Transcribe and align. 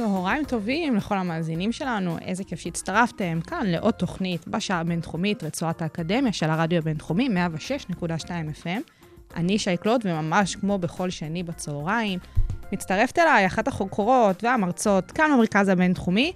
צהריים 0.00 0.44
טובים 0.44 0.96
לכל 0.96 1.16
המאזינים 1.16 1.72
שלנו, 1.72 2.18
איזה 2.22 2.44
כיף 2.44 2.60
שהצטרפתם 2.60 3.38
כאן 3.46 3.66
לעוד 3.66 3.94
תוכנית 3.94 4.48
בשעה 4.48 4.80
הבינתחומית, 4.80 5.44
רצועת 5.44 5.82
האקדמיה 5.82 6.32
של 6.32 6.50
הרדיו 6.50 6.78
הבינתחומי, 6.78 7.28
106.2 7.28 8.02
FM. 8.62 8.80
אני 9.36 9.58
שי 9.58 9.76
קלוט, 9.76 10.00
וממש 10.04 10.56
כמו 10.56 10.78
בכל 10.78 11.10
שני 11.10 11.42
בצהריים, 11.42 12.18
מצטרפת 12.72 13.18
אליי 13.18 13.46
אחת 13.46 13.68
החוקרות 13.68 14.44
והמרצות 14.44 15.10
כאן 15.10 15.30
במרכז 15.34 15.68
הבינתחומי. 15.68 16.32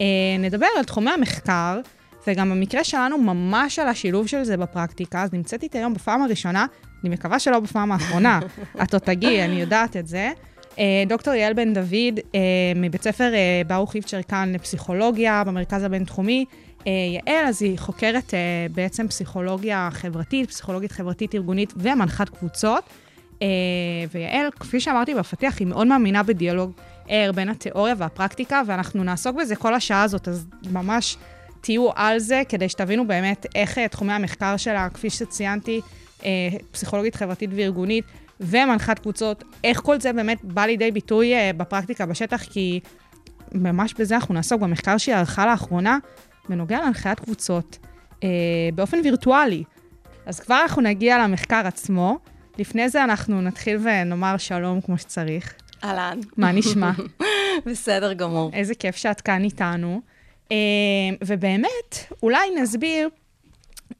אה, 0.00 0.06
נדבר 0.38 0.66
על 0.78 0.84
תחומי 0.84 1.10
המחקר, 1.10 1.80
וגם 2.26 2.50
במקרה 2.50 2.84
שלנו 2.84 3.18
ממש 3.18 3.78
על 3.78 3.88
השילוב 3.88 4.26
של 4.26 4.44
זה 4.44 4.56
בפרקטיקה, 4.56 5.22
אז 5.22 5.32
נמצאת 5.32 5.62
איתי 5.62 5.78
היום 5.78 5.94
בפעם 5.94 6.22
הראשונה, 6.22 6.66
אני 7.04 7.10
מקווה 7.10 7.38
שלא 7.38 7.60
בפעם 7.60 7.92
האחרונה, 7.92 8.40
את 8.82 8.94
עוד 8.94 9.02
תגיעי, 9.02 9.44
אני 9.44 9.60
יודעת 9.60 9.96
את 9.96 10.06
זה. 10.06 10.32
אה, 10.78 11.04
דוקטור 11.06 11.34
יעל 11.34 11.52
בן 11.52 11.74
דוד, 11.74 12.20
אה, 12.34 12.40
מבית 12.76 13.02
ספר 13.02 13.34
אה, 13.34 13.62
ברוך 13.66 13.96
איפצ'ר 13.96 14.22
כאן 14.22 14.52
לפסיכולוגיה 14.54 15.44
במרכז 15.46 15.84
הבינתחומי. 15.84 16.44
יעל, 16.86 17.46
אז 17.46 17.62
היא 17.62 17.78
חוקרת 17.78 18.34
בעצם 18.74 19.08
פסיכולוגיה 19.08 19.88
חברתית, 19.92 20.48
פסיכולוגית 20.48 20.92
חברתית 20.92 21.34
ארגונית 21.34 21.72
ומנחת 21.76 22.28
קבוצות. 22.28 22.84
ויעל, 24.10 24.50
כפי 24.60 24.80
שאמרתי 24.80 25.14
בפתיח, 25.14 25.58
היא 25.58 25.66
מאוד 25.66 25.86
מאמינה 25.86 26.22
בדיאלוג 26.22 26.72
ער 27.08 27.32
בין 27.32 27.48
התיאוריה 27.48 27.94
והפרקטיקה, 27.98 28.62
ואנחנו 28.66 29.04
נעסוק 29.04 29.36
בזה 29.36 29.56
כל 29.56 29.74
השעה 29.74 30.02
הזאת, 30.02 30.28
אז 30.28 30.46
ממש 30.70 31.16
תהיו 31.60 31.88
על 31.94 32.18
זה, 32.18 32.42
כדי 32.48 32.68
שתבינו 32.68 33.06
באמת 33.06 33.46
איך 33.54 33.78
תחומי 33.78 34.12
המחקר 34.12 34.56
שלה, 34.56 34.88
כפי 34.94 35.10
שציינתי, 35.10 35.80
פסיכולוגית 36.72 37.14
חברתית 37.14 37.50
וארגונית, 37.54 38.04
ומנחת 38.42 38.98
קבוצות, 38.98 39.44
איך 39.64 39.80
כל 39.80 40.00
זה 40.00 40.12
באמת 40.12 40.44
בא 40.44 40.64
לידי 40.64 40.90
ביטוי 40.90 41.34
uh, 41.34 41.56
בפרקטיקה 41.56 42.06
בשטח, 42.06 42.42
כי 42.42 42.80
ממש 43.52 43.94
בזה 43.98 44.14
אנחנו 44.14 44.34
נעסוק 44.34 44.60
במחקר 44.60 44.98
שהיא 44.98 45.14
ערכה 45.14 45.46
לאחרונה, 45.46 45.98
בנוגע 46.48 46.80
להנחיית 46.80 47.20
קבוצות 47.20 47.78
uh, 48.14 48.24
באופן 48.74 48.98
וירטואלי. 49.04 49.64
אז 50.26 50.40
כבר 50.40 50.60
אנחנו 50.62 50.82
נגיע 50.82 51.18
למחקר 51.18 51.66
עצמו. 51.66 52.18
לפני 52.58 52.88
זה 52.88 53.04
אנחנו 53.04 53.42
נתחיל 53.42 53.78
ונאמר 53.82 54.36
שלום 54.36 54.80
כמו 54.80 54.98
שצריך. 54.98 55.54
אהלן. 55.84 56.20
מה 56.36 56.52
נשמע? 56.52 56.90
בסדר 57.66 58.12
גמור. 58.12 58.50
איזה 58.52 58.74
כיף 58.74 58.96
שאת 58.96 59.20
כאן 59.20 59.44
איתנו. 59.44 60.00
Uh, 60.48 60.52
ובאמת, 61.26 62.12
אולי 62.22 62.50
נסביר 62.62 63.08
uh, 63.90 63.94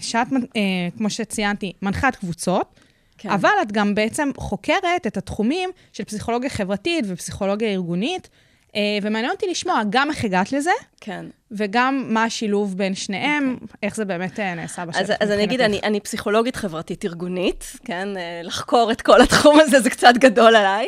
שאת, 0.00 0.26
uh, 0.26 0.98
כמו 0.98 1.10
שציינתי, 1.10 1.72
מנחת 1.82 2.16
קבוצות, 2.16 2.75
כן. 3.18 3.30
אבל 3.30 3.50
את 3.62 3.72
גם 3.72 3.94
בעצם 3.94 4.30
חוקרת 4.36 5.06
את 5.06 5.16
התחומים 5.16 5.70
של 5.92 6.04
פסיכולוגיה 6.04 6.50
חברתית 6.50 7.04
ופסיכולוגיה 7.08 7.68
ארגונית, 7.68 8.28
אה, 8.76 8.98
ומעניין 9.02 9.32
אותי 9.32 9.46
לשמוע 9.50 9.82
גם 9.90 10.10
איך 10.10 10.24
הגעת 10.24 10.52
לזה, 10.52 10.70
כן. 11.00 11.26
וגם 11.50 12.04
מה 12.08 12.24
השילוב 12.24 12.78
בין 12.78 12.94
שניהם, 12.94 13.56
okay. 13.58 13.62
אוקיי. 13.62 13.78
איך 13.82 13.96
זה 13.96 14.04
באמת 14.04 14.40
אה, 14.40 14.54
נעשה 14.54 14.84
בשטח. 14.84 15.00
אז, 15.00 15.12
אז 15.20 15.30
אני 15.30 15.44
אגיד, 15.44 15.60
אני, 15.60 15.80
אני 15.82 16.00
פסיכולוגית 16.00 16.56
חברתית 16.56 17.04
ארגונית, 17.04 17.76
כן? 17.84 18.16
אה, 18.16 18.40
לחקור 18.44 18.92
את 18.92 19.02
כל 19.02 19.20
התחום 19.20 19.60
הזה 19.60 19.80
זה 19.80 19.90
קצת 19.90 20.14
גדול 20.18 20.56
עליי. 20.56 20.86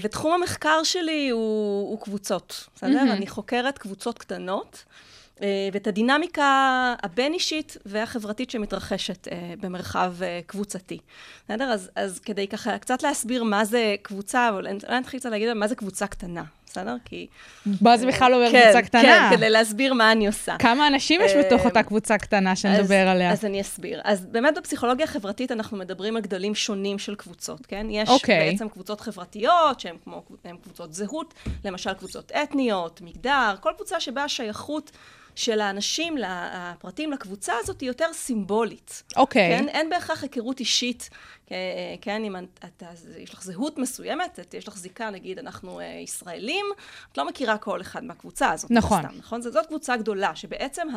ותחום 0.00 0.32
המחקר 0.32 0.82
שלי 0.84 1.28
הוא, 1.28 1.90
הוא 1.90 2.00
קבוצות, 2.00 2.68
בסדר? 2.74 3.02
Mm-hmm. 3.02 3.12
אני 3.12 3.26
חוקרת 3.26 3.78
קבוצות 3.78 4.18
קטנות. 4.18 4.84
אה, 5.42 5.68
ואת 5.72 5.86
הדינמיקה 5.86 6.94
הבין-אישית 7.02 7.76
והחברתית 7.86 8.50
שמתרחשת 8.50 9.28
אה, 9.28 9.54
במרחב 9.60 10.14
אה, 10.22 10.40
קבוצתי. 10.46 10.98
בסדר? 11.44 11.64
אז, 11.64 11.90
אז 11.96 12.18
כדי 12.18 12.48
ככה 12.48 12.78
קצת 12.78 13.02
להסביר 13.02 13.44
מה 13.44 13.64
זה 13.64 13.94
קבוצה, 14.02 14.48
אבל 14.48 14.66
אולי 14.66 15.00
נתחיל 15.00 15.20
קצת 15.20 15.30
להגיד 15.30 15.52
מה 15.52 15.68
זה 15.68 15.74
קבוצה 15.74 16.06
קטנה. 16.06 16.44
בסדר? 16.70 16.96
כי... 17.04 17.26
מה 17.80 17.96
זה 17.96 18.06
בכלל 18.06 18.34
אומר 18.34 18.50
כן, 18.52 18.62
קבוצה 18.62 18.82
קטנה? 18.82 19.02
כן, 19.02 19.36
כדי 19.36 19.50
להסביר 19.50 19.94
מה 19.94 20.12
אני 20.12 20.26
עושה. 20.26 20.56
כמה 20.58 20.86
אנשים 20.86 21.20
יש 21.24 21.32
בתוך 21.32 21.64
אותה 21.64 21.82
קבוצה 21.82 22.18
קטנה 22.18 22.56
שנדבר 22.56 23.08
עליה? 23.08 23.32
אז 23.32 23.44
אני 23.44 23.60
אסביר. 23.60 24.00
אז 24.04 24.26
באמת 24.26 24.58
בפסיכולוגיה 24.58 25.04
החברתית 25.04 25.52
אנחנו 25.52 25.76
מדברים 25.76 26.16
על 26.16 26.22
גדלים 26.22 26.54
שונים 26.54 26.98
של 26.98 27.14
קבוצות, 27.14 27.66
כן? 27.66 27.86
יש 27.90 28.08
okay. 28.08 28.12
אוקיי. 28.12 28.50
בעצם 28.50 28.68
קבוצות 28.68 29.00
חברתיות, 29.00 29.80
שהן 29.80 29.96
כמו, 30.04 30.22
קבוצות 30.62 30.94
זהות, 30.94 31.34
למשל 31.64 31.92
קבוצות 31.92 32.32
אתניות, 32.32 33.00
מגדר, 33.00 33.54
כל 33.60 33.70
קבוצה 33.76 34.00
שבה 34.00 34.24
השייכות 34.24 34.90
של 35.34 35.60
האנשים, 35.60 36.16
הפרטים 36.26 37.12
לקבוצה 37.12 37.52
הזאת, 37.60 37.80
היא 37.80 37.88
יותר 37.88 38.12
סימבולית. 38.12 39.02
אוקיי. 39.16 39.56
Okay. 39.56 39.58
כן? 39.58 39.68
אין 39.68 39.90
בהכרח 39.90 40.22
היכרות 40.22 40.60
אישית, 40.60 41.10
כן? 42.00 42.24
אם 42.24 42.36
את, 42.36 42.82
יש 43.18 43.34
לך 43.34 43.42
זהות 43.42 43.78
מסוימת, 43.78 44.40
את, 44.40 44.54
יש 44.54 44.68
לך 44.68 44.76
זיקה, 44.76 45.10
נגיד, 45.10 45.38
אנחנו 45.38 45.80
uh, 45.80 45.82
ישראלים, 45.82 46.66
את 47.12 47.18
לא 47.18 47.28
מכירה 47.28 47.58
כל 47.58 47.80
אחד 47.80 48.04
מהקבוצה 48.04 48.50
הזאת. 48.50 48.70
נכון. 48.70 49.02
סתם, 49.02 49.14
נכון? 49.18 49.42
זאת 49.42 49.66
קבוצה 49.66 49.96
גדולה, 49.96 50.36
שבעצם 50.36 50.88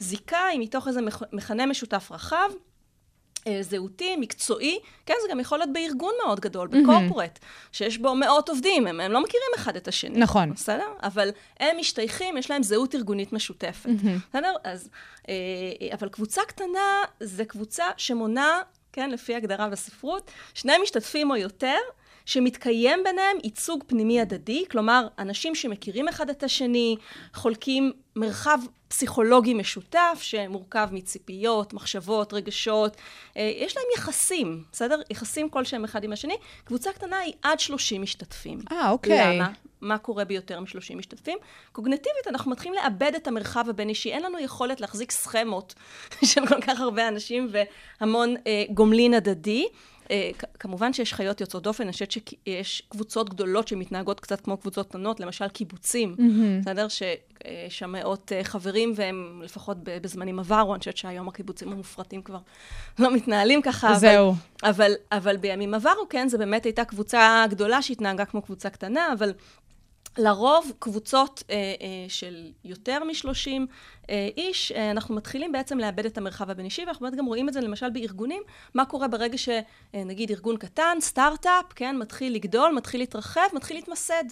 הזיקה 0.00 0.46
היא 0.46 0.60
מתוך 0.60 0.88
איזה 0.88 1.00
מכנה 1.32 1.66
משותף 1.66 2.08
רחב. 2.12 2.50
אה, 3.46 3.58
זהותי, 3.60 4.16
מקצועי, 4.16 4.78
כן, 5.06 5.14
זה 5.22 5.28
גם 5.30 5.40
יכול 5.40 5.58
להיות 5.58 5.72
בארגון 5.72 6.12
מאוד 6.24 6.40
גדול, 6.40 6.68
בקורפורט, 6.68 7.38
mm-hmm. 7.38 7.68
שיש 7.72 7.98
בו 7.98 8.14
מאות 8.14 8.48
עובדים, 8.48 8.86
הם, 8.86 9.00
הם 9.00 9.12
לא 9.12 9.22
מכירים 9.22 9.48
אחד 9.56 9.76
את 9.76 9.88
השני. 9.88 10.18
נכון. 10.18 10.52
בסדר? 10.52 10.88
אבל 11.02 11.28
הם 11.60 11.76
משתייכים, 11.78 12.36
יש 12.36 12.50
להם 12.50 12.62
זהות 12.62 12.94
ארגונית 12.94 13.32
משותפת. 13.32 13.86
Mm-hmm. 13.90 14.28
בסדר? 14.30 14.54
אז, 14.64 14.88
אה, 15.28 15.34
אבל 15.92 16.08
קבוצה 16.08 16.42
קטנה 16.46 17.04
זה 17.20 17.44
קבוצה 17.44 17.84
שמונה, 17.96 18.60
כן, 18.92 19.10
לפי 19.10 19.34
הגדרה 19.34 19.68
בספרות, 19.68 20.30
שני 20.54 20.72
משתתפים 20.82 21.30
או 21.30 21.36
יותר, 21.36 21.78
שמתקיים 22.26 23.00
ביניהם 23.04 23.36
ייצוג 23.44 23.84
פנימי 23.86 24.20
הדדי, 24.20 24.64
כלומר, 24.70 25.06
אנשים 25.18 25.54
שמכירים 25.54 26.08
אחד 26.08 26.30
את 26.30 26.42
השני, 26.42 26.96
חולקים 27.34 27.92
מרחב 28.16 28.58
פסיכולוגי 28.92 29.54
משותף 29.54 30.18
שמורכב 30.20 30.88
מציפיות, 30.92 31.72
מחשבות, 31.72 32.32
רגשות, 32.32 32.96
אה, 33.36 33.52
יש 33.56 33.76
להם 33.76 33.86
יחסים, 33.96 34.62
בסדר? 34.72 35.00
יחסים 35.10 35.50
כלשהם 35.50 35.84
אחד 35.84 36.04
עם 36.04 36.12
השני. 36.12 36.34
קבוצה 36.64 36.92
קטנה 36.92 37.18
היא 37.18 37.32
עד 37.42 37.60
30 37.60 38.02
משתתפים. 38.02 38.58
אה, 38.72 38.90
אוקיי. 38.90 39.36
למה? 39.36 39.48
מה 39.80 39.98
קורה 39.98 40.24
ביותר 40.24 40.60
מ-30 40.60 40.96
משתתפים? 40.96 41.38
קוגנטיבית, 41.72 42.26
אנחנו 42.26 42.50
מתחילים 42.50 42.74
לאבד 42.82 43.12
את 43.16 43.28
המרחב 43.28 43.64
הבין-אישי. 43.68 44.12
אין 44.12 44.22
לנו 44.22 44.38
יכולת 44.38 44.80
להחזיק 44.80 45.10
סכמות 45.10 45.74
של 46.30 46.46
כל 46.46 46.60
כך 46.60 46.80
הרבה 46.80 47.08
אנשים 47.08 47.50
והמון 47.50 48.34
אה, 48.46 48.64
גומלין 48.70 49.14
הדדי. 49.14 49.66
אה, 50.12 50.30
כמובן 50.58 50.92
שיש 50.92 51.14
חיות 51.14 51.40
יוצאות 51.40 51.62
דופן, 51.62 51.84
אני 51.84 51.92
חושבת 51.92 52.10
שיש 52.10 52.82
קבוצות 52.88 53.30
גדולות 53.30 53.68
שמתנהגות 53.68 54.20
קצת 54.20 54.40
כמו 54.40 54.56
קבוצות 54.56 54.88
קטנות, 54.88 55.20
למשל 55.20 55.48
קיבוצים, 55.48 56.16
בסדר? 56.60 56.88
שיש 56.88 57.18
שם 57.68 57.92
מאות 57.92 58.32
אה, 58.32 58.44
חברים, 58.44 58.92
והם 58.96 59.40
לפחות 59.44 59.76
בזמנים 59.82 60.38
עברו, 60.38 60.74
אני 60.74 60.78
חושבת 60.78 60.96
שהיום 60.96 61.28
הקיבוצים 61.28 61.72
המופרטים 61.72 62.22
כבר 62.22 62.38
לא 62.98 63.14
מתנהלים 63.14 63.62
ככה. 63.62 63.94
זהו. 63.94 64.34
אבל, 64.62 64.70
אבל, 64.70 64.92
אבל 65.12 65.36
בימים 65.36 65.74
עברו, 65.74 66.08
כן, 66.10 66.28
זו 66.28 66.38
באמת 66.38 66.64
הייתה 66.64 66.84
קבוצה 66.84 67.44
גדולה 67.50 67.82
שהתנהגה 67.82 68.24
כמו 68.24 68.42
קבוצה 68.42 68.70
קטנה, 68.70 69.12
אבל... 69.12 69.32
לרוב 70.18 70.72
קבוצות 70.78 71.42
אה, 71.50 71.56
אה, 71.56 72.08
של 72.08 72.50
יותר 72.64 73.04
מ-30 73.04 73.50
אה, 74.10 74.28
איש, 74.36 74.72
אה, 74.72 74.90
אנחנו 74.90 75.14
מתחילים 75.14 75.52
בעצם 75.52 75.78
לאבד 75.78 76.06
את 76.06 76.18
המרחב 76.18 76.50
הבין-אישי, 76.50 76.84
ואנחנו 76.84 77.06
באמת 77.06 77.18
גם 77.18 77.26
רואים 77.26 77.48
את 77.48 77.54
זה 77.54 77.60
למשל 77.60 77.90
בארגונים, 77.90 78.42
מה 78.74 78.84
קורה 78.84 79.08
ברגע 79.08 79.38
שנגיד 79.38 80.30
אה, 80.30 80.36
ארגון 80.36 80.56
קטן, 80.56 80.98
סטארט-אפ, 81.00 81.72
כן, 81.74 81.96
מתחיל 81.98 82.34
לגדול, 82.34 82.72
מתחיל 82.72 83.00
להתרחב, 83.00 83.46
מתחיל 83.54 83.76
להתמסד. 83.76 84.24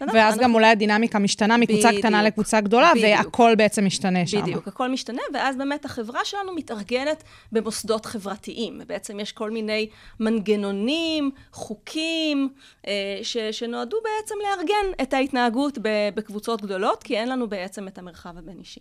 ואז 0.00 0.34
אנחנו... 0.34 0.42
גם 0.42 0.54
אולי 0.54 0.66
הדינמיקה 0.66 1.18
משתנה 1.18 1.56
מקבוצה 1.56 1.88
בדיוק, 1.88 2.04
קטנה 2.04 2.22
לקבוצה 2.22 2.60
גדולה, 2.60 2.90
בדיוק. 2.94 3.06
והכל 3.18 3.54
בעצם 3.54 3.84
משתנה 3.84 4.26
שם. 4.26 4.40
בדיוק, 4.40 4.68
הכל 4.68 4.88
משתנה, 4.88 5.22
ואז 5.34 5.56
באמת 5.56 5.84
החברה 5.84 6.24
שלנו 6.24 6.54
מתארגנת 6.54 7.22
במוסדות 7.52 8.06
חברתיים. 8.06 8.78
ובעצם 8.82 9.20
יש 9.20 9.32
כל 9.32 9.50
מיני 9.50 9.88
מנגנונים, 10.20 11.30
חוקים, 11.52 12.48
אה, 12.86 12.92
ש, 13.22 13.36
שנועדו 13.36 13.96
בעצם 14.02 14.34
לארגן 14.42 15.02
את 15.02 15.14
ההתנהגות 15.14 15.78
בקבוצות 16.14 16.62
גדולות, 16.62 17.02
כי 17.02 17.16
אין 17.16 17.28
לנו 17.28 17.48
בעצם 17.48 17.88
את 17.88 17.98
המרחב 17.98 18.38
הבין-אישי. 18.38 18.80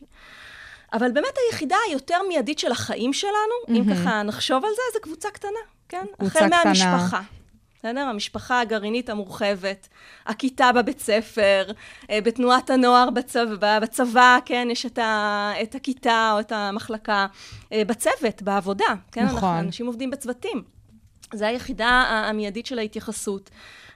אבל 0.94 1.12
באמת 1.12 1.34
היחידה 1.46 1.76
היותר 1.90 2.18
מיידית 2.28 2.60
של 2.60 2.72
החיים 2.72 3.14
שלנו, 3.14 3.34
mm-hmm. 3.34 3.72
אם 3.72 3.96
ככה 3.96 4.24
נחשוב 4.24 4.66
על 4.66 4.72
זה, 4.72 4.82
זה 4.94 5.00
קבוצה 5.00 5.30
קטנה, 5.30 5.60
כן? 5.90 6.06
קבוצה 6.18 6.40
החל 6.40 6.50
מהמשפחה. 6.50 7.22
בסדר? 7.80 8.00
המשפחה 8.00 8.62
הגרעינית 8.62 9.10
המורחבת, 9.10 9.88
הכיתה 10.26 10.72
בבית 10.72 11.00
ספר, 11.00 11.72
אה, 12.10 12.22
בתנועת 12.22 12.70
הנוער 12.70 13.10
בצבא, 13.10 13.80
בצבא 13.80 14.40
כן, 14.46 14.68
יש 14.72 14.86
את, 14.86 14.98
ה, 14.98 15.52
את 15.62 15.76
הכיתה 15.76 16.32
או 16.34 16.40
את 16.40 16.52
המחלקה, 16.52 17.28
אה, 17.74 17.82
בצוות, 17.88 18.42
בעבודה, 18.42 18.86
כן? 19.12 19.26
נכון. 19.26 19.36
אנחנו, 19.36 19.60
אנשים 19.60 19.88
עובדים 19.88 20.10
בצוותים. 20.10 20.64
זו 21.34 21.46
היחידה 21.46 21.88
המיידית 22.30 22.66
של 22.66 22.80
ההתייחסות. 22.80 23.50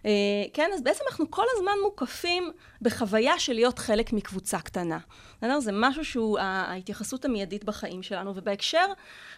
אה, 0.05 0.11
כן, 0.53 0.69
אז 0.73 0.83
בעצם 0.83 1.03
אנחנו 1.09 1.31
כל 1.31 1.45
הזמן 1.55 1.71
מוקפים 1.83 2.51
בחוויה 2.81 3.39
של 3.39 3.53
להיות 3.53 3.79
חלק 3.79 4.13
מקבוצה 4.13 4.59
קטנה. 4.59 4.97
בסדר? 5.38 5.59
זה 5.59 5.71
משהו 5.73 6.05
שהוא 6.05 6.39
ההתייחסות 6.39 7.25
המיידית 7.25 7.63
בחיים 7.63 8.03
שלנו, 8.03 8.33
ובהקשר, 8.35 8.85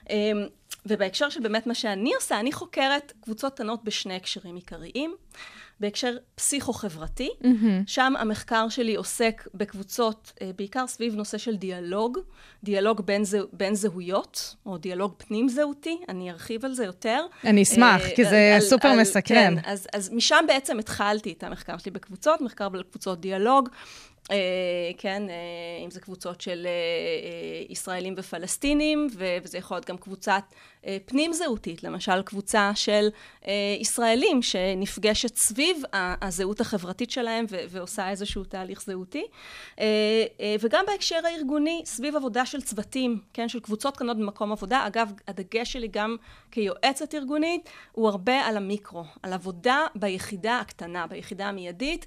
אה, 0.10 0.32
ובהקשר 0.86 1.30
של 1.30 1.40
באמת 1.40 1.68
מה 1.68 1.76
שאני 1.76 2.16
עושה, 2.16 2.40
אני 2.40 2.52
חוקרת 2.52 3.14
קבוצות 3.22 3.54
קטנות 3.54 3.84
בשני 3.84 4.16
הקשרים 4.16 4.56
עיקריים. 4.56 5.16
בהקשר 5.80 6.18
פסיכו-חברתי, 6.36 7.30
mm-hmm. 7.44 7.48
שם 7.88 8.14
המחקר 8.20 8.70
שלי 8.70 8.96
עוסק 8.96 9.48
בקבוצות, 9.54 10.34
אה, 10.42 10.52
בעיקר 10.56 10.88
סביב 10.88 11.16
נושא 11.16 11.38
של 11.38 11.56
דיאלוג, 11.56 12.18
דיאלוג 12.64 13.02
בין, 13.02 13.24
זה, 13.24 13.40
בין 13.54 13.76
זהויות, 13.76 14.56
או 14.66 14.78
דיאלוג 14.78 15.14
פנים-זהותי, 15.18 15.98
אני 16.10 16.32
ארחיב 16.32 16.66
על 16.66 16.74
זה 16.74 16.86
יותר. 16.86 17.26
אני 17.44 17.64
אשמח, 17.64 18.02
uh, 18.06 18.16
כי 18.16 18.26
זה 18.26 18.52
על, 18.56 18.62
סופר 18.62 18.88
על, 18.88 19.02
מסקרן. 19.02 19.56
כן, 19.56 19.70
אז, 19.72 19.88
אז 19.94 20.10
משם 20.14 20.46
בעצם 20.48 20.80
התחלתי 20.80 21.34
את 21.38 21.44
המחקר 21.44 21.78
שלי 21.78 21.92
בקבוצות, 21.92 22.42
מחקר 22.42 22.70
בקבוצות 22.70 23.22
דיאלוג. 23.22 23.70
אה, 24.32 24.92
כן, 24.98 25.24
אה, 25.30 25.86
אם 25.86 25.92
זה 25.92 26.00
קבוצות 26.00 26.42
של 26.42 26.68
אה, 26.68 27.66
ישראלים 27.70 28.14
ופלסטינים, 28.18 29.08
וזה 29.44 29.58
יכול 29.58 29.78
להיות 29.78 29.90
גם 29.90 29.98
קבוצת 29.98 30.44
פנים-זהותית, 31.06 31.84
למשל 31.84 32.22
קבוצה 32.22 32.72
של 32.76 33.08
ישראלים 33.80 34.42
שנפגשת 34.42 35.36
סביב 35.36 35.84
הזהות 36.22 36.62
החברתית 36.62 37.12
שלהם 37.12 37.46
ועושה 37.70 38.10
איזשהו 38.10 38.44
תהליך 38.44 38.82
זהותי. 38.82 39.26
וגם 40.60 40.86
בהקשר 40.88 41.20
הארגוני, 41.26 41.82
סביב 41.86 42.16
עבודה 42.16 42.46
של 42.46 42.62
צוותים, 42.62 43.22
כן, 43.34 43.50
של 43.50 43.60
קבוצות 43.60 43.96
קטנות 43.96 44.18
במקום 44.18 44.52
עבודה. 44.52 44.88
אגב, 44.88 45.12
הדגש 45.28 45.74
שלי 45.74 45.88
גם 45.88 46.16
כיועצת 46.52 47.16
ארגונית 47.16 47.70
הוא 47.92 48.10
הרבה 48.10 48.42
על 48.46 48.58
המיקרו, 48.58 49.04
על 49.24 49.34
עבודה 49.34 49.86
ביחידה 49.96 50.60
הקטנה, 50.60 51.08
ביחידה 51.08 51.46
המיידית. 51.46 52.06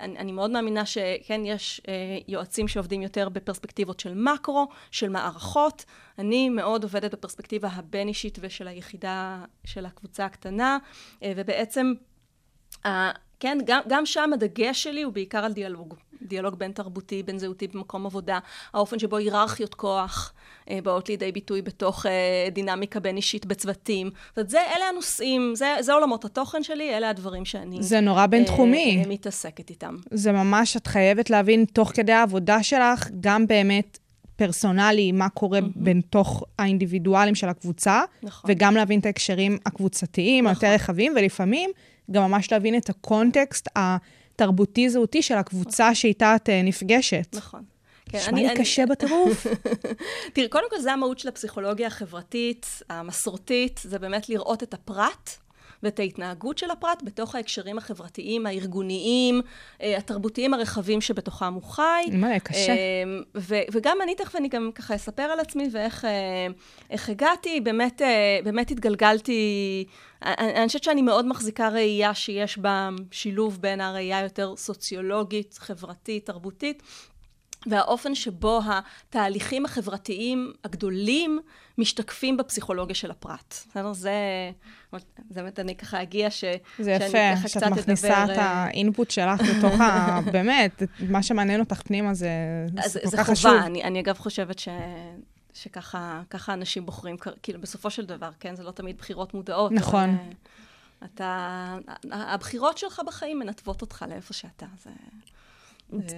אני, 0.00 0.18
אני 0.18 0.32
מאוד 0.32 0.50
מאמינה 0.50 0.86
שכן, 0.86 1.40
יש 1.44 1.80
יועצים 2.28 2.68
שעובדים 2.68 3.02
יותר 3.02 3.28
בפרספקטיבות 3.28 4.00
של 4.00 4.14
מקרו, 4.14 4.68
של 4.90 5.08
מערכות. 5.08 5.84
אני 6.20 6.48
מאוד 6.48 6.82
עובדת 6.82 7.12
בפרספקטיבה 7.12 7.68
הבין-אישית 7.68 8.38
ושל 8.40 8.68
היחידה 8.68 9.44
של 9.64 9.86
הקבוצה 9.86 10.24
הקטנה, 10.24 10.78
ובעצם, 11.24 11.92
כן, 13.40 13.58
גם, 13.64 13.80
גם 13.88 14.06
שם 14.06 14.30
הדגש 14.34 14.82
שלי 14.82 15.02
הוא 15.02 15.12
בעיקר 15.12 15.44
על 15.44 15.52
דיאלוג. 15.52 15.94
דיאלוג 16.22 16.54
בין 16.54 16.72
תרבותי, 16.72 17.22
בין 17.22 17.38
זהותי 17.38 17.68
במקום 17.68 18.06
עבודה, 18.06 18.38
האופן 18.74 18.98
שבו 18.98 19.16
היררכיות 19.16 19.74
כוח 19.74 20.32
אה, 20.70 20.78
באות 20.82 21.08
לידי 21.08 21.32
ביטוי 21.32 21.62
בתוך 21.62 22.06
אה, 22.06 22.48
דינמיקה 22.52 23.00
בין 23.00 23.16
אישית 23.16 23.46
בצוותים. 23.46 24.10
זאת 24.28 24.38
אומרת, 24.38 24.50
זה, 24.50 24.60
אלה 24.76 24.84
הנושאים, 24.84 25.52
זה, 25.54 25.76
זה 25.80 25.92
עולמות 25.92 26.24
התוכן 26.24 26.62
שלי, 26.62 26.96
אלה 26.96 27.10
הדברים 27.10 27.44
שאני... 27.44 27.82
זה 27.82 28.00
נורא 28.00 28.26
בינתחומי. 28.26 29.02
אה, 29.04 29.08
מתעסקת 29.08 29.70
איתם. 29.70 29.96
זה 30.10 30.32
ממש, 30.32 30.76
את 30.76 30.86
חייבת 30.86 31.30
להבין 31.30 31.64
תוך 31.64 31.92
כדי 31.94 32.12
העבודה 32.12 32.62
שלך, 32.62 33.08
גם 33.20 33.46
באמת 33.46 33.98
פרסונלי, 34.40 35.12
מה 35.12 35.28
קורה 35.28 35.58
mm-hmm. 35.58 35.62
בתוך 35.76 36.44
האינדיבידואלים 36.58 37.34
של 37.34 37.48
הקבוצה, 37.48 38.02
נכון. 38.22 38.50
וגם 38.50 38.76
להבין 38.76 39.00
את 39.00 39.06
ההקשרים 39.06 39.58
הקבוצתיים, 39.66 40.44
נכון. 40.44 40.56
היותר 40.64 40.74
רחבים, 40.74 41.12
ולפעמים 41.16 41.70
גם 42.10 42.22
ממש 42.22 42.52
להבין 42.52 42.76
את 42.76 42.90
הקונטקסט 42.90 43.68
התרבותי-זהותי 43.76 45.22
של 45.22 45.34
הקבוצה 45.34 45.84
נכון. 45.84 45.94
שאיתה 45.94 46.36
את 46.36 46.48
נפגשת. 46.64 47.26
נכון. 47.34 47.62
כן, 48.08 48.18
נשמע 48.18 48.38
לי 48.38 48.48
קשה 48.56 48.86
בטירוף. 48.86 49.46
תראי, 50.34 50.48
קודם 50.48 50.70
כל 50.70 50.80
זה 50.80 50.92
המהות 50.92 51.18
של 51.18 51.28
הפסיכולוגיה 51.28 51.86
החברתית, 51.86 52.66
המסורתית, 52.90 53.80
זה 53.84 53.98
באמת 53.98 54.28
לראות 54.28 54.62
את 54.62 54.74
הפרט. 54.74 55.30
ואת 55.82 55.98
ההתנהגות 55.98 56.58
של 56.58 56.70
הפרט 56.70 57.02
בתוך 57.02 57.34
ההקשרים 57.34 57.78
החברתיים, 57.78 58.46
הארגוניים, 58.46 59.40
אה, 59.82 59.96
התרבותיים 59.96 60.54
הרחבים 60.54 61.00
שבתוכם 61.00 61.54
הוא 61.54 61.62
חי. 61.62 62.02
מה, 62.12 62.40
קשה. 62.40 62.72
אה, 62.72 62.76
ו- 63.36 63.62
וגם 63.72 63.98
אני 64.02 64.14
תכף, 64.14 64.36
אני 64.36 64.48
גם 64.48 64.70
ככה 64.74 64.94
אספר 64.94 65.22
על 65.22 65.40
עצמי 65.40 65.68
ואיך 65.72 66.04
אה, 66.04 66.46
הגעתי, 67.08 67.60
באמת, 67.60 68.02
באמת 68.44 68.70
התגלגלתי, 68.70 69.84
אני, 70.22 70.54
אני 70.56 70.66
חושבת 70.66 70.84
שאני 70.84 71.02
מאוד 71.02 71.26
מחזיקה 71.26 71.68
ראייה 71.68 72.14
שיש 72.14 72.58
בה 72.58 72.88
שילוב 73.10 73.58
בין 73.60 73.80
הראייה 73.80 74.18
היותר 74.18 74.56
סוציולוגית, 74.56 75.54
חברתית, 75.58 76.26
תרבותית, 76.26 76.82
והאופן 77.66 78.14
שבו 78.14 78.60
התהליכים 78.66 79.64
החברתיים 79.64 80.52
הגדולים 80.64 81.40
משתקפים 81.78 82.36
בפסיכולוגיה 82.36 82.94
של 82.94 83.10
הפרט. 83.10 83.54
בסדר? 83.70 83.92
זה, 83.92 84.12
זה 85.30 85.42
באמת, 85.42 85.58
אני 85.58 85.76
ככה 85.76 86.02
אגיע 86.02 86.30
ש... 86.30 86.44
זה 86.78 86.90
יפה, 86.90 87.48
שאת 87.48 87.62
מכניסה 87.62 88.24
את 88.24 88.30
אה, 88.30 88.64
האינפוט 88.64 89.10
שלך 89.10 89.40
לתוך 89.40 89.80
ה... 89.80 90.20
באמת, 90.32 90.82
מה 91.08 91.22
שמעניין 91.22 91.60
אותך 91.60 91.82
פנימה 91.82 92.14
זה, 92.14 92.30
זה 92.84 93.00
כל 93.10 93.16
כך 93.16 93.30
חשוב. 93.30 93.36
זה 93.36 93.48
חובה, 93.48 93.66
אני, 93.66 93.84
אני 93.84 94.00
אגב 94.00 94.18
חושבת 94.18 94.58
ש... 94.58 94.68
שככה 95.54 96.22
אנשים 96.48 96.86
בוחרים, 96.86 97.16
כאילו 97.42 97.60
בסופו 97.60 97.90
של 97.90 98.06
דבר, 98.06 98.30
כן? 98.40 98.54
זה 98.56 98.62
לא 98.62 98.70
תמיד 98.70 98.98
בחירות 98.98 99.34
מודעות. 99.34 99.72
נכון. 99.72 100.10
אבל, 100.10 100.18
אה, 101.02 101.06
אתה, 101.14 101.76
הבחירות 102.12 102.78
שלך 102.78 103.00
בחיים 103.06 103.38
מנתבות 103.38 103.82
אותך 103.82 104.04
לאיפה 104.08 104.34
שאתה. 104.34 104.66
זה... 104.82 104.90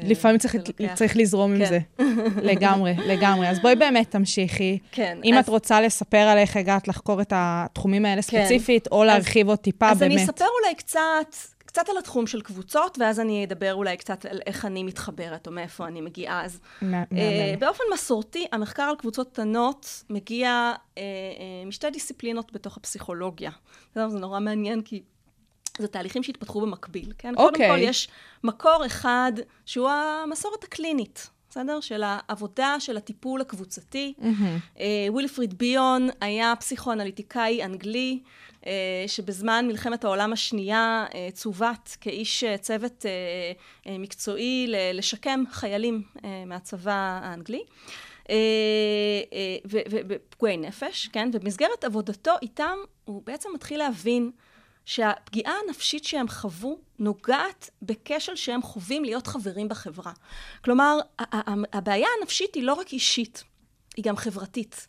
לפעמים 0.02 0.38
צריך, 0.38 0.56
צריך 0.94 1.16
לזרום 1.16 1.54
כן. 1.56 1.60
עם 1.60 1.68
זה. 1.68 1.78
לגמרי, 2.50 2.94
לגמרי. 3.06 3.48
אז 3.48 3.60
בואי 3.60 3.76
באמת 3.76 4.10
תמשיכי. 4.10 4.78
כן. 4.92 5.18
אם 5.24 5.34
אז... 5.34 5.44
את 5.44 5.48
רוצה 5.48 5.80
לספר 5.80 6.16
על 6.16 6.38
איך 6.38 6.56
הגעת 6.56 6.88
לחקור 6.88 7.20
את 7.20 7.32
התחומים 7.36 8.04
האלה 8.04 8.22
כן. 8.22 8.42
ספציפית, 8.42 8.88
או 8.92 9.04
להרחיב 9.04 9.48
עוד 9.48 9.58
טיפה, 9.58 9.90
אז 9.90 9.98
באמת. 9.98 10.12
אז 10.12 10.16
אני 10.16 10.24
אספר 10.24 10.44
אולי 10.60 10.74
קצת, 10.74 11.36
קצת 11.58 11.88
על 11.88 11.98
התחום 11.98 12.26
של 12.26 12.40
קבוצות, 12.40 12.98
ואז 13.00 13.20
אני 13.20 13.44
אדבר 13.44 13.74
אולי 13.74 13.96
קצת 13.96 14.26
על 14.26 14.40
איך 14.46 14.64
אני 14.64 14.82
מתחברת, 14.82 15.46
או 15.46 15.52
מאיפה 15.52 15.86
אני 15.86 16.00
מגיעה. 16.00 16.44
אז 16.44 16.60
מה, 16.82 17.02
uh, 17.02 17.16
באופן 17.58 17.84
מסורתי, 17.94 18.46
המחקר 18.52 18.82
על 18.82 18.96
קבוצות 18.96 19.32
קטנות 19.32 20.04
מגיע 20.10 20.72
uh, 20.74 20.98
uh, 20.98 21.00
משתי 21.66 21.90
דיסציפלינות 21.90 22.52
בתוך 22.52 22.76
הפסיכולוגיה. 22.76 23.50
זה 23.94 24.06
נורא 24.06 24.40
מעניין, 24.40 24.82
כי 24.82 25.02
זה 25.78 25.88
תהליכים 25.88 26.22
שהתפתחו 26.22 26.60
במקביל, 26.60 27.12
כן? 27.18 27.34
Okay. 27.34 27.36
קודם 27.36 27.54
אוקיי. 27.54 27.70
כל, 27.70 27.78
יש 27.78 28.08
מקור 28.44 28.86
אחד 28.86 29.32
שהוא 29.66 29.88
המסורת 29.88 30.64
הקלינית, 30.64 31.30
בסדר? 31.50 31.80
של 31.80 32.02
העבודה, 32.06 32.76
של 32.78 32.96
הטיפול 32.96 33.40
הקבוצתי. 33.40 34.14
Mm-hmm. 34.18 34.80
ווילפריד 35.08 35.58
ביון 35.58 36.08
היה 36.20 36.54
פסיכואנליטיקאי 36.60 37.64
אנגלי, 37.64 38.20
אה, 38.66 38.72
שבזמן 39.06 39.66
מלחמת 39.68 40.04
העולם 40.04 40.32
השנייה 40.32 41.06
אה, 41.14 41.28
צוות 41.32 41.96
כאיש 42.00 42.44
צוות 42.60 43.06
מקצועי 43.86 44.66
לשקם 44.94 45.44
חיילים 45.50 46.02
מהצבא 46.46 47.20
האנגלי. 47.22 47.64
ופגועי 50.08 50.56
נפש, 50.56 51.08
כן? 51.12 51.30
ובמסגרת 51.32 51.84
עבודתו 51.84 52.32
איתם, 52.42 52.76
הוא 53.04 53.22
בעצם 53.26 53.48
מתחיל 53.54 53.78
להבין 53.78 54.30
שהפגיעה 54.84 55.54
הנפשית 55.66 56.04
שהם 56.04 56.28
חוו 56.28 56.78
נוגעת 56.98 57.70
בכשל 57.82 58.36
שהם 58.36 58.62
חווים 58.62 59.04
להיות 59.04 59.26
חברים 59.26 59.68
בחברה. 59.68 60.12
כלומר, 60.64 60.98
הבעיה 61.72 62.08
הנפשית 62.20 62.54
היא 62.54 62.62
לא 62.62 62.74
רק 62.74 62.92
אישית, 62.92 63.44
היא 63.96 64.04
גם 64.04 64.16
חברתית. 64.16 64.88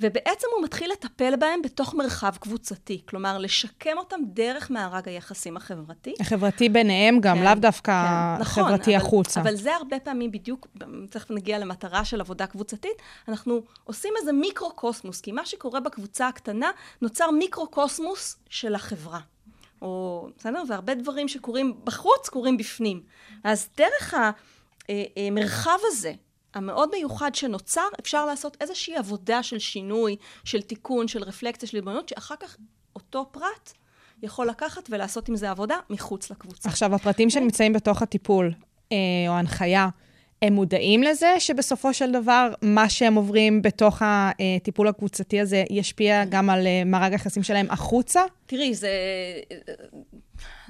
ובעצם 0.00 0.46
הוא 0.56 0.64
מתחיל 0.64 0.92
לטפל 0.92 1.36
בהם 1.36 1.62
בתוך 1.62 1.94
מרחב 1.94 2.36
קבוצתי, 2.40 3.02
כלומר, 3.08 3.38
לשקם 3.38 3.98
אותם 3.98 4.20
דרך 4.26 4.70
מארג 4.70 5.08
היחסים 5.08 5.56
החברתי. 5.56 6.14
החברתי 6.20 6.68
ביניהם 6.68 7.20
גם, 7.20 7.36
כן, 7.36 7.44
לאו 7.44 7.54
דווקא 7.54 8.04
כן, 8.36 8.40
נכון, 8.42 8.64
חברתי 8.64 8.96
אבל, 8.96 9.06
החוצה. 9.06 9.40
אבל 9.40 9.54
זה 9.54 9.74
הרבה 9.74 10.00
פעמים 10.00 10.30
בדיוק, 10.30 10.66
תכף 11.10 11.30
נגיע 11.30 11.58
למטרה 11.58 12.04
של 12.04 12.20
עבודה 12.20 12.46
קבוצתית, 12.46 13.02
אנחנו 13.28 13.62
עושים 13.84 14.14
איזה 14.20 14.32
מיקרו-קוסמוס, 14.32 15.20
כי 15.20 15.32
מה 15.32 15.46
שקורה 15.46 15.80
בקבוצה 15.80 16.28
הקטנה, 16.28 16.70
נוצר 17.02 17.30
מיקרו-קוסמוס 17.30 18.36
של 18.48 18.74
החברה. 18.74 19.20
או, 19.82 20.28
בסדר? 20.38 20.62
והרבה 20.68 20.94
דברים 20.94 21.28
שקורים 21.28 21.80
בחוץ, 21.84 22.28
קורים 22.28 22.56
בפנים. 22.56 23.02
אז 23.44 23.68
דרך 23.76 24.14
המרחב 24.88 25.70
אה, 25.70 25.84
אה, 25.84 25.88
הזה, 25.92 26.12
המאוד 26.54 26.88
מיוחד 26.92 27.34
שנוצר, 27.34 27.88
אפשר 28.00 28.26
לעשות 28.26 28.56
איזושהי 28.60 28.96
עבודה 28.96 29.42
של 29.42 29.58
שינוי, 29.58 30.16
של 30.44 30.62
תיקון, 30.62 31.08
של 31.08 31.22
רפלקציה, 31.22 31.68
של 31.68 31.76
התבוננות, 31.76 32.08
שאחר 32.08 32.34
כך 32.40 32.56
אותו 32.96 33.28
פרט 33.30 33.72
יכול 34.22 34.46
לקחת 34.46 34.88
ולעשות 34.90 35.28
עם 35.28 35.36
זה 35.36 35.50
עבודה 35.50 35.76
מחוץ 35.90 36.30
לקבוצה. 36.30 36.68
עכשיו, 36.68 36.94
הפרטים 36.94 37.30
שנמצאים 37.30 37.72
בתוך 37.72 38.02
הטיפול, 38.02 38.52
אה, 38.92 38.96
או 39.28 39.32
ההנחיה, 39.32 39.88
הם 40.42 40.52
מודעים 40.52 41.02
לזה 41.02 41.34
שבסופו 41.38 41.94
של 41.94 42.12
דבר, 42.12 42.52
מה 42.62 42.88
שהם 42.88 43.14
עוברים 43.14 43.62
בתוך 43.62 44.02
הטיפול 44.04 44.88
הקבוצתי 44.88 45.40
הזה 45.40 45.64
ישפיע 45.70 46.24
גם 46.24 46.50
על 46.50 46.66
אה, 46.66 46.82
מארג 46.86 47.12
היחסים 47.12 47.42
שלהם 47.42 47.66
החוצה? 47.70 48.22
תראי, 48.46 48.74
זה... 48.74 48.90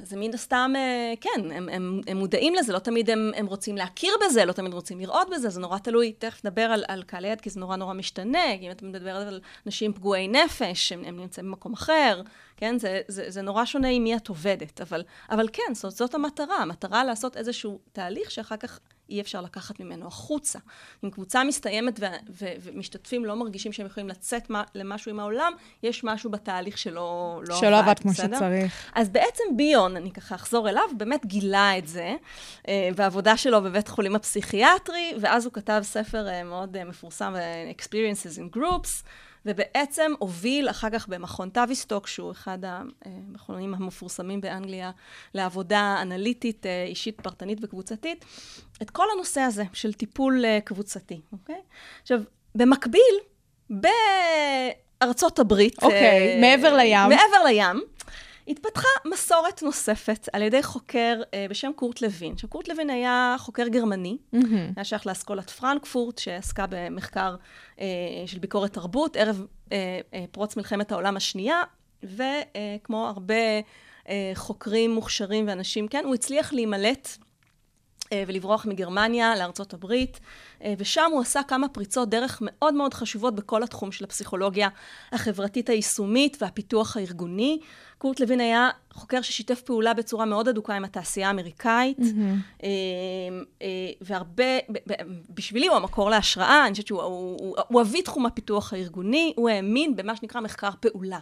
זה 0.02 0.16
מן 0.16 0.34
הסתם, 0.34 0.72
אה, 0.76 1.14
כן, 1.20 1.50
הם, 1.50 1.68
הם, 1.68 2.00
הם 2.06 2.16
מודעים 2.16 2.54
לזה, 2.54 2.72
לא 2.72 2.78
תמיד 2.78 3.10
הם, 3.10 3.32
הם 3.36 3.46
רוצים 3.46 3.76
להכיר 3.76 4.14
בזה, 4.24 4.44
לא 4.44 4.52
תמיד 4.52 4.72
רוצים 4.74 5.00
לראות 5.00 5.30
בזה, 5.30 5.48
זה 5.48 5.60
נורא 5.60 5.78
תלוי, 5.78 6.12
תכף 6.12 6.44
נדבר 6.44 6.62
על, 6.62 6.84
על 6.88 7.02
קהל 7.02 7.24
יד, 7.24 7.40
כי 7.40 7.50
זה 7.50 7.60
נורא 7.60 7.76
נורא 7.76 7.94
משתנה, 7.94 8.52
אם 8.60 8.70
אתה 8.70 8.84
מדבר 8.86 9.16
על 9.16 9.40
אנשים 9.66 9.92
פגועי 9.92 10.28
נפש, 10.28 10.92
הם, 10.92 11.04
הם 11.04 11.20
נמצאים 11.20 11.46
במקום 11.46 11.72
אחר, 11.72 12.22
כן, 12.56 12.78
זה, 12.78 13.00
זה, 13.08 13.24
זה 13.28 13.42
נורא 13.42 13.64
שונה 13.64 13.88
עם 13.88 14.04
מי 14.04 14.16
את 14.16 14.28
עובדת, 14.28 14.80
אבל, 14.80 15.02
אבל 15.30 15.48
כן, 15.52 15.74
זאת, 15.74 15.92
זאת 15.92 16.14
המטרה, 16.14 16.56
המטרה 16.56 17.04
לעשות 17.04 17.36
איזשהו 17.36 17.78
תהליך 17.92 18.30
שאחר 18.30 18.56
כך 18.56 18.80
אי 19.10 19.20
אפשר 19.20 19.40
לקחת 19.40 19.80
ממנו 19.80 20.06
החוצה. 20.06 20.58
אם 21.04 21.10
קבוצה 21.10 21.44
מסתיימת 21.44 22.00
ו- 22.00 22.04
ו- 22.42 22.52
ומשתתפים 22.62 23.24
לא 23.24 23.36
מרגישים 23.36 23.72
שהם 23.72 23.86
יכולים 23.86 24.08
לצאת 24.08 24.50
מה- 24.50 24.64
למשהו 24.74 25.10
עם 25.10 25.20
העולם, 25.20 25.52
יש 25.82 26.04
משהו 26.04 26.30
בתהליך 26.30 26.78
שלא 26.78 27.40
לא 27.46 27.56
שלא 27.56 27.78
עבד, 27.78 27.98
כמו 27.98 28.10
בסדר? 28.12 28.36
שצריך. 28.36 28.90
אז 28.94 29.08
בעצם 29.08 29.44
ביון, 29.56 29.96
אני 29.96 30.10
ככה 30.12 30.34
אחזור 30.34 30.68
אליו, 30.68 30.82
באמת 30.96 31.26
גילה 31.26 31.78
את 31.78 31.86
זה 31.88 32.14
אה, 32.68 32.88
בעבודה 32.96 33.36
שלו 33.36 33.62
בבית 33.62 33.88
חולים 33.88 34.16
הפסיכיאטרי, 34.16 35.12
ואז 35.20 35.44
הוא 35.44 35.52
כתב 35.52 35.80
ספר 35.84 36.28
אה, 36.28 36.44
מאוד 36.44 36.76
אה, 36.76 36.84
מפורסם, 36.84 37.34
אה, 37.36 37.70
Experiences 37.78 38.36
in 38.38 38.56
Groups, 38.56 39.04
ובעצם 39.46 40.12
הוביל 40.18 40.70
אחר 40.70 40.90
כך 40.90 41.08
במכון 41.08 41.50
טאביסטוק, 41.50 42.06
שהוא 42.06 42.32
אחד 42.32 42.58
המכונים 43.04 43.74
המפורסמים 43.74 44.40
באנגליה 44.40 44.90
לעבודה 45.34 45.98
אנליטית, 46.02 46.66
אה, 46.66 46.84
אישית, 46.88 47.20
פרטנית 47.20 47.58
וקבוצתית, 47.62 48.24
את 48.82 48.90
כל 48.90 49.06
הנושא 49.14 49.40
הזה 49.40 49.64
של 49.72 49.92
טיפול 49.92 50.44
אה, 50.44 50.58
קבוצתי, 50.64 51.20
אוקיי? 51.32 51.60
עכשיו, 52.02 52.20
במקביל, 52.54 53.14
בארצות 55.00 55.38
הברית... 55.38 55.82
אוקיי, 55.82 56.34
אה, 56.34 56.40
מעבר 56.40 56.76
לים. 56.76 57.08
מעבר 57.08 57.44
לים. 57.46 57.80
התפתחה 58.50 58.88
מסורת 59.06 59.62
נוספת 59.62 60.28
על 60.32 60.42
ידי 60.42 60.62
חוקר 60.62 61.22
אה, 61.34 61.46
בשם 61.50 61.70
קורט 61.76 62.00
לוין. 62.00 62.32
עכשיו, 62.32 62.50
קורט 62.50 62.68
לוין 62.68 62.90
היה 62.90 63.36
חוקר 63.38 63.68
גרמני, 63.68 64.16
היה 64.76 64.84
שייך 64.84 65.06
לאסכולת 65.06 65.50
פרנקפורט, 65.50 66.18
שעסקה 66.18 66.64
במחקר 66.70 67.36
אה, 67.80 67.86
של 68.26 68.38
ביקורת 68.38 68.72
תרבות, 68.72 69.16
ערב 69.16 69.46
אה, 69.72 70.00
אה, 70.14 70.24
פרוץ 70.30 70.56
מלחמת 70.56 70.92
העולם 70.92 71.16
השנייה, 71.16 71.62
וכמו 72.02 73.06
הרבה 73.06 73.34
אה, 74.08 74.32
חוקרים 74.34 74.90
מוכשרים 74.90 75.48
ואנשים, 75.48 75.88
כן, 75.88 76.04
הוא 76.04 76.14
הצליח 76.14 76.52
להימלט 76.52 77.08
אה, 77.08 77.29
ולברוח 78.26 78.66
מגרמניה 78.66 79.36
לארצות 79.36 79.74
הברית, 79.74 80.20
אה, 80.64 80.74
ושם 80.78 81.10
הוא 81.12 81.20
עשה 81.20 81.40
כמה 81.48 81.68
פריצות 81.68 82.08
דרך 82.08 82.38
מאוד 82.42 82.74
מאוד 82.74 82.94
חשובות 82.94 83.34
בכל 83.34 83.62
התחום 83.62 83.92
של 83.92 84.04
הפסיכולוגיה 84.04 84.68
החברתית 85.12 85.68
היישומית 85.68 86.36
והפיתוח 86.40 86.96
הארגוני. 86.96 87.58
קורט 87.98 88.20
לוין 88.20 88.40
היה 88.40 88.68
חוקר 88.92 89.22
ששיתף 89.22 89.60
פעולה 89.60 89.94
בצורה 89.94 90.24
מאוד 90.24 90.48
הדוקה 90.48 90.74
עם 90.74 90.84
התעשייה 90.84 91.28
האמריקאית, 91.28 91.98
mm-hmm. 91.98 92.62
והרבה, 94.00 94.44
בשבילי 95.30 95.66
הוא 95.66 95.76
המקור 95.76 96.10
להשראה, 96.10 96.66
אני 96.66 96.70
חושבת 96.70 96.86
שהוא 96.86 97.02
הוא, 97.02 97.36
הוא, 97.40 97.56
הוא 97.68 97.80
אבי 97.80 98.02
תחום 98.02 98.26
הפיתוח 98.26 98.72
הארגוני, 98.72 99.32
הוא 99.36 99.50
האמין 99.50 99.96
במה 99.96 100.16
שנקרא 100.16 100.40
מחקר 100.40 100.70
פעולה. 100.80 101.18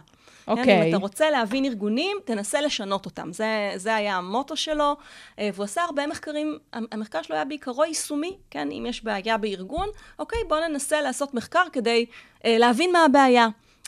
אוקיי. 0.49 0.65
כן, 0.65 0.81
אם 0.81 0.89
אתה 0.89 0.97
רוצה 0.97 1.29
להבין 1.29 1.65
ארגונים, 1.65 2.17
תנסה 2.25 2.61
לשנות 2.61 3.05
אותם. 3.05 3.33
זה, 3.33 3.71
זה 3.75 3.95
היה 3.95 4.17
המוטו 4.17 4.57
שלו, 4.57 4.97
והוא 5.37 5.63
עשה 5.63 5.81
הרבה 5.81 6.07
מחקרים, 6.07 6.57
המחקר 6.73 7.21
שלו 7.21 7.35
היה 7.35 7.45
בעיקרו 7.45 7.85
יישומי, 7.85 8.37
כן, 8.49 8.71
אם 8.71 8.85
יש 8.89 9.03
בעיה 9.03 9.37
בארגון, 9.37 9.89
אוקיי, 10.19 10.39
בואו 10.47 10.67
ננסה 10.67 11.01
לעשות 11.01 11.33
מחקר 11.33 11.63
כדי 11.71 12.05
אה, 12.45 12.57
להבין 12.57 12.91
מה 12.91 13.05
הבעיה. 13.05 13.47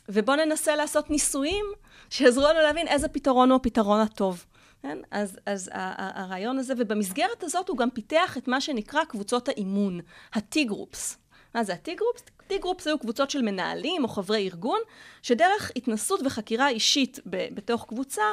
ובואו 0.09 0.37
ננסה 0.37 0.75
לעשות 0.75 1.09
ניסויים 1.09 1.65
שיעזרו 2.09 2.43
לנו 2.43 2.59
להבין 2.59 2.87
איזה 2.87 3.07
פתרון 3.07 3.49
הוא 3.49 3.55
הפתרון 3.55 3.99
הטוב. 3.99 4.45
כן? 4.81 4.97
אז, 5.11 5.37
אז 5.45 5.69
הרעיון 5.73 6.57
הזה, 6.57 6.73
ובמסגרת 6.77 7.43
הזאת 7.43 7.69
הוא 7.69 7.77
גם 7.77 7.89
פיתח 7.89 8.37
את 8.37 8.47
מה 8.47 8.61
שנקרא 8.61 9.03
קבוצות 9.03 9.49
האימון, 9.49 9.99
ה-T-Groups. 10.33 11.20
מה 11.55 11.63
זה 11.63 11.74
ה-T-Groups? 11.74 12.51
T-Groups 12.51 12.84
היו 12.86 13.00
קבוצות 13.00 13.29
של 13.29 13.41
מנהלים 13.41 14.03
או 14.03 14.08
חברי 14.08 14.50
ארגון, 14.50 14.79
שדרך 15.22 15.72
התנסות 15.75 16.20
וחקירה 16.25 16.70
אישית 16.70 17.20
ב- 17.25 17.55
בתוך 17.55 17.86
קבוצה, 17.88 18.24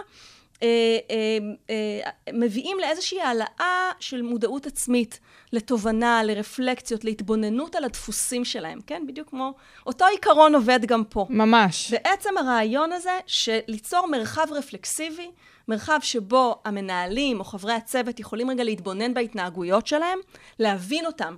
אה, 0.62 0.98
אה, 1.10 1.38
אה, 1.70 2.10
מביאים 2.32 2.78
לאיזושהי 2.80 3.20
העלאה 3.20 3.90
של 4.00 4.22
מודעות 4.22 4.66
עצמית, 4.66 5.20
לתובנה, 5.52 6.22
לרפלקציות, 6.24 7.04
להתבוננות 7.04 7.76
על 7.76 7.84
הדפוסים 7.84 8.44
שלהם, 8.44 8.80
כן? 8.86 9.02
בדיוק 9.08 9.30
כמו 9.30 9.54
אותו 9.86 10.04
עיקרון 10.06 10.54
עובד 10.54 10.84
גם 10.86 11.04
פה. 11.04 11.26
ממש. 11.30 11.90
בעצם 11.92 12.38
הרעיון 12.38 12.92
הזה 12.92 13.18
של 13.26 13.58
ליצור 13.68 14.06
מרחב 14.06 14.46
רפלקסיבי, 14.50 15.30
מרחב 15.68 15.98
שבו 16.02 16.60
המנהלים 16.64 17.40
או 17.40 17.44
חברי 17.44 17.72
הצוות 17.72 18.20
יכולים 18.20 18.50
רגע 18.50 18.64
להתבונן 18.64 19.14
בהתנהגויות 19.14 19.86
שלהם, 19.86 20.18
להבין 20.58 21.06
אותם, 21.06 21.36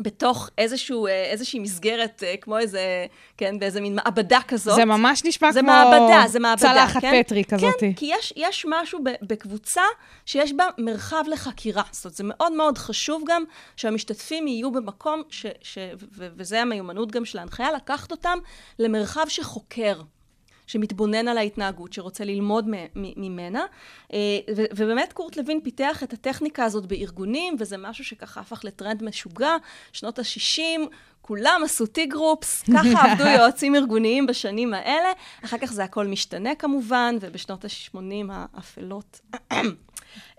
בתוך 0.00 0.50
איזשהו, 0.58 1.06
אה, 1.06 1.24
איזושהי 1.24 1.58
מסגרת, 1.58 2.22
אה, 2.26 2.34
כמו 2.40 2.58
איזה, 2.58 3.06
כן, 3.36 3.58
באיזה 3.58 3.80
מין 3.80 3.94
מעבדה 3.94 4.38
כזאת. 4.48 4.74
זה 4.74 4.84
ממש 4.84 5.24
נשמע 5.24 5.52
זה 5.52 5.60
כמו 5.60 5.68
מעבדה, 5.68 6.28
זה 6.28 6.40
מעבדה, 6.40 6.68
צלחת 6.68 7.00
כן? 7.00 7.22
פטרי 7.22 7.44
כזאת. 7.44 7.74
כן, 7.80 7.92
כי 7.92 8.10
יש, 8.18 8.32
יש 8.36 8.66
משהו 8.68 8.98
בקבוצה 9.22 9.82
שיש 10.26 10.52
בה 10.52 10.64
מרחב 10.78 11.24
לחקירה. 11.26 11.82
זאת 11.90 12.04
אומרת, 12.04 12.16
זה 12.16 12.24
מאוד 12.26 12.52
מאוד 12.52 12.78
חשוב 12.78 13.22
גם 13.26 13.44
שהמשתתפים 13.76 14.48
יהיו 14.48 14.70
במקום, 14.70 15.22
ש, 15.30 15.46
ש, 15.62 15.78
ו, 16.16 16.28
וזה 16.36 16.62
המיומנות 16.62 17.10
גם 17.10 17.24
של 17.24 17.38
ההנחיה, 17.38 17.72
לקחת 17.72 18.10
אותם 18.10 18.38
למרחב 18.78 19.24
שחוקר. 19.28 20.00
שמתבונן 20.70 21.28
על 21.28 21.38
ההתנהגות, 21.38 21.92
שרוצה 21.92 22.24
ללמוד 22.24 22.66
ממנה. 22.96 23.64
אה, 24.12 24.18
ובאמת 24.76 25.12
קורט 25.12 25.36
לוין 25.36 25.60
פיתח 25.60 26.02
את 26.02 26.12
הטכניקה 26.12 26.64
הזאת 26.64 26.86
בארגונים, 26.86 27.56
וזה 27.58 27.76
משהו 27.76 28.04
שככה 28.04 28.40
הפך 28.40 28.64
לטרנד 28.64 29.02
משוגע. 29.02 29.56
שנות 29.92 30.18
ה-60, 30.18 30.80
כולם 31.22 31.60
עשו 31.64 31.84
T-Groups, 31.84 32.64
ככה 32.74 33.12
עבדו 33.12 33.24
יועצים 33.24 33.74
ארגוניים 33.74 34.26
בשנים 34.26 34.74
האלה. 34.74 35.08
אחר 35.44 35.58
כך 35.58 35.72
זה 35.72 35.84
הכל 35.84 36.06
משתנה 36.06 36.54
כמובן, 36.54 37.16
ובשנות 37.20 37.64
ה-80 37.64 38.32
האפלות. 38.32 39.20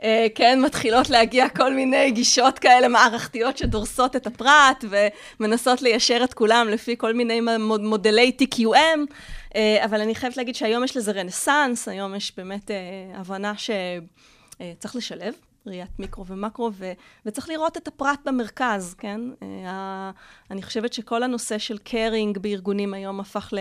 אה, 0.04 0.28
כן, 0.36 0.60
מתחילות 0.62 1.10
להגיע 1.10 1.50
כל 1.50 1.74
מיני 1.74 2.12
גישות 2.12 2.60
כאלה 2.60 2.88
מערכתיות 2.88 3.58
שדורסות 3.58 4.16
את 4.16 4.28
הפרט 4.28 4.86
ומנסות 5.40 5.82
ליישר 5.82 6.22
את 6.24 6.34
כולם 6.34 6.68
לפי 6.70 6.96
כל 6.98 7.14
מיני 7.14 7.42
מודלי 7.80 8.32
TQM, 8.42 9.14
אה, 9.56 9.86
אבל 9.86 10.02
אני 10.02 10.16
חייבת 10.16 10.38
להגיד 10.38 10.56
שהיום 10.56 10.84
יש 10.84 10.98
לזה 10.98 11.12
רנסאנס, 11.12 11.88
היום 11.88 12.16
יש 12.16 12.34
באמת 12.38 12.72
אה, 12.72 12.76
הבנה 13.14 13.54
שצריך 13.58 14.96
לשלב. 14.96 15.34
ראיית 15.66 16.00
מיקרו 16.00 16.26
ומקרו, 16.26 16.70
ו, 16.74 16.92
וצריך 17.26 17.50
לראות 17.50 17.78
את 17.78 17.88
הפרט 17.88 18.20
במרכז, 18.26 18.96
כן? 18.98 19.22
אני 20.52 20.62
חושבת 20.62 20.94
שכל 20.94 21.24
הנושא 21.24 21.58
של 21.58 21.78
קרינג 21.78 22.38
בארגונים 22.38 22.94
היום 22.94 23.20
הפך 23.20 23.50
ל... 23.54 23.60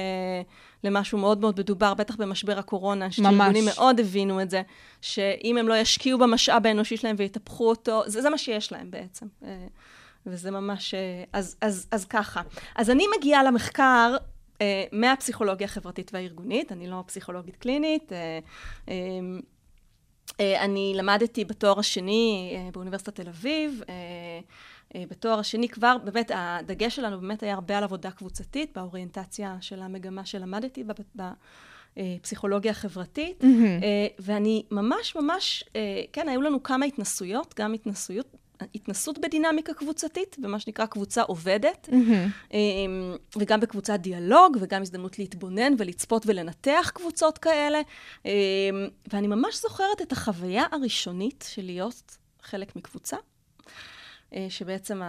למשהו 0.85 1.19
מאוד 1.19 1.41
מאוד 1.41 1.61
מדובר, 1.61 1.95
בטח 1.95 2.17
במשבר 2.17 2.59
הקורונה, 2.59 3.11
שארגונים 3.11 3.65
מאוד 3.65 4.01
הבינו 4.01 4.43
את 4.43 4.51
זה, 4.51 4.63
שאם 5.01 5.57
הם 5.57 5.69
לא 5.69 5.75
ישקיעו 5.75 6.19
במשאב 6.19 6.67
האנושי 6.67 6.97
שלהם 6.97 7.17
ויטפחו 7.19 7.69
אותו, 7.69 8.03
זה, 8.07 8.23
זה 8.23 8.31
מה 8.31 8.39
שיש 8.39 8.73
להם 8.73 8.91
בעצם. 8.91 9.27
אה, 9.45 9.67
וזה 10.27 10.51
ממש... 10.51 10.95
אה, 10.95 11.25
אז, 11.33 11.57
אז, 11.61 11.89
אז 11.91 12.05
ככה. 12.05 12.43
אז 12.75 12.91
אני 12.91 13.05
מגיעה 13.19 13.43
למחקר 13.43 14.17
אה, 14.61 14.85
מהפסיכולוגיה 14.93 15.65
החברתית 15.65 16.11
והארגונית, 16.15 16.73
אני 16.73 16.87
לא 16.87 17.05
פסיכולוגית 17.07 17.57
קלינית. 17.57 18.13
אני 20.41 20.93
למדתי 20.97 21.45
בתואר 21.45 21.79
השני 21.79 22.57
באוניברסיטת 22.73 23.15
תל 23.21 23.29
אביב. 23.29 23.83
אה, 24.95 25.05
בתואר 25.11 25.39
השני 25.39 25.69
כבר, 25.69 25.97
באמת, 26.05 26.31
הדגש 26.35 26.97
שלנו 26.97 27.21
באמת 27.21 27.43
היה 27.43 27.55
הרבה 27.55 27.79
על 27.79 27.85
עבודה 27.85 28.11
קבוצתית, 28.11 28.73
באוריינטציה 28.75 29.57
של 29.61 29.83
המגמה 29.83 30.25
שלמדתי 30.25 30.85
בפסיכולוגיה 31.97 32.71
החברתית, 32.71 33.43
mm-hmm. 33.43 33.85
ואני 34.19 34.63
ממש 34.71 35.17
ממש, 35.17 35.65
אה, 35.77 36.03
כן, 36.13 36.29
היו 36.29 36.43
לנו 36.43 36.63
כמה 36.63 36.87
התנסויות, 36.87 37.55
גם 37.59 37.75
התנסויות, 37.75 38.37
התנסות 38.75 39.19
בדינמיקה 39.19 39.75
קבוצתית, 39.75 40.37
במה 40.39 40.61
שנקרא 40.61 40.87
קבוצה 40.87 41.23
עובדת, 41.23 41.89
mm-hmm. 41.91 42.57
וגם 43.39 43.61
בקבוצת 43.61 44.01
דיאלוג, 44.01 44.57
וגם 44.61 44.83
הזדמנות 44.83 45.19
להתבונן 45.19 45.73
ולצפות 45.79 46.23
ולנתח 46.27 46.91
קבוצות 46.95 47.39
כאלה. 47.39 47.81
ואני 49.13 49.27
ממש 49.27 49.61
זוכרת 49.63 50.03
את 50.03 50.13
החוויה 50.13 50.65
הראשונית 50.73 51.45
של 51.49 51.63
להיות 51.63 52.17
חלק 52.43 52.77
מקבוצה. 52.77 53.17
אה, 54.35 54.47
שבעצם 54.49 55.03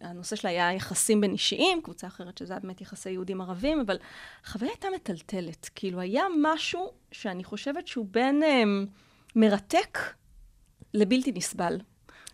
הנושא 0.00 0.36
שלה 0.36 0.50
היה 0.50 0.72
יחסים 0.72 1.20
בין 1.20 1.32
אישיים, 1.32 1.82
קבוצה 1.82 2.06
אחרת 2.06 2.38
שזה 2.38 2.52
היה 2.52 2.60
באמת 2.60 2.80
יחסי 2.80 3.10
יהודים 3.10 3.40
ערבים, 3.40 3.80
אבל 3.80 3.96
החוויה 4.44 4.70
הייתה 4.70 4.88
מטלטלת. 4.94 5.70
כאילו, 5.74 6.00
היה 6.00 6.24
משהו 6.42 6.92
שאני 7.12 7.44
חושבת 7.44 7.86
שהוא 7.86 8.06
בין 8.10 8.42
um, 8.42 8.88
מרתק 9.36 9.98
לבלתי 10.94 11.32
נסבל. 11.32 11.78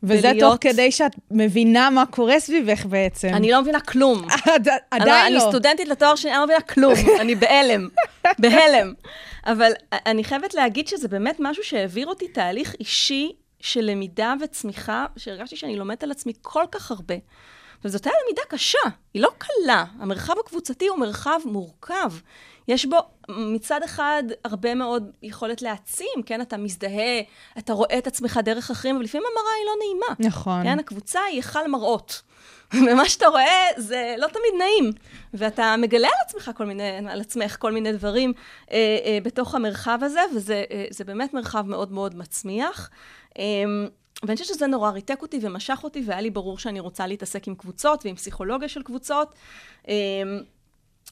וזה 0.03 0.29
ולהיות- 0.29 0.53
תוך 0.53 0.73
כדי 0.73 0.93
שאת 0.93 1.13
מבינה 1.31 1.91
מה 1.91 2.07
קורה 2.07 2.41
סביבך 2.41 2.87
בעצם. 2.87 3.29
אני 3.35 3.51
לא 3.51 3.61
מבינה 3.63 3.81
כלום. 3.81 4.25
עד- 4.55 4.69
עדיין 4.91 5.27
אני, 5.27 5.35
לא. 5.35 5.41
אני 5.43 5.51
סטודנטית 5.51 5.89
לתואר 5.89 6.17
שני, 6.17 6.31
אני 6.31 6.39
לא 6.39 6.45
מבינה 6.45 6.61
כלום, 6.61 6.95
אני 7.21 7.35
בהלם, 7.35 7.89
בהלם. 8.39 8.93
אבל 9.47 9.73
אני 9.93 10.25
חייבת 10.25 10.55
להגיד 10.55 10.89
שזה 10.89 11.09
באמת 11.09 11.37
משהו 11.41 11.65
שהעביר 11.65 12.07
אותי 12.07 12.29
תהליך 12.29 12.75
אישי 12.81 13.33
של 13.61 13.81
למידה 13.81 14.35
וצמיחה, 14.41 15.07
שהרגשתי 15.17 15.57
שאני 15.57 15.77
לומדת 15.77 16.03
על 16.03 16.11
עצמי 16.11 16.33
כל 16.43 16.65
כך 16.73 16.91
הרבה. 16.91 17.15
וזאת 17.85 18.05
הייתה 18.07 18.19
למידה 18.27 18.43
קשה, 18.49 18.79
היא 19.15 19.23
לא 19.23 19.29
קלה. 19.39 19.85
המרחב 20.01 20.35
הקבוצתי 20.45 20.87
הוא 20.87 20.99
מרחב 20.99 21.39
מורכב. 21.45 22.13
יש 22.69 22.87
בו 22.87 22.97
מצד 23.29 23.83
אחד 23.83 24.23
הרבה 24.45 24.75
מאוד 24.75 25.11
יכולת 25.23 25.63
להעצים, 25.63 26.23
כן? 26.27 26.41
אתה 26.41 26.57
מזדהה, 26.57 27.21
אתה 27.59 27.73
רואה 27.73 27.99
את 27.99 28.07
עצמך 28.07 28.41
דרך 28.45 28.71
אחרים, 28.71 28.97
ולפעמים 28.97 29.27
המראה 29.31 29.53
היא 29.59 29.67
לא 29.67 29.73
נעימה. 29.79 30.29
נכון. 30.31 30.63
כן, 30.63 30.79
הקבוצה 30.79 31.21
היא 31.21 31.37
היכל 31.37 31.69
מראות. 31.69 32.23
ומה 32.87 33.09
שאתה 33.09 33.27
רואה 33.27 33.67
זה 33.77 34.15
לא 34.19 34.27
תמיד 34.27 34.55
נעים. 34.59 34.93
ואתה 35.35 35.75
מגלה 35.79 36.09
על 36.09 36.27
עצמך 36.27 36.51
כל 36.57 36.67
מיני, 36.67 37.11
על 37.11 37.21
עצמך 37.21 37.57
כל 37.59 37.73
מיני 37.73 37.93
דברים 37.93 38.33
אה, 38.71 38.77
אה, 39.05 39.19
בתוך 39.23 39.55
המרחב 39.55 39.99
הזה, 40.03 40.21
וזה 40.37 40.65
אה, 40.71 41.05
באמת 41.07 41.35
מרחב 41.35 41.67
מאוד 41.67 41.93
מאוד 41.93 42.17
מצמיח. 42.17 42.91
אה, 43.39 43.45
ואני 44.23 44.37
חושבת 44.37 44.57
שזה 44.57 44.67
נורא 44.67 44.91
ריתק 44.91 45.23
אותי 45.23 45.39
ומשך 45.43 45.81
אותי, 45.85 46.03
והיה 46.07 46.21
לי 46.21 46.31
ברור 46.31 46.59
שאני 46.59 46.81
רוצה 46.81 47.07
להתעסק 47.07 47.49
עם 47.49 47.55
קבוצות 47.55 48.05
ועם 48.05 48.15
פסיכולוגיה 48.15 48.69
של 48.69 48.83
קבוצות. 48.83 49.35
אה, 49.89 49.95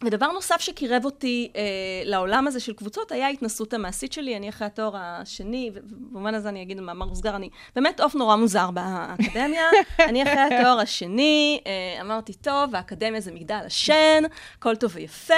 ודבר 0.04 0.32
נוסף 0.32 0.60
שקירב 0.60 1.04
אותי 1.04 1.50
אה, 1.56 1.62
לעולם 2.04 2.46
הזה 2.46 2.60
של 2.60 2.72
קבוצות 2.72 3.12
היה 3.12 3.26
ההתנסות 3.26 3.74
המעשית 3.74 4.12
שלי. 4.12 4.36
אני 4.36 4.48
אחרי 4.48 4.66
התואר 4.66 4.96
השני, 4.96 5.70
ובמובן 5.74 6.34
הזה 6.34 6.48
אני 6.48 6.62
אגיד 6.62 6.78
במאמר 6.78 7.06
מוסגר, 7.06 7.36
אני 7.36 7.48
באמת 7.76 8.00
עוף 8.00 8.14
נורא 8.14 8.36
מוזר 8.36 8.70
באקדמיה. 8.70 9.62
אני 10.08 10.22
אחרי 10.22 10.40
התואר 10.40 10.80
השני, 10.80 11.60
אה, 11.66 12.00
אמרתי, 12.00 12.32
טוב, 12.34 12.74
האקדמיה 12.74 13.20
זה 13.20 13.32
מגדל 13.32 13.60
השן, 13.66 14.22
הכל 14.58 14.76
טוב 14.76 14.90
ויפה, 14.94 15.34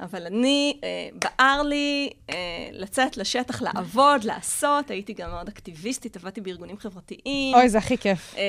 אבל 0.00 0.26
אני, 0.26 0.78
אה, 0.84 0.88
בער 1.14 1.62
לי 1.62 2.10
אה, 2.30 2.34
לצאת 2.72 3.16
לשטח, 3.16 3.62
לעבוד, 3.62 4.24
לעשות. 4.24 4.90
הייתי 4.90 5.12
גם 5.12 5.30
מאוד 5.30 5.48
אקטיביסטית, 5.48 6.16
עבדתי 6.16 6.40
בארגונים 6.40 6.78
חברתיים. 6.78 7.54
אוי, 7.54 7.68
זה 7.68 7.78
הכי 7.78 7.98
כיף. 7.98 8.34
אה, 8.36 8.42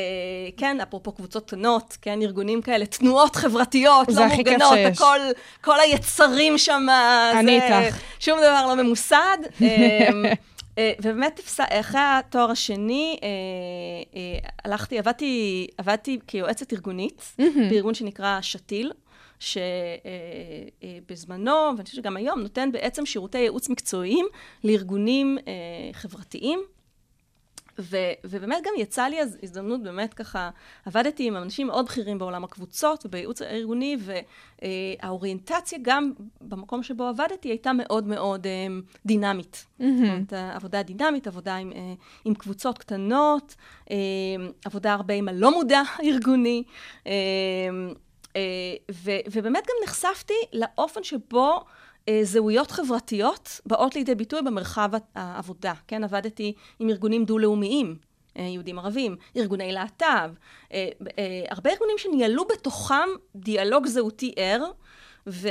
כן, 0.57 0.81
אפרופו 0.81 1.11
קבוצות 1.11 1.47
קטנות, 1.47 1.97
כן, 2.01 2.21
ארגונים 2.21 2.61
כאלה, 2.61 2.85
תנועות 2.85 3.35
חברתיות, 3.35 4.07
לא 4.07 4.29
שיש. 4.73 5.01
הכל, 5.01 5.19
כל 5.61 5.79
היצרים 5.79 6.57
שם, 6.57 6.87
אני 7.39 7.59
זה, 7.59 7.77
איתך. 7.79 7.97
שום 8.19 8.39
דבר 8.39 8.65
לא 8.67 8.83
ממוסד. 8.83 9.37
אה, 9.61 10.33
אה, 10.77 10.91
ובאמת, 10.99 11.39
אחרי 11.59 12.01
התואר 12.01 12.51
השני, 12.51 13.17
אה, 13.23 13.27
אה, 14.15 14.49
הלכתי, 14.65 14.99
עבדתי, 14.99 15.67
עבדתי 15.77 16.19
כיועצת 16.27 16.73
ארגונית, 16.73 17.35
בארגון 17.69 17.93
שנקרא 17.93 18.41
שתיל. 18.41 18.91
שבזמנו, 21.09 21.51
ואני 21.51 21.83
חושבת 21.83 21.95
שגם 21.95 22.17
היום, 22.17 22.39
נותן 22.39 22.71
בעצם 22.71 23.05
שירותי 23.05 23.37
ייעוץ 23.37 23.69
מקצועיים 23.69 24.25
לארגונים 24.63 25.37
אה, 25.47 25.53
חברתיים. 25.93 26.63
ו, 27.79 27.97
ובאמת 28.23 28.63
גם 28.63 28.73
יצא 28.77 29.03
לי 29.03 29.21
אז 29.21 29.37
הזדמנות, 29.43 29.83
באמת 29.83 30.13
ככה, 30.13 30.49
עבדתי 30.85 31.27
עם 31.27 31.37
אנשים 31.37 31.67
מאוד 31.67 31.85
בכירים 31.85 32.17
בעולם 32.17 32.43
הקבוצות 32.43 33.05
ובייעוץ 33.05 33.41
הארגוני, 33.41 33.97
והאוריינטציה 34.61 35.79
גם 35.81 36.11
במקום 36.41 36.83
שבו 36.83 37.03
עבדתי 37.03 37.49
הייתה 37.49 37.73
מאוד 37.73 38.07
מאוד 38.07 38.47
אה, 38.47 38.67
דינמית. 39.05 39.65
זאת 39.79 39.87
אומרת, 40.03 40.33
עבודה 40.55 40.83
דינמית, 40.83 41.27
עבודה 41.27 41.55
עם, 41.55 41.71
אה, 41.71 41.93
עם 42.25 42.33
קבוצות 42.33 42.77
קטנות, 42.77 43.55
אה, 43.91 43.95
עבודה 44.65 44.93
הרבה 44.93 45.13
עם 45.13 45.27
הלא 45.27 45.51
מודע 45.51 45.81
הארגוני. 45.95 46.63
אה, 47.07 47.11
אה, 48.35 48.41
ו- 48.91 49.19
ובאמת 49.31 49.63
גם 49.63 49.75
נחשפתי 49.83 50.33
לאופן 50.53 51.03
שבו 51.03 51.65
זהויות 52.23 52.71
חברתיות 52.71 53.61
באות 53.65 53.95
לידי 53.95 54.15
ביטוי 54.15 54.41
במרחב 54.41 54.91
העבודה. 55.15 55.73
כן, 55.87 56.03
עבדתי 56.03 56.53
עם 56.79 56.89
ארגונים 56.89 57.25
דו-לאומיים, 57.25 57.95
אה, 58.37 58.43
יהודים 58.43 58.79
ערבים, 58.79 59.15
ארגוני 59.37 59.71
להט"ב, 59.71 60.05
אה, 60.05 60.29
אה, 61.19 61.43
הרבה 61.49 61.69
ארגונים 61.69 61.95
שניהלו 61.97 62.43
בתוכם 62.45 63.09
דיאלוג 63.35 63.87
זהותי 63.87 64.33
ער, 64.35 64.63
ו- 65.27 65.49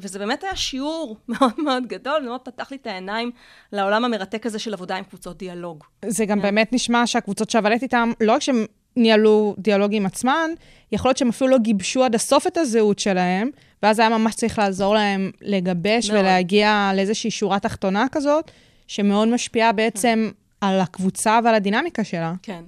וזה 0.00 0.18
באמת 0.18 0.44
היה 0.44 0.56
שיעור 0.56 1.16
מאוד 1.28 1.52
מאוד 1.58 1.86
גדול, 1.86 2.22
ומאוד 2.22 2.40
פתח 2.40 2.70
לי 2.70 2.76
את 2.76 2.86
העיניים 2.86 3.30
לעולם 3.72 4.04
המרתק 4.04 4.46
הזה 4.46 4.58
של 4.58 4.74
עבודה 4.74 4.96
עם 4.96 5.04
קבוצות 5.04 5.38
דיאלוג. 5.38 5.84
זה 6.04 6.24
גם 6.24 6.42
באמת 6.42 6.72
נשמע 6.72 7.06
שהקבוצות 7.06 7.50
שעבדת 7.50 7.82
איתן, 7.82 8.12
לא 8.20 8.32
רק 8.32 8.42
שהן 8.42 8.66
ניהלו 8.96 9.54
דיאלוג 9.58 9.94
עם 9.94 10.06
עצמן, 10.06 10.50
יכול 10.92 11.08
להיות 11.08 11.18
שהם 11.18 11.28
אפילו 11.28 11.50
לא 11.50 11.58
גיבשו 11.58 12.04
עד 12.04 12.14
הסוף 12.14 12.46
את 12.46 12.56
הזהות 12.56 12.98
שלהם, 12.98 13.50
ואז 13.82 13.98
היה 13.98 14.08
ממש 14.08 14.34
צריך 14.34 14.58
לעזור 14.58 14.94
להם 14.94 15.30
לגבש 15.42 16.10
מאוד. 16.10 16.20
ולהגיע 16.20 16.90
לאיזושהי 16.94 17.30
שורה 17.30 17.58
תחתונה 17.58 18.06
כזאת, 18.12 18.50
שמאוד 18.86 19.28
משפיעה 19.28 19.72
בעצם 19.72 20.30
על 20.60 20.80
הקבוצה 20.80 21.40
ועל 21.44 21.54
הדינמיקה 21.54 22.04
שלה. 22.04 22.32
כן. 22.42 22.62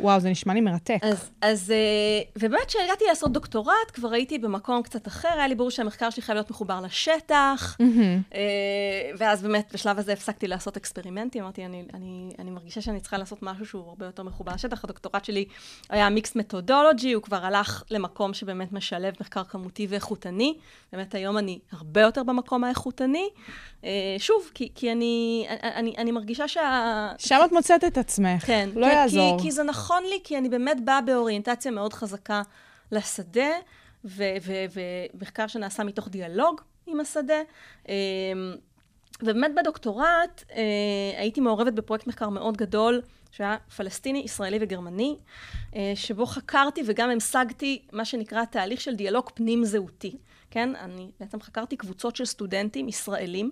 וואו, 0.00 0.20
זה 0.20 0.30
נשמע 0.30 0.54
לי 0.54 0.60
מרתק. 0.60 0.98
אז, 1.02 1.30
אז 1.40 1.70
אה, 1.70 2.22
ובאמת 2.36 2.64
כשהגעתי 2.66 3.04
לעשות 3.08 3.32
דוקטורט, 3.32 3.90
כבר 3.92 4.12
הייתי 4.12 4.38
במקום 4.38 4.82
קצת 4.82 5.08
אחר, 5.08 5.28
היה 5.28 5.48
לי 5.48 5.54
ברור 5.54 5.70
שהמחקר 5.70 6.10
שלי 6.10 6.22
חייב 6.22 6.36
להיות 6.36 6.50
מחובר 6.50 6.80
לשטח, 6.80 7.76
אה, 8.34 9.10
ואז 9.18 9.42
באמת 9.42 9.70
בשלב 9.72 9.98
הזה 9.98 10.12
הפסקתי 10.12 10.48
לעשות 10.48 10.76
אקספרימנטים, 10.76 11.42
אמרתי, 11.42 11.64
אני, 11.64 11.84
אני, 11.94 12.30
אני 12.38 12.50
מרגישה 12.50 12.80
שאני 12.80 13.00
צריכה 13.00 13.18
לעשות 13.18 13.42
משהו 13.42 13.66
שהוא 13.66 13.88
הרבה 13.88 14.06
יותר 14.06 14.22
מחובר 14.22 14.52
לשטח. 14.54 14.84
הדוקטורט 14.84 15.24
שלי 15.24 15.44
היה 15.90 16.08
מיקס 16.08 16.36
מתודולוגי, 16.36 17.12
הוא 17.12 17.22
כבר 17.22 17.44
הלך 17.44 17.82
למקום 17.90 18.34
שבאמת 18.34 18.72
משלב 18.72 19.14
מחקר 19.20 19.44
כמותי 19.44 19.86
ואיכותני. 19.90 20.54
באמת 20.92 21.14
היום 21.14 21.38
אני 21.38 21.58
הרבה 21.72 22.00
יותר 22.00 22.22
במקום 22.22 22.64
האיכותני. 22.64 23.28
אה, 23.84 23.90
שוב, 24.18 24.50
כי, 24.54 24.68
כי 24.74 24.92
אני, 24.92 25.46
אני, 25.62 25.94
אני 25.98 26.10
מרגישה 26.12 26.48
שה... 26.48 27.08
שם 27.18 27.38
את 27.44 27.52
מוצאת 27.52 27.84
את 27.84 27.98
עצמך. 27.98 28.46
כן, 28.46 28.68
לא 28.74 28.86
כן, 28.86 28.92
יעזור. 28.92 29.38
כי, 29.38 29.42
כי 29.42 29.50
זה 29.50 29.62
נכון 29.62 29.89
לי, 30.10 30.20
כי 30.24 30.38
אני 30.38 30.48
באמת 30.48 30.84
באה 30.84 31.00
באוריינטציה 31.00 31.70
מאוד 31.70 31.92
חזקה 31.92 32.42
לשדה, 32.92 33.50
ומחקר 34.04 35.46
שנעשה 35.46 35.84
מתוך 35.84 36.08
דיאלוג 36.08 36.60
עם 36.86 37.00
השדה. 37.00 37.40
אמ, 37.88 37.94
ובאמת 39.22 39.50
בדוקטורט 39.56 40.44
אה, 40.52 40.62
הייתי 41.18 41.40
מעורבת 41.40 41.72
בפרויקט 41.72 42.06
מחקר 42.06 42.28
מאוד 42.28 42.56
גדול, 42.56 43.02
שהיה 43.30 43.56
פלסטיני, 43.76 44.18
ישראלי 44.18 44.58
וגרמני, 44.60 45.16
אה, 45.76 45.92
שבו 45.94 46.26
חקרתי 46.26 46.82
וגם 46.86 47.10
המשגתי 47.10 47.82
מה 47.92 48.04
שנקרא 48.04 48.44
תהליך 48.44 48.80
של 48.80 48.94
דיאלוג 48.94 49.30
פנים-זהותי. 49.34 50.16
כן, 50.50 50.76
אני 50.76 51.10
בעצם 51.20 51.40
חקרתי 51.40 51.76
קבוצות 51.76 52.16
של 52.16 52.24
סטודנטים 52.24 52.88
ישראלים, 52.88 53.50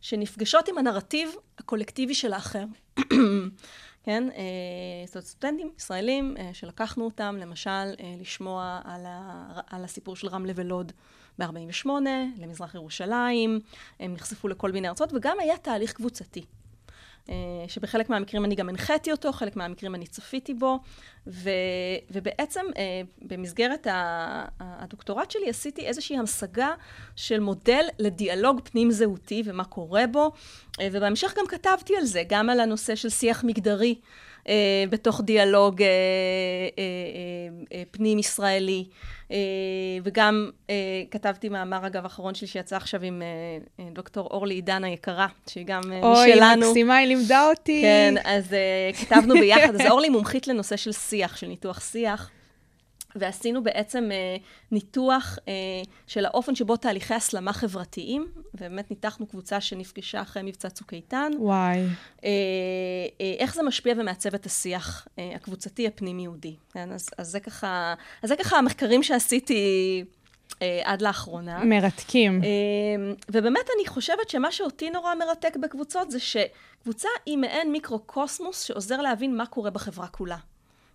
שנפגשות 0.00 0.68
עם 0.68 0.78
הנרטיב 0.78 1.30
הקולקטיבי 1.58 2.14
של 2.14 2.32
האחר. 2.32 2.64
כן, 4.04 4.28
אה, 4.36 4.42
זאת 5.06 5.14
אומרת, 5.14 5.26
סטודנטים 5.26 5.70
ישראלים 5.78 6.36
אה, 6.38 6.50
שלקחנו 6.52 7.04
אותם, 7.04 7.36
למשל, 7.40 7.70
אה, 7.70 8.14
לשמוע 8.20 8.80
על, 8.84 9.00
ה, 9.06 9.60
על 9.70 9.84
הסיפור 9.84 10.16
של 10.16 10.28
רמלה 10.28 10.52
ולוד 10.56 10.92
ב-48, 11.38 11.88
למזרח 12.38 12.74
ירושלים, 12.74 13.60
הם 14.00 14.12
נחשפו 14.14 14.48
לכל 14.48 14.72
מיני 14.72 14.88
ארצות, 14.88 15.12
וגם 15.12 15.36
היה 15.40 15.56
תהליך 15.58 15.92
קבוצתי. 15.92 16.44
אה, 17.30 17.34
שבחלק 17.68 18.10
מהמקרים 18.10 18.44
אני 18.44 18.54
גם 18.54 18.68
הנחיתי 18.68 19.12
אותו, 19.12 19.32
חלק 19.32 19.56
מהמקרים 19.56 19.94
אני 19.94 20.06
צפיתי 20.06 20.54
בו, 20.54 20.78
ו, 21.26 21.50
ובעצם 22.10 22.60
אה, 22.76 23.02
במסגרת 23.22 23.86
הדוקטורט 24.60 25.30
שלי 25.30 25.48
עשיתי 25.48 25.86
איזושהי 25.86 26.18
המשגה 26.18 26.70
של 27.16 27.40
מודל 27.40 27.84
לדיאלוג 27.98 28.60
פנים-זהותי 28.64 29.42
ומה 29.46 29.64
קורה 29.64 30.06
בו, 30.06 30.32
אה, 30.80 30.88
ובהמשך 30.92 31.34
גם 31.38 31.46
כתבתי 31.48 31.96
על 31.96 32.04
זה, 32.04 32.22
גם 32.28 32.50
על 32.50 32.60
הנושא 32.60 32.94
של 32.94 33.08
שיח 33.08 33.44
מגדרי. 33.44 33.94
בתוך 34.90 35.20
דיאלוג 35.24 35.82
אה, 35.82 35.88
אה, 37.72 37.82
אה, 39.32 39.38
וגם 40.04 40.50
אה, 40.70 40.74
כתבתי 41.10 41.48
מאמר, 41.48 41.86
אגב, 41.86 42.04
האחרון 42.04 42.34
שלי 42.34 42.46
שיצא 42.48 42.76
עכשיו 42.76 43.02
עם 43.02 43.22
אה, 43.22 43.84
דוקטור 43.92 44.28
אורלי 44.30 44.54
עידן 44.54 44.84
היקרה, 44.84 45.26
שהיא 45.46 45.64
גם 45.66 45.82
אוי, 46.02 46.34
משלנו. 46.34 46.66
מקסימה, 46.66 46.96
היא 46.96 47.06
לימדה 47.08 47.46
אותי. 47.48 47.82
כן, 47.82 48.14
אז 48.24 48.56
כתבנו 49.00 49.34
ביחד. 49.34 49.74
אז 49.74 49.80
אורלי 49.90 50.08
מומחית 50.08 50.48
לנושא 50.48 50.76
של 50.76 50.92
שיח, 50.92 51.36
של 51.36 51.46
ניתוח 51.46 51.80
שיח. 51.80 52.30
ועשינו 53.16 53.62
בעצם 53.62 54.08
uh, 54.10 54.42
ניתוח 54.70 55.38
uh, 55.38 55.88
של 56.06 56.24
האופן 56.24 56.54
שבו 56.54 56.76
תהליכי 56.76 57.14
הסלמה 57.14 57.52
חברתיים, 57.52 58.26
ובאמת 58.54 58.90
ניתחנו 58.90 59.26
קבוצה 59.26 59.60
שנפגשה 59.60 60.22
אחרי 60.22 60.42
מבצע 60.42 60.68
צוק 60.68 60.94
איתן, 60.94 61.30
וואי. 61.38 61.86
uh, 61.86 62.20
uh, 62.20 62.24
איך 63.38 63.54
זה 63.54 63.62
משפיע 63.62 63.94
ומעצב 63.98 64.34
את 64.34 64.46
השיח 64.46 65.06
uh, 65.06 65.20
הקבוצתי 65.34 65.86
הפנים-יהודי. 65.86 66.56
כן, 66.72 66.92
אז, 66.92 67.08
אז, 67.18 67.28
זה 67.28 67.40
ככה, 67.40 67.94
אז 68.22 68.28
זה 68.28 68.36
ככה 68.36 68.58
המחקרים 68.58 69.02
שעשיתי 69.02 70.04
uh, 70.50 70.54
עד 70.84 71.02
לאחרונה. 71.02 71.64
מרתקים. 71.64 72.42
אמ, 72.42 73.14
ובאמת 73.28 73.66
אני 73.76 73.86
חושבת 73.86 74.28
שמה 74.28 74.52
שאותי 74.52 74.90
נורא 74.90 75.14
מרתק 75.14 75.56
בקבוצות 75.56 76.10
זה 76.10 76.18
שקבוצה 76.20 77.08
היא 77.26 77.38
מעין 77.38 77.72
מיקרוקוסמוס 77.72 78.62
שעוזר 78.62 79.00
להבין 79.00 79.36
מה 79.36 79.46
קורה 79.46 79.70
בחברה 79.70 80.06
כולה. 80.06 80.36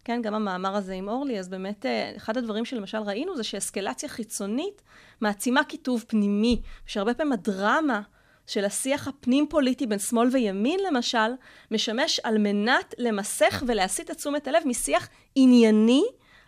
כן, 0.07 0.21
גם 0.21 0.33
המאמר 0.33 0.75
הזה 0.75 0.93
עם 0.93 1.09
אורלי, 1.09 1.39
אז 1.39 1.49
באמת, 1.49 1.85
אה, 1.85 2.13
אחד 2.15 2.37
הדברים 2.37 2.65
שלמשל 2.65 2.97
ראינו 2.97 3.35
זה 3.35 3.43
שאסקלציה 3.43 4.09
חיצונית 4.09 4.81
מעצימה 5.21 5.63
קיטוב 5.63 6.05
פנימי, 6.07 6.61
שהרבה 6.85 7.13
פעמים 7.13 7.33
הדרמה 7.33 8.01
של 8.45 8.65
השיח 8.65 9.07
הפנים-פוליטי 9.07 9.87
בין 9.87 9.99
שמאל 9.99 10.29
וימין, 10.31 10.79
למשל, 10.87 11.31
משמש 11.71 12.19
על 12.19 12.37
מנת 12.37 12.93
למסך 12.97 13.63
ולהסיט 13.67 14.11
את 14.11 14.17
תשומת 14.17 14.47
הלב 14.47 14.63
משיח 14.65 15.09
ענייני 15.35 16.03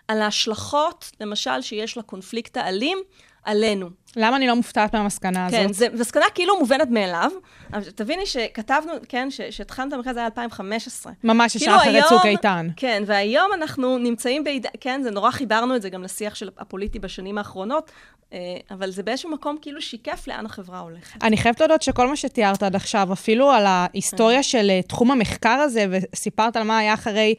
על 0.07 0.21
ההשלכות, 0.21 1.11
למשל, 1.21 1.61
שיש 1.61 1.97
לקונפליקט 1.97 2.57
האלים 2.57 2.97
עלינו. 3.43 3.89
למה 4.15 4.37
אני 4.37 4.47
לא 4.47 4.55
מופתעת 4.55 4.95
מהמסקנה 4.95 5.45
הזאת? 5.45 5.59
כן, 5.59 5.73
זו 5.73 5.85
מסקנה 5.93 6.25
כאילו 6.35 6.59
מובנת 6.59 6.89
מאליו, 6.89 7.31
אבל 7.73 7.83
תביני 7.83 8.25
שכתבנו, 8.25 8.91
כן, 9.09 9.27
שהתחלנו 9.49 9.87
את 9.89 9.93
המחקר 9.93 10.13
זה 10.13 10.19
היה 10.19 10.25
2015. 10.25 11.13
ממש 11.23 11.55
ישר 11.55 11.65
כאילו 11.65 11.77
אחרי 11.77 11.91
היום- 11.91 12.09
צוק 12.09 12.25
איתן. 12.25 12.67
כן, 12.75 13.03
והיום 13.05 13.51
אנחנו 13.53 13.97
נמצאים 13.97 14.43
בעידן, 14.43 14.69
כן, 14.81 15.01
זה 15.03 15.11
נורא 15.11 15.31
חיברנו 15.31 15.75
את 15.75 15.81
זה 15.81 15.89
גם 15.89 16.03
לשיח 16.03 16.35
של 16.35 16.49
הפוליטי 16.57 16.99
בשנים 16.99 17.37
האחרונות, 17.37 17.91
אה, 18.33 18.37
אבל 18.71 18.91
זה 18.91 19.03
באיזשהו 19.03 19.29
מקום 19.31 19.57
כאילו 19.61 19.81
שיקף 19.81 20.27
לאן 20.27 20.45
החברה 20.45 20.79
הולכת. 20.79 21.23
אני 21.23 21.37
חייבת 21.37 21.59
להודות 21.59 21.81
שכל 21.81 22.07
מה 22.07 22.15
שתיארת 22.15 22.63
עד 22.63 22.75
עכשיו, 22.75 23.13
אפילו 23.13 23.51
על 23.51 23.65
ההיסטוריה 23.65 24.43
של 24.43 24.69
אה, 24.69 24.81
תחום 24.81 25.11
המחקר 25.11 25.49
הזה, 25.49 25.85
וסיפרת 25.89 26.55
על 26.57 26.63
מה 26.63 26.77
היה 26.77 26.93
אחרי, 26.93 27.35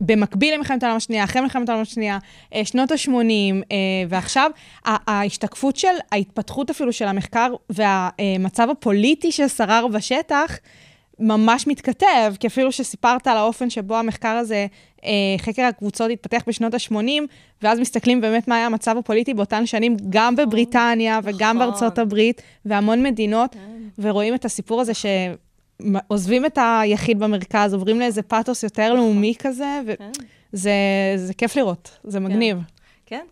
במקביל 0.00 0.54
למלחמת 0.54 0.82
העולם 0.82 0.96
השנייה, 0.96 1.24
אחרי 1.24 1.42
מלחמת 1.42 1.68
העולם 1.68 1.82
השנייה, 1.82 2.18
אה, 2.54 2.64
שנות 2.64 2.90
ה-80, 2.90 3.74
ועכשיו, 4.08 4.50
ההשתקפות 4.84 5.76
של 5.76 5.88
ההתפתחות 6.12 6.70
אפילו 6.70 6.92
של 6.92 7.04
המחקר 7.04 7.54
והמצב 7.70 8.68
הפוליטי 8.70 9.32
ששרר 9.32 9.86
בשטח, 9.86 10.58
ממש 11.18 11.66
מתכתב, 11.66 12.34
כי 12.40 12.46
אפילו 12.46 12.72
שסיפרת 12.72 13.26
על 13.26 13.36
האופן 13.36 13.70
שבו 13.70 13.96
המחקר 13.96 14.28
הזה, 14.28 14.66
אה, 15.04 15.10
חקר 15.38 15.62
הקבוצות 15.62 16.10
התפתח 16.10 16.42
בשנות 16.46 16.74
ה-80, 16.74 17.22
ואז 17.62 17.78
מסתכלים 17.78 18.20
באמת 18.20 18.48
מה 18.48 18.56
היה 18.56 18.66
המצב 18.66 18.96
הפוליטי 18.98 19.34
באותן 19.34 19.66
שנים, 19.66 19.96
גם 20.10 20.36
בבריטניה 20.36 21.20
וגם 21.22 21.56
נכון. 21.56 21.68
בארצות 21.68 21.98
הברית, 21.98 22.42
והמון 22.64 23.02
מדינות, 23.02 23.56
ורואים 23.98 24.34
את 24.34 24.44
הסיפור 24.44 24.80
הזה 24.80 24.92
שעוזבים 24.94 26.46
את 26.46 26.58
היחיד 26.62 27.18
במרכז, 27.18 27.74
עוברים 27.74 28.00
לאיזה 28.00 28.22
פאתוס 28.22 28.62
יותר 28.62 28.94
לאומי 28.94 29.34
כזה, 29.38 29.80
כן. 29.98 30.10
וזה 30.52 30.72
זה 31.16 31.34
כיף 31.34 31.56
לראות, 31.56 31.98
זה 32.04 32.20
מגניב. 32.20 32.56
כן, 32.56 32.62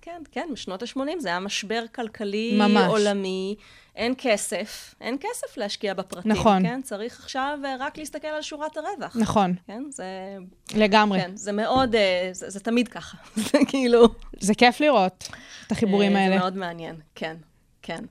כן, 0.01 0.23
כן, 0.33 0.49
בשנות 0.53 0.83
ה-80 0.83 1.19
זה 1.19 1.29
היה 1.29 1.41
משבר 1.41 1.85
כלכלי 1.95 2.59
ממש. 2.59 2.89
עולמי, 2.89 3.55
אין 3.97 4.15
כסף, 4.19 4.95
אין 5.01 5.17
כסף 5.21 5.57
להשקיע 5.57 5.95
בפרטים, 5.95 6.33
נכון. 6.33 6.63
כן? 6.63 6.83
צריך 6.83 7.21
עכשיו 7.21 7.59
אה, 7.65 7.77
רק 7.79 7.99
להסתכל 7.99 8.29
על 8.29 8.43
שורת 8.43 8.77
הרווח. 8.77 9.17
נכון, 9.17 9.55
כן, 9.67 9.83
זה, 9.91 10.37
לגמרי. 10.75 11.21
כן, 11.21 11.37
זה 11.37 11.53
מאוד, 11.53 11.95
אה, 11.95 12.29
זה, 12.33 12.51
זה 12.51 12.61
תמיד 12.61 12.89
ככה. 12.89 13.17
זה 13.53 13.59
כאילו... 13.69 14.09
זה 14.41 14.55
כיף 14.55 14.81
לראות 14.81 15.29
את 15.67 15.73
החיבורים 15.73 16.17
אה, 16.17 16.23
האלה. 16.23 16.35
זה 16.35 16.41
מאוד 16.41 16.57
מעניין, 16.57 16.97
כן, 17.15 17.37
כן. 17.83 18.05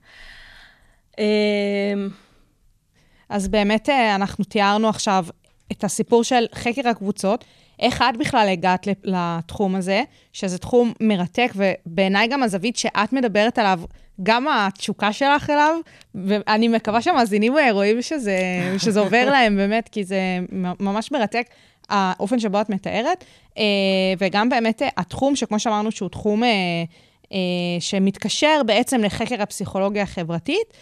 אה, 1.20 1.94
אז 3.30 3.48
באמת 3.48 3.90
אנחנו 3.90 4.44
תיארנו 4.44 4.90
עכשיו 4.90 5.26
את 5.72 5.84
הסיפור 5.84 6.24
של 6.24 6.46
חקר 6.56 6.88
הקבוצות. 6.90 7.46
איך 7.80 8.04
את 8.10 8.18
בכלל 8.18 8.50
הגעת 8.50 8.88
לת- 8.88 9.04
לתחום 9.04 9.76
הזה, 9.76 10.04
שזה 10.34 10.58
תחום 10.58 10.94
מרתק, 11.00 11.52
ובעיניי 11.56 12.28
גם 12.28 12.44
הזווית 12.44 12.76
שאת 12.78 13.14
מדברת 13.14 13.60
עליו, 13.60 13.80
גם 14.24 14.48
התשוקה 14.48 15.14
שלך 15.14 15.50
אליו, 15.50 15.76
ואני 16.16 16.68
מקווה 16.68 17.02
שהמאזינים 17.02 17.54
רואים 17.72 18.02
שזה, 18.02 18.38
שזה 18.84 19.00
עובר 19.00 19.30
להם 19.30 19.56
באמת, 19.56 19.90
כי 19.90 20.04
זה 20.04 20.20
ממש 20.80 21.12
מרתק, 21.12 21.48
האופן 21.90 22.40
שבו 22.40 22.62
את 22.62 22.70
מתארת, 22.70 23.24
אה, 23.58 23.64
וגם 24.20 24.50
באמת 24.50 24.82
אה, 24.82 24.88
התחום, 24.98 25.36
שכמו 25.36 25.60
שאמרנו, 25.60 25.92
שהוא 25.92 26.10
תחום 26.10 26.44
אה, 26.44 27.40
שמתקשר 27.80 28.62
בעצם 28.66 29.04
לחקר 29.04 29.42
הפסיכולוגיה 29.42 30.04
החברתית, 30.04 30.74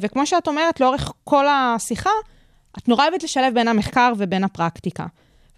וכמו 0.00 0.26
שאת 0.26 0.48
אומרת, 0.48 0.80
לאורך 0.80 1.12
כל 1.24 1.46
השיחה, 1.48 2.10
את 2.78 2.88
נורא 2.88 3.04
אוהבת 3.04 3.22
לשלב 3.22 3.54
בין 3.54 3.68
המחקר 3.68 4.12
ובין 4.18 4.44
הפרקטיקה. 4.44 5.06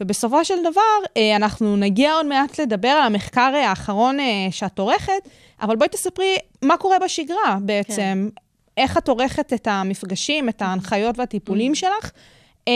ובסופו 0.00 0.44
של 0.44 0.54
דבר, 0.60 0.82
אה, 1.16 1.36
אנחנו 1.36 1.76
נגיע 1.76 2.12
עוד 2.12 2.26
מעט 2.26 2.60
לדבר 2.60 2.88
על 2.88 3.02
המחקר 3.02 3.50
אה, 3.54 3.68
האחרון 3.68 4.20
אה, 4.20 4.24
שאת 4.50 4.78
עורכת, 4.78 5.28
אבל 5.62 5.76
בואי 5.76 5.88
תספרי 5.88 6.36
מה 6.62 6.76
קורה 6.76 6.98
בשגרה 6.98 7.58
בעצם. 7.60 8.28
כן. 8.34 8.42
איך 8.76 8.98
את 8.98 9.08
עורכת 9.08 9.52
את 9.52 9.68
המפגשים, 9.70 10.48
את 10.48 10.62
ההנחיות 10.62 11.18
והטיפולים 11.18 11.74
שלך, 11.74 12.10
אה, 12.68 12.72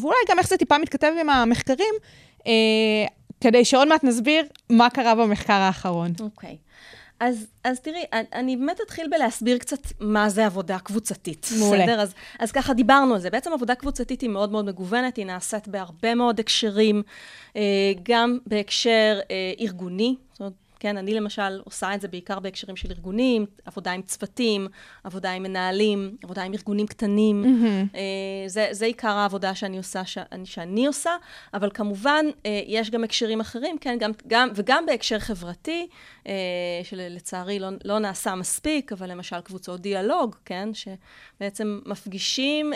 ואולי 0.00 0.16
גם 0.28 0.38
איך 0.38 0.48
זה 0.48 0.56
טיפה 0.56 0.78
מתכתב 0.78 1.12
עם 1.20 1.30
המחקרים, 1.30 1.94
כדי 3.40 3.64
שעוד 3.64 3.88
מעט 3.88 4.04
נסביר 4.04 4.44
מה 4.70 4.90
קרה 4.90 5.14
במחקר 5.14 5.52
האחרון. 5.52 6.12
אוקיי. 6.20 6.56
אז, 7.20 7.46
אז 7.64 7.80
תראי, 7.80 8.04
אני, 8.12 8.56
באמת 8.56 8.80
אתחיל 8.80 9.08
בלהסביר 9.10 9.58
קצת 9.58 9.78
מה 10.00 10.28
זה 10.28 10.46
עבודה 10.46 10.78
קבוצתית. 10.78 11.48
מעולה. 11.58 11.82
בסדר? 11.82 12.00
אז, 12.00 12.14
אז 12.38 12.52
ככה 12.52 12.74
דיברנו 12.74 13.14
על 13.14 13.20
זה. 13.20 13.30
בעצם 13.30 13.52
עבודה 13.52 13.74
קבוצתית 13.74 14.20
היא 14.20 14.30
מאוד 14.30 14.52
מאוד 14.52 14.64
מגוונת, 14.64 15.16
היא 15.16 15.26
נעשית 15.26 15.68
בהרבה 15.68 16.14
מאוד 16.14 16.40
הקשרים, 16.40 17.02
אה, 17.56 17.62
גם 18.02 18.38
בהקשר 18.46 19.20
אה, 19.30 19.52
ארגוני. 19.60 20.16
זאת 20.32 20.40
אומרת, 20.40 20.52
כן, 20.80 20.96
אני 20.96 21.14
למשל 21.14 21.60
עושה 21.64 21.94
את 21.94 22.00
זה 22.00 22.08
בעיקר 22.08 22.40
בהקשרים 22.40 22.76
של 22.76 22.90
ארגונים, 22.90 23.46
עבודה 23.64 23.92
עם 23.92 24.02
צוותים, 24.02 24.68
עבודה 25.04 25.32
עם 25.32 25.42
מנהלים, 25.42 26.16
עבודה 26.22 26.42
עם 26.42 26.52
ארגונים 26.52 26.86
קטנים. 26.86 27.44
Mm-hmm. 27.44 27.96
אה, 27.96 28.48
זה, 28.48 28.68
זה 28.70 28.84
עיקר 28.84 29.10
העבודה 29.10 29.54
שאני 29.54 29.78
עושה, 29.78 30.04
שאני, 30.04 30.46
שאני 30.46 30.86
עושה, 30.86 31.10
אבל 31.54 31.70
כמובן 31.74 32.26
אה, 32.46 32.60
יש 32.66 32.90
גם 32.90 33.04
הקשרים 33.04 33.40
אחרים, 33.40 33.78
כן, 33.78 33.96
גם, 34.00 34.10
גם, 34.26 34.48
וגם 34.54 34.86
בהקשר 34.86 35.18
חברתי, 35.18 35.88
אה, 36.26 36.32
שלצערי 36.82 37.58
לא, 37.58 37.68
לא 37.84 37.98
נעשה 37.98 38.34
מספיק, 38.34 38.92
אבל 38.92 39.10
למשל 39.10 39.40
קבוצות 39.40 39.80
דיאלוג, 39.80 40.36
כן, 40.44 40.68
שבעצם 40.74 41.80
מפגישים 41.86 42.72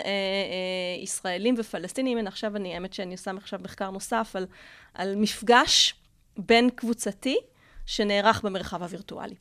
ישראלים 1.03 1.55
ופלסטינים. 1.57 2.17
הנה 2.17 2.29
עכשיו 2.29 2.55
אני, 2.55 2.73
האמת 2.73 2.93
שאני 2.93 3.13
עושה 3.13 3.31
עכשיו 3.37 3.59
מחקר 3.63 3.89
נוסף 3.89 4.31
על, 4.35 4.45
על 4.93 5.15
מפגש 5.15 5.95
בין 6.37 6.69
קבוצתי, 6.69 7.37
שנערך 7.85 8.41
במרחב 8.45 8.83
הווירטואלי, 8.83 9.35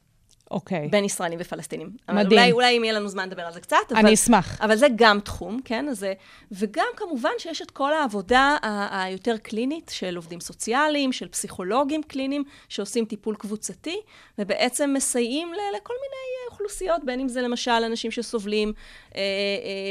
אוקיי. 0.53 0.89
בין 0.91 1.05
ישראלים 1.05 1.39
ופלסטינים. 1.43 1.91
אבל 2.09 2.19
מדהים. 2.19 2.39
אולי, 2.39 2.53
אולי 2.53 2.79
אם 2.79 2.85
יהיה 2.85 2.95
לנו 2.95 3.09
זמן 3.09 3.29
לדבר 3.29 3.43
על 3.43 3.53
זה 3.53 3.61
קצת, 3.61 3.77
אבל... 3.91 3.99
אני 3.99 4.15
אשמח. 4.15 4.61
אבל 4.61 4.77
זה 4.77 4.87
גם 4.97 5.21
תחום, 5.21 5.61
כן? 5.65 5.89
אז 5.89 5.99
זה, 5.99 6.13
וגם 6.53 6.87
כמובן 6.97 7.31
שיש 7.39 7.63
את 7.63 7.71
כל 7.71 7.93
העבודה 7.93 8.57
היותר 8.91 9.37
קלינית 9.37 9.91
של 9.95 10.17
עובדים 10.17 10.41
סוציאליים, 10.41 11.13
של 11.13 11.29
פסיכולוגים 11.29 12.03
קליניים, 12.03 12.45
שעושים 12.69 13.05
טיפול 13.05 13.35
קבוצתי, 13.37 14.01
ובעצם 14.39 14.91
מסייעים 14.97 15.53
ל- 15.53 15.77
לכל 15.77 15.95
מיני 15.95 16.51
אוכלוסיות, 16.51 17.05
בין 17.05 17.21
אם 17.21 17.29
זה 17.29 17.43
למשל 17.43 17.71
אנשים 17.71 18.11
שסובלים 18.11 18.73
אה, 19.17 19.21
אה, 19.21 19.23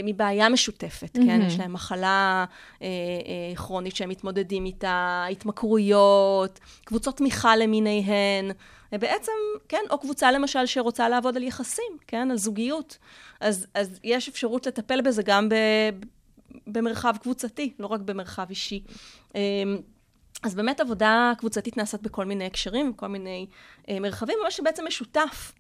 מבעיה 0.03 0.49
משותפת, 0.49 1.17
mm-hmm. 1.17 1.25
כן? 1.25 1.41
יש 1.47 1.59
להם 1.59 1.73
מחלה 1.73 2.45
אה, 2.81 2.87
אה, 2.87 3.55
כרונית 3.55 3.95
שהם 3.95 4.09
מתמודדים 4.09 4.65
איתה, 4.65 5.25
התמכרויות, 5.31 6.59
קבוצות 6.83 7.17
תמיכה 7.17 7.55
למיניהן. 7.55 8.51
ובעצם, 8.91 9.31
כן, 9.69 9.81
או 9.89 9.99
קבוצה 9.99 10.31
למשל 10.31 10.65
שרוצה 10.65 11.09
לעבוד 11.09 11.37
על 11.37 11.43
יחסים, 11.43 11.97
כן, 12.07 12.31
על 12.31 12.37
זוגיות. 12.37 12.97
אז, 13.39 13.67
אז 13.73 13.99
יש 14.03 14.29
אפשרות 14.29 14.67
לטפל 14.67 15.01
בזה 15.01 15.23
גם 15.23 15.49
ב, 15.49 15.55
במרחב 16.67 17.15
קבוצתי, 17.21 17.73
לא 17.79 17.87
רק 17.87 17.99
במרחב 17.99 18.45
אישי. 18.49 18.83
אמ, 19.35 19.39
אז 20.43 20.55
באמת 20.55 20.79
עבודה 20.79 21.33
קבוצתית 21.37 21.77
נעשית 21.77 22.01
בכל 22.01 22.25
מיני 22.25 22.45
הקשרים, 22.45 22.91
בכל 22.93 23.07
מיני 23.07 23.47
אה, 23.89 23.99
מרחבים, 23.99 24.37
ומה 24.41 24.51
שבעצם 24.51 24.87
משותף 24.87 25.51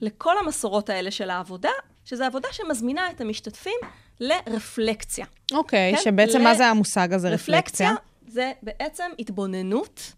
לכל 0.00 0.38
המסורות 0.38 0.90
האלה 0.90 1.10
של 1.10 1.30
העבודה, 1.30 1.70
שזו 2.04 2.24
עבודה 2.24 2.48
שמזמינה 2.52 3.10
את 3.10 3.20
המשתתפים 3.20 3.78
לרפלקציה. 4.20 5.26
אוקיי, 5.52 5.96
כן, 5.96 6.02
שבעצם 6.02 6.38
ל- 6.40 6.44
מה 6.44 6.54
זה 6.54 6.66
המושג 6.66 7.12
הזה, 7.12 7.30
רפלקציה? 7.30 7.92
זה 8.28 8.52
בעצם 8.62 9.10
התבוננות 9.18 10.12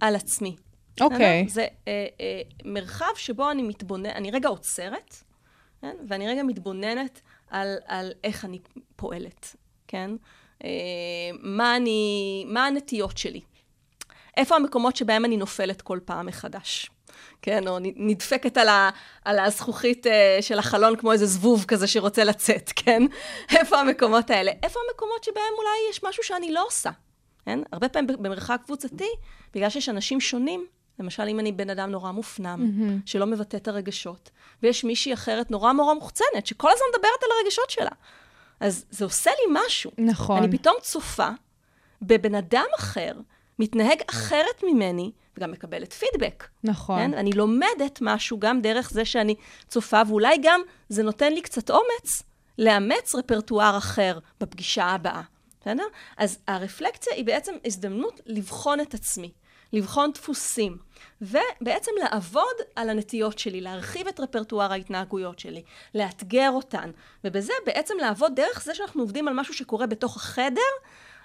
על 0.00 0.14
עצמי. 0.16 0.56
אוקיי. 1.00 1.44
בסדר? 1.44 1.54
זה 1.54 1.66
אה, 1.88 2.06
אה, 2.20 2.42
מרחב 2.64 3.14
שבו 3.16 3.50
אני 3.50 3.62
מתבונן, 3.62 4.10
אני 4.10 4.30
רגע 4.30 4.48
עוצרת, 4.48 5.16
כן? 5.80 5.96
ואני 6.08 6.28
רגע 6.28 6.42
מתבוננת 6.42 7.20
על, 7.50 7.76
על 7.86 8.12
איך 8.24 8.44
אני 8.44 8.58
פועלת, 8.96 9.56
כן? 9.88 10.10
אה, 10.64 10.70
מה, 11.42 11.76
אני, 11.76 12.44
מה 12.48 12.66
הנטיות 12.66 13.18
שלי? 13.18 13.40
איפה 14.36 14.56
המקומות 14.56 14.96
שבהם 14.96 15.24
אני 15.24 15.36
נופלת 15.36 15.82
כל 15.82 15.98
פעם 16.04 16.26
מחדש? 16.26 16.90
כן, 17.42 17.68
או 17.68 17.78
נדפקת 17.80 18.56
על, 18.56 18.68
ה, 18.68 18.90
על 19.24 19.38
הזכוכית 19.38 20.06
אה, 20.06 20.38
של 20.40 20.58
החלון 20.58 20.96
כמו 20.96 21.12
איזה 21.12 21.26
זבוב 21.26 21.64
כזה 21.68 21.86
שרוצה 21.86 22.24
לצאת, 22.24 22.72
כן? 22.76 23.02
איפה 23.58 23.80
המקומות 23.80 24.30
האלה? 24.30 24.52
איפה 24.62 24.80
המקומות 24.88 25.24
שבהם 25.24 25.54
אולי 25.58 25.90
יש 25.90 26.04
משהו 26.04 26.22
שאני 26.22 26.52
לא 26.52 26.64
עושה? 26.66 26.90
כן? 27.44 27.58
הרבה 27.72 27.88
פעמים 27.88 28.16
במרחק 28.18 28.60
קבוצתי, 28.64 29.08
בגלל 29.54 29.70
שיש 29.70 29.88
אנשים 29.88 30.20
שונים, 30.20 30.66
למשל 30.98 31.22
אם 31.28 31.40
אני 31.40 31.52
בן 31.52 31.70
אדם 31.70 31.90
נורא 31.90 32.10
מופנם, 32.10 32.60
mm-hmm. 32.60 33.02
שלא 33.06 33.26
מבטא 33.26 33.56
את 33.56 33.68
הרגשות, 33.68 34.30
ויש 34.62 34.84
מישהי 34.84 35.14
אחרת 35.14 35.50
נורא 35.50 35.72
נורא 35.72 35.94
מוחצנת, 35.94 36.46
שכל 36.46 36.68
הזמן 36.72 36.86
מדברת 36.94 37.22
על 37.22 37.28
הרגשות 37.38 37.70
שלה. 37.70 37.90
אז 38.60 38.84
זה 38.90 39.04
עושה 39.04 39.30
לי 39.30 39.54
משהו. 39.66 39.90
נכון. 39.98 40.42
אני 40.42 40.58
פתאום 40.58 40.74
צופה 40.82 41.28
בבן 42.02 42.34
אדם 42.34 42.66
אחר, 42.78 43.12
מתנהג 43.58 44.02
אחרת 44.10 44.62
ממני, 44.62 45.10
וגם 45.36 45.52
מקבלת 45.52 45.92
פידבק. 45.92 46.48
נכון. 46.64 46.98
כן? 46.98 47.14
אני 47.14 47.32
לומדת 47.32 47.98
משהו 48.00 48.38
גם 48.38 48.60
דרך 48.60 48.90
זה 48.90 49.04
שאני 49.04 49.34
צופה, 49.68 50.02
ואולי 50.08 50.36
גם 50.42 50.60
זה 50.88 51.02
נותן 51.02 51.32
לי 51.32 51.42
קצת 51.42 51.70
אומץ 51.70 52.22
לאמץ 52.58 53.14
רפרטואר 53.14 53.78
אחר 53.78 54.18
בפגישה 54.40 54.84
הבאה. 54.84 55.22
בסדר? 55.60 55.84
אז 56.16 56.38
הרפלקציה 56.46 57.14
היא 57.14 57.24
בעצם 57.24 57.52
הזדמנות 57.64 58.20
לבחון 58.26 58.80
את 58.80 58.94
עצמי, 58.94 59.32
לבחון 59.72 60.10
דפוסים, 60.14 60.76
ובעצם 61.22 61.90
לעבוד 62.02 62.54
על 62.76 62.90
הנטיות 62.90 63.38
שלי, 63.38 63.60
להרחיב 63.60 64.08
את 64.08 64.20
רפרטואר 64.20 64.72
ההתנהגויות 64.72 65.38
שלי, 65.38 65.62
לאתגר 65.94 66.50
אותן, 66.50 66.90
ובזה 67.24 67.52
בעצם 67.66 67.94
לעבוד 68.00 68.32
דרך 68.36 68.62
זה 68.64 68.74
שאנחנו 68.74 69.02
עובדים 69.02 69.28
על 69.28 69.34
משהו 69.34 69.54
שקורה 69.54 69.86
בתוך 69.86 70.16
החדר, 70.16 70.60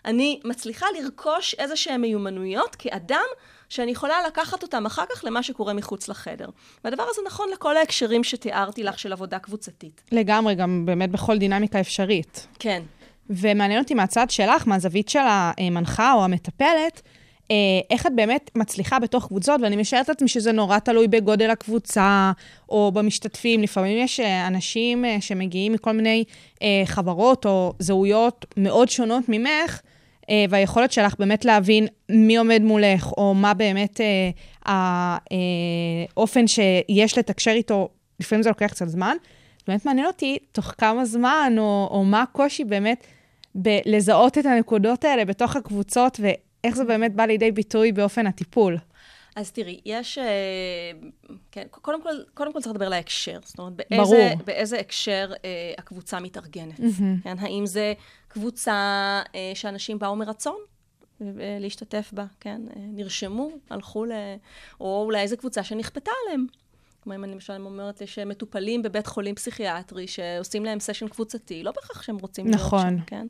אני 0.06 0.40
מצליחה 0.44 0.86
לרכוש 1.00 1.56
איזה 1.60 1.76
שהן 1.76 2.02
מיומנויות 2.02 2.76
כאדם 2.76 3.26
שאני 3.70 3.92
יכולה 3.92 4.28
לקחת 4.28 4.64
אותם 4.64 4.86
אחר 4.86 5.04
כך 5.14 5.24
למה 5.26 5.44
שקורה 5.44 5.74
מחוץ 5.74 6.10
לחדר. 6.10 6.50
והדבר 6.84 7.04
הזה 7.10 7.22
נכון 7.28 7.50
לכל 7.54 7.78
ההקשרים 7.78 8.24
שתיארתי 8.24 8.84
לך 8.84 9.00
של 9.00 9.14
עבודה 9.14 9.40
קבוצתית. 9.40 10.02
לגמרי, 10.12 10.56
גם 10.56 10.86
באמת 10.86 11.12
בכל 11.12 11.38
דינמיקה 11.38 11.80
אפשרית. 11.80 12.48
כן. 12.60 12.84
ומעניין 13.30 13.82
אותי 13.82 13.94
מהצד 13.94 14.30
שלך, 14.30 14.68
מהזווית 14.68 15.10
של 15.10 15.20
המנחה 15.28 16.14
או 16.14 16.24
המטפלת, 16.24 17.02
איך 17.90 18.06
את 18.06 18.12
באמת 18.16 18.52
מצליחה 18.56 19.00
בתוך 19.00 19.28
קבוצות, 19.28 19.62
ואני 19.62 19.76
משערת 19.76 20.10
לעצמי 20.10 20.28
שזה 20.28 20.52
נורא 20.52 20.80
תלוי 20.80 21.08
בגודל 21.08 21.50
הקבוצה 21.50 22.32
או 22.70 22.92
במשתתפים. 22.92 23.62
לפעמים 23.62 24.04
יש 24.04 24.20
אה, 24.20 24.48
אנשים 24.48 25.06
אה, 25.06 25.18
שמגיעים 25.22 25.74
מכל 25.74 25.92
מיני 25.92 26.24
חברות 26.86 27.46
או 27.46 27.74
זהויות 27.80 28.46
מאוד 28.58 28.90
שונות 28.90 29.24
ממך, 29.28 29.82
והיכולת 30.50 30.92
שלך 30.92 31.16
באמת 31.20 31.46
להבין 31.46 31.88
מי 32.10 32.38
עומד 32.38 32.62
מולך, 32.62 33.12
או 33.18 33.34
מה 33.34 33.54
באמת 33.54 34.00
האופן 34.66 36.48
שיש 36.48 37.18
לתקשר 37.18 37.52
איתו, 37.52 37.90
לפעמים 38.20 38.44
זה 38.44 38.50
לוקח 38.50 38.68
קצת 38.68 38.88
זמן. 38.88 39.18
באמת 39.68 39.86
מעניין 39.86 40.08
אותי 40.08 40.38
תוך 40.52 40.74
כמה 40.78 41.06
זמן, 41.06 41.56
או, 41.58 41.88
או 41.92 42.04
מה 42.04 42.22
הקושי 42.22 42.64
באמת 42.64 43.04
בלזהות 43.56 44.38
את 44.38 44.46
הנקודות 44.46 45.04
האלה 45.06 45.26
בתוך 45.26 45.56
הקבוצות, 45.56 46.20
ואיך 46.64 46.76
זה 46.76 46.86
באמת 46.86 47.16
בא 47.16 47.24
לידי 47.26 47.52
ביטוי 47.52 47.92
באופן 47.92 48.28
הטיפול. 48.28 48.78
אז 49.36 49.52
תראי, 49.52 49.80
יש... 49.86 50.18
אה, 50.18 50.92
כן, 51.52 51.68
קודם 51.72 52.04
כל, 52.04 52.10
קודם 52.34 52.54
כל 52.54 52.60
צריך 52.60 52.72
לדבר 52.72 52.86
על 52.86 52.94
ההקשר. 52.94 53.40
זאת 53.44 53.60
אומרת, 53.60 53.74
באיזה, 53.76 53.96
ברור. 53.96 54.46
באיזה 54.46 54.80
הקשר 54.80 55.34
אה, 55.46 55.74
הקבוצה 55.78 56.20
מתארגנת. 56.20 56.80
Mm-hmm. 56.80 57.24
כן, 57.24 57.36
האם 57.40 57.66
זה 57.66 57.94
קבוצה 58.28 58.74
אה, 59.36 59.52
שאנשים 59.54 60.00
באו 60.00 60.16
מרצון? 60.16 60.58
אה, 61.22 61.58
להשתתף 61.60 62.10
בה, 62.14 62.26
כן? 62.40 62.62
אה, 62.70 62.82
נרשמו, 62.94 63.50
הלכו 63.70 64.06
ל... 64.06 64.12
או 64.80 65.04
אולי 65.06 65.22
איזו 65.22 65.38
קבוצה 65.38 65.64
שנכפתה 65.64 66.12
עליהם. 66.24 66.46
כמו 67.04 67.16
אם 67.16 67.24
אני 67.24 67.34
למשל 67.34 67.54
אומרת 67.66 68.02
לי 68.02 68.08
שהם 68.08 68.30
מטופלים 68.30 68.82
בבית 68.82 69.08
חולים 69.08 69.36
פסיכיאטרי, 69.36 70.08
שעושים 70.08 70.66
להם 70.66 70.80
סשן 70.80 71.08
קבוצתי, 71.08 71.64
לא 71.64 71.72
בהכרח 71.72 72.02
שהם 72.02 72.18
רוצים 72.18 72.48
נכון. 72.48 72.80
להיות 72.80 73.00
שם, 73.00 73.06
כן? 73.06 73.28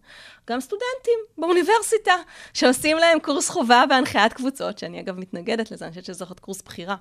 גם 0.50 0.60
סטודנטים 0.60 1.20
באוניברסיטה, 1.38 2.14
שעושים 2.54 2.98
להם 2.98 3.20
קורס 3.20 3.50
חובה 3.50 3.84
בהנחיית 3.90 4.34
קבוצות, 4.34 4.78
שאני 4.78 5.00
אגב 5.00 5.20
מתנגדת 5.20 5.72
לזה, 5.72 5.86
אני 5.86 5.92
חושבת 5.92 6.06
שזה 6.06 6.26
להיות 6.26 6.40
קורס 6.40 6.62
בחירה. 6.62 6.96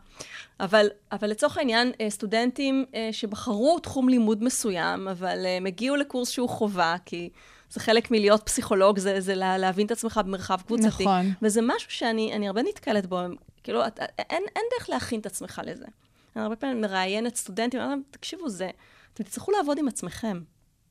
אבל, 0.61 0.87
אבל 1.13 1.31
לצורך 1.31 1.59
העניין, 1.59 1.93
אה, 2.01 2.11
סטודנטים 2.11 2.85
אה, 2.95 3.09
שבחרו 3.13 3.79
תחום 3.79 4.09
לימוד 4.09 4.45
מסוים, 4.45 5.09
אבל 5.09 5.47
הם 5.47 5.67
הגיעו 5.67 5.97
לקורס 5.97 6.29
שהוא 6.29 6.49
חובה, 6.49 6.97
כי... 7.05 7.31
זה 7.73 7.81
חלק 7.81 8.11
מלהיות 8.11 8.43
פסיכולוג, 8.43 8.99
זה, 8.99 9.21
זה 9.21 9.35
לה, 9.35 9.59
להבין 9.59 9.87
את 9.87 9.91
עצמך 9.91 10.21
במרחב 10.25 10.61
קבוצתי. 10.67 11.05
נכון. 11.05 11.33
וזה 11.43 11.61
משהו 11.63 11.91
שאני 11.91 12.49
הרבה 12.49 12.63
נתקלת 12.63 13.07
בו, 13.07 13.19
כאילו, 13.63 13.87
את, 13.87 13.99
אין, 14.19 14.43
אין 14.57 14.65
דרך 14.79 14.91
להכין 14.91 15.21
את 15.21 15.27
עצמך 15.27 15.61
לזה. 15.65 15.87
אני 16.37 16.42
הרבה 16.42 16.57
פעמים 16.57 16.81
מראיינת 16.81 17.37
סטודנטים, 17.37 17.81
אני 17.81 17.92
אומרת, 17.92 18.07
תקשיבו, 18.11 18.49
זה, 18.49 18.71
אתם 19.14 19.25
תצטרכו 19.25 19.51
לעבוד 19.53 19.79
עם 19.79 19.88
עצמכם. 19.88 20.40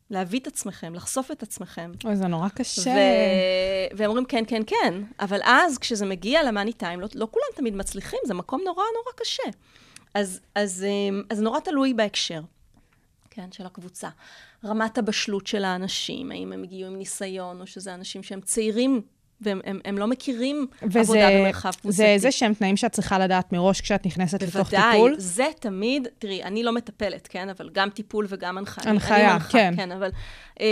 להביא 0.09 0.39
את 0.39 0.47
עצמכם, 0.47 0.93
לחשוף 0.93 1.31
את 1.31 1.43
עצמכם. 1.43 1.91
אוי, 2.05 2.15
זה 2.15 2.27
נורא 2.27 2.49
קשה. 2.49 2.91
ו... 2.91 3.97
והם 3.97 4.09
אומרים, 4.09 4.25
כן, 4.25 4.43
כן, 4.47 4.61
כן. 4.67 4.93
אבל 5.19 5.39
אז, 5.43 5.77
כשזה 5.77 6.05
מגיע 6.05 6.43
למאני 6.43 6.73
טיים, 6.73 6.99
לא, 6.99 7.07
לא 7.15 7.27
כולם 7.31 7.45
תמיד 7.55 7.75
מצליחים, 7.75 8.19
זה 8.25 8.33
מקום 8.33 8.61
נורא 8.65 8.83
נורא 8.95 9.13
קשה. 9.15 9.43
אז, 10.13 10.39
אז, 10.55 10.85
אמ, 10.89 11.23
אז 11.29 11.41
נורא 11.41 11.59
תלוי 11.59 11.93
בהקשר, 11.93 12.41
כן, 13.29 13.51
של 13.51 13.65
הקבוצה. 13.65 14.09
רמת 14.65 14.97
הבשלות 14.97 15.47
של 15.47 15.63
האנשים, 15.63 16.31
האם 16.31 16.53
הם 16.53 16.63
הגיעו 16.63 16.89
עם 16.91 16.97
ניסיון, 16.97 17.61
או 17.61 17.67
שזה 17.67 17.93
אנשים 17.93 18.23
שהם 18.23 18.41
צעירים 18.41 19.01
והם 19.41 19.61
הם, 19.65 19.79
הם 19.85 19.97
לא 19.97 20.07
מכירים 20.07 20.67
וזה, 20.83 20.99
עבודה 20.99 21.29
במרחב 21.29 21.71
קבוצתי. 21.71 21.91
זה 21.91 22.05
איזה 22.05 22.31
שהם 22.31 22.53
תנאים 22.53 22.77
שאת 22.77 22.91
צריכה 22.91 23.19
לדעת 23.19 23.53
מראש 23.53 23.81
כשאת 23.81 24.05
נכנסת 24.05 24.43
לתוך 24.43 24.69
טיפול? 24.69 24.83
בוודאי, 24.91 25.15
זה 25.17 25.45
תמיד, 25.59 26.07
תראי, 26.19 26.43
אני 26.43 26.63
לא 26.63 26.71
מטפלת, 26.71 27.27
כן? 27.27 27.49
אבל 27.49 27.69
גם 27.73 27.89
טיפול 27.89 28.25
וגם 28.29 28.57
הנחיה. 28.57 28.91
הנחיה, 28.91 29.33
מנחה, 29.33 29.49
כן. 29.49 29.73
כן, 29.77 29.91
אבל 29.91 30.09
אה, 30.61 30.67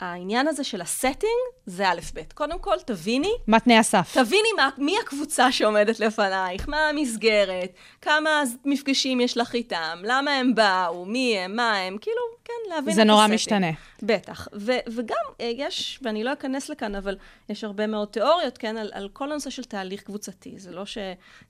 העניין 0.00 0.48
הזה 0.48 0.64
של 0.64 0.80
הסטינג, 0.80 1.22
זה 1.66 1.88
א' 1.88 2.00
ב'. 2.14 2.20
קודם 2.34 2.58
כל, 2.58 2.76
תביני, 2.86 3.32
מה 3.46 3.60
תנאי 3.60 3.76
הסף? 3.76 4.10
תביני 4.14 4.48
מה, 4.56 4.68
מי 4.78 4.94
הקבוצה 5.04 5.52
שעומדת 5.52 6.00
לפנייך, 6.00 6.68
מה 6.68 6.88
המסגרת, 6.88 7.72
כמה 8.02 8.42
מפגשים 8.64 9.20
יש 9.20 9.36
לך 9.36 9.54
איתם, 9.54 9.98
למה 10.04 10.30
הם 10.30 10.54
באו, 10.54 11.04
מי 11.04 11.38
הם, 11.38 11.56
מה 11.56 11.76
הם, 11.76 11.96
כאילו, 12.00 12.16
כן, 12.44 12.52
להבין 12.68 12.78
את 12.78 12.88
ה 12.88 12.89
setting. 12.89 12.96
זה 12.96 13.04
נורא 13.04 13.26
משתנה. 13.26 13.70
בטח. 14.02 14.48
ו- 14.54 14.72
וגם 14.94 15.16
אה, 15.40 15.50
יש, 15.56 15.98
ואני 16.02 16.24
לא 16.24 16.32
אכנס 16.32 16.67
לכאן, 16.70 16.94
אבל 16.94 17.16
יש 17.48 17.64
הרבה 17.64 17.86
מאוד 17.86 18.08
תיאוריות, 18.08 18.58
כן, 18.58 18.76
על, 18.76 18.90
על 18.94 19.08
כל 19.12 19.32
הנושא 19.32 19.50
של 19.50 19.64
תהליך 19.64 20.02
קבוצתי. 20.02 20.58
זה 20.58 20.70
לא 20.70 20.86
ש... 20.86 20.98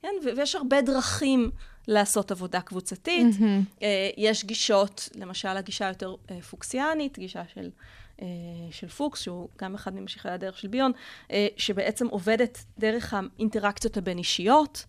כן, 0.01 0.13
ו- 0.23 0.29
ויש 0.37 0.55
הרבה 0.55 0.81
דרכים 0.81 1.51
לעשות 1.87 2.31
עבודה 2.31 2.61
קבוצתית. 2.61 3.35
Mm-hmm. 3.39 3.83
יש 4.17 4.45
גישות, 4.45 5.09
למשל 5.15 5.47
הגישה 5.47 5.85
היותר 5.85 6.15
אה, 6.31 6.41
פוקסיאנית, 6.41 7.19
גישה 7.19 7.43
של... 7.53 7.69
של 8.71 8.87
פוקס, 8.87 9.21
שהוא 9.21 9.49
גם 9.61 9.75
אחד 9.75 9.95
ממשיכי 9.95 10.29
הדרך 10.29 10.57
של 10.57 10.67
ביון, 10.67 10.91
שבעצם 11.57 12.07
עובדת 12.07 12.65
דרך 12.77 13.13
האינטראקציות 13.13 13.97
הבין-אישיות, 13.97 14.85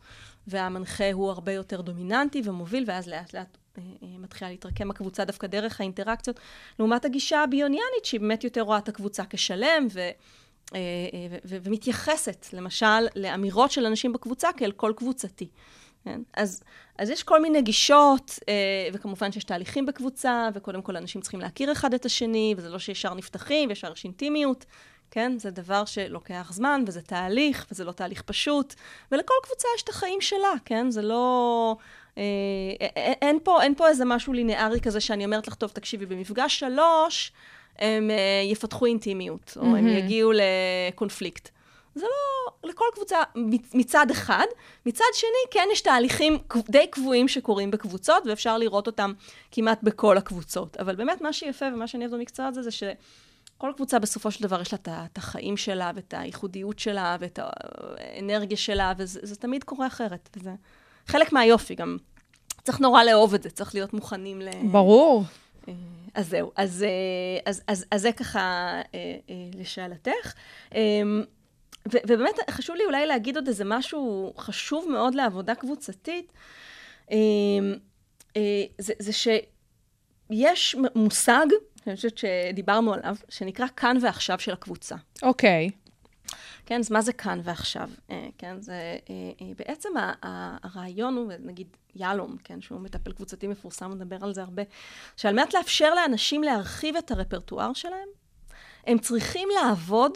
והמנחה 0.46 1.12
הוא 1.12 1.30
הרבה 1.30 1.52
יותר 1.52 1.80
דומיננטי 1.80 2.42
ומוביל, 2.44 2.84
ואז 2.86 3.08
לאט 3.08 3.34
לאט 3.34 3.56
מתחילה 4.02 4.50
להתרקם 4.50 4.90
הקבוצה 4.90 5.24
דווקא 5.24 5.46
דרך 5.46 5.80
האינטראקציות, 5.80 6.40
לעומת 6.78 7.04
הגישה 7.04 7.42
הביוניאנית, 7.42 8.04
שהיא 8.04 8.20
באמת 8.20 8.44
יותר 8.44 8.60
רואה 8.60 8.78
את 8.78 8.88
הקבוצה 8.88 9.22
כשלם, 9.30 9.86
ו... 9.92 10.00
ו- 11.44 11.56
ומתייחסת, 11.62 12.46
למשל, 12.52 13.06
לאמירות 13.16 13.70
של 13.70 13.86
אנשים 13.86 14.12
בקבוצה 14.12 14.48
כאל 14.56 14.72
כל 14.72 14.92
קבוצתי. 14.96 15.48
כן? 16.04 16.20
אז, 16.34 16.62
אז 16.98 17.10
יש 17.10 17.22
כל 17.22 17.42
מיני 17.42 17.62
גישות, 17.62 18.38
וכמובן 18.92 19.32
שיש 19.32 19.44
תהליכים 19.44 19.86
בקבוצה, 19.86 20.48
וקודם 20.54 20.82
כל 20.82 20.96
אנשים 20.96 21.20
צריכים 21.20 21.40
להכיר 21.40 21.72
אחד 21.72 21.94
את 21.94 22.04
השני, 22.04 22.54
וזה 22.56 22.68
לא 22.68 22.78
שישר 22.78 23.14
נפתחים, 23.14 23.68
וישר 23.68 23.92
יש 23.92 24.04
אינטימיות, 24.04 24.64
כן? 25.10 25.38
זה 25.38 25.50
דבר 25.50 25.84
שלוקח 25.84 26.50
זמן, 26.52 26.84
וזה 26.86 27.02
תהליך, 27.02 27.66
וזה 27.70 27.84
לא 27.84 27.92
תהליך 27.92 28.22
פשוט, 28.22 28.74
ולכל 29.12 29.34
קבוצה 29.42 29.68
יש 29.76 29.82
את 29.82 29.88
החיים 29.88 30.20
שלה, 30.20 30.52
כן? 30.64 30.90
זה 30.90 31.02
לא... 31.02 31.76
אין 33.22 33.38
פה, 33.42 33.62
אין 33.62 33.74
פה 33.74 33.88
איזה 33.88 34.04
משהו 34.04 34.32
לינארי 34.32 34.80
כזה 34.80 35.00
שאני 35.00 35.24
אומרת 35.24 35.48
לך, 35.48 35.54
טוב, 35.54 35.70
תקשיבי, 35.70 36.06
במפגש 36.06 36.58
שלוש, 36.58 37.32
הם 37.78 38.10
יפתחו 38.50 38.86
אינטימיות, 38.86 39.54
או 39.56 39.62
mm-hmm. 39.62 39.66
הם 39.66 39.88
יגיעו 39.88 40.32
לקונפליקט. 40.32 41.48
זה 41.94 42.04
לא 42.04 42.70
לכל 42.70 42.84
קבוצה 42.94 43.18
מצד 43.74 44.06
אחד. 44.10 44.44
מצד 44.86 45.04
שני, 45.14 45.30
כן 45.50 45.68
יש 45.72 45.80
תהליכים 45.80 46.38
די 46.68 46.86
קבועים 46.90 47.28
שקורים 47.28 47.70
בקבוצות, 47.70 48.26
ואפשר 48.26 48.58
לראות 48.58 48.86
אותם 48.86 49.12
כמעט 49.50 49.78
בכל 49.82 50.16
הקבוצות. 50.16 50.76
אבל 50.76 50.96
באמת, 50.96 51.20
מה 51.20 51.32
שיפה 51.32 51.66
ומה 51.74 51.86
שאני 51.86 52.04
אוהב 52.04 52.14
במקצוע 52.14 52.46
הזה, 52.46 52.62
זה 52.62 52.70
שכל 52.70 53.72
קבוצה 53.76 53.98
בסופו 53.98 54.30
של 54.30 54.42
דבר 54.42 54.60
יש 54.60 54.72
לה 54.72 54.78
את 54.86 55.18
החיים 55.18 55.56
שלה, 55.56 55.90
ואת 55.94 56.14
הייחודיות 56.16 56.78
שלה, 56.78 57.16
ואת 57.20 57.38
האנרגיה 57.42 58.56
שלה, 58.56 58.92
וזה 58.98 59.36
תמיד 59.36 59.64
קורה 59.64 59.86
אחרת. 59.86 60.28
וזה 60.36 60.50
חלק 61.10 61.32
מהיופי 61.32 61.74
גם. 61.74 61.96
צריך 62.62 62.80
נורא 62.80 63.04
לאהוב 63.04 63.34
את 63.34 63.42
זה, 63.42 63.50
צריך 63.50 63.74
להיות 63.74 63.92
מוכנים 63.92 64.40
ל... 64.40 64.48
ברור. 64.70 65.24
אז 66.14 66.28
זהו, 66.28 66.52
אז, 66.56 66.84
אז, 67.46 67.62
אז, 67.68 67.84
אז 67.90 68.02
זה 68.02 68.12
ככה 68.12 68.74
לשאלתך. 69.54 70.32
ובאמת 71.86 72.34
חשוב 72.50 72.76
לי 72.76 72.84
אולי 72.84 73.06
להגיד 73.06 73.36
עוד 73.36 73.48
איזה 73.48 73.64
משהו 73.66 74.34
חשוב 74.38 74.86
מאוד 74.90 75.14
לעבודה 75.14 75.54
קבוצתית, 75.54 76.32
זה, 78.78 78.92
זה 78.98 79.12
שיש 79.12 80.76
מושג, 80.94 81.46
אני 81.86 81.96
חושבת 81.96 82.18
שדיברנו 82.18 82.94
עליו, 82.94 83.16
שנקרא 83.28 83.66
כאן 83.76 83.96
ועכשיו 84.02 84.40
של 84.40 84.52
הקבוצה. 84.52 84.96
אוקיי. 85.22 85.70
Okay. 85.72 85.89
כן, 86.70 86.78
אז 86.78 86.90
מה 86.90 87.00
זה 87.00 87.12
כאן 87.12 87.40
ועכשיו? 87.44 87.90
כן, 88.38 88.60
זה 88.60 88.96
בעצם 89.58 89.88
הרעיון 90.22 91.16
הוא, 91.16 91.32
נגיד 91.38 91.66
יהלום, 91.94 92.36
כן, 92.44 92.60
שהוא 92.60 92.80
מטפל 92.80 93.12
קבוצתי 93.12 93.46
מפורסם, 93.46 93.90
מדבר 93.90 94.16
על 94.22 94.34
זה 94.34 94.42
הרבה, 94.42 94.62
שעל 95.16 95.34
מנת 95.34 95.54
לאפשר 95.54 95.94
לאנשים 95.94 96.42
להרחיב 96.42 96.96
את 96.96 97.10
הרפרטואר 97.10 97.72
שלהם, 97.72 98.08
הם 98.86 98.98
צריכים 98.98 99.48
לעבוד 99.62 100.12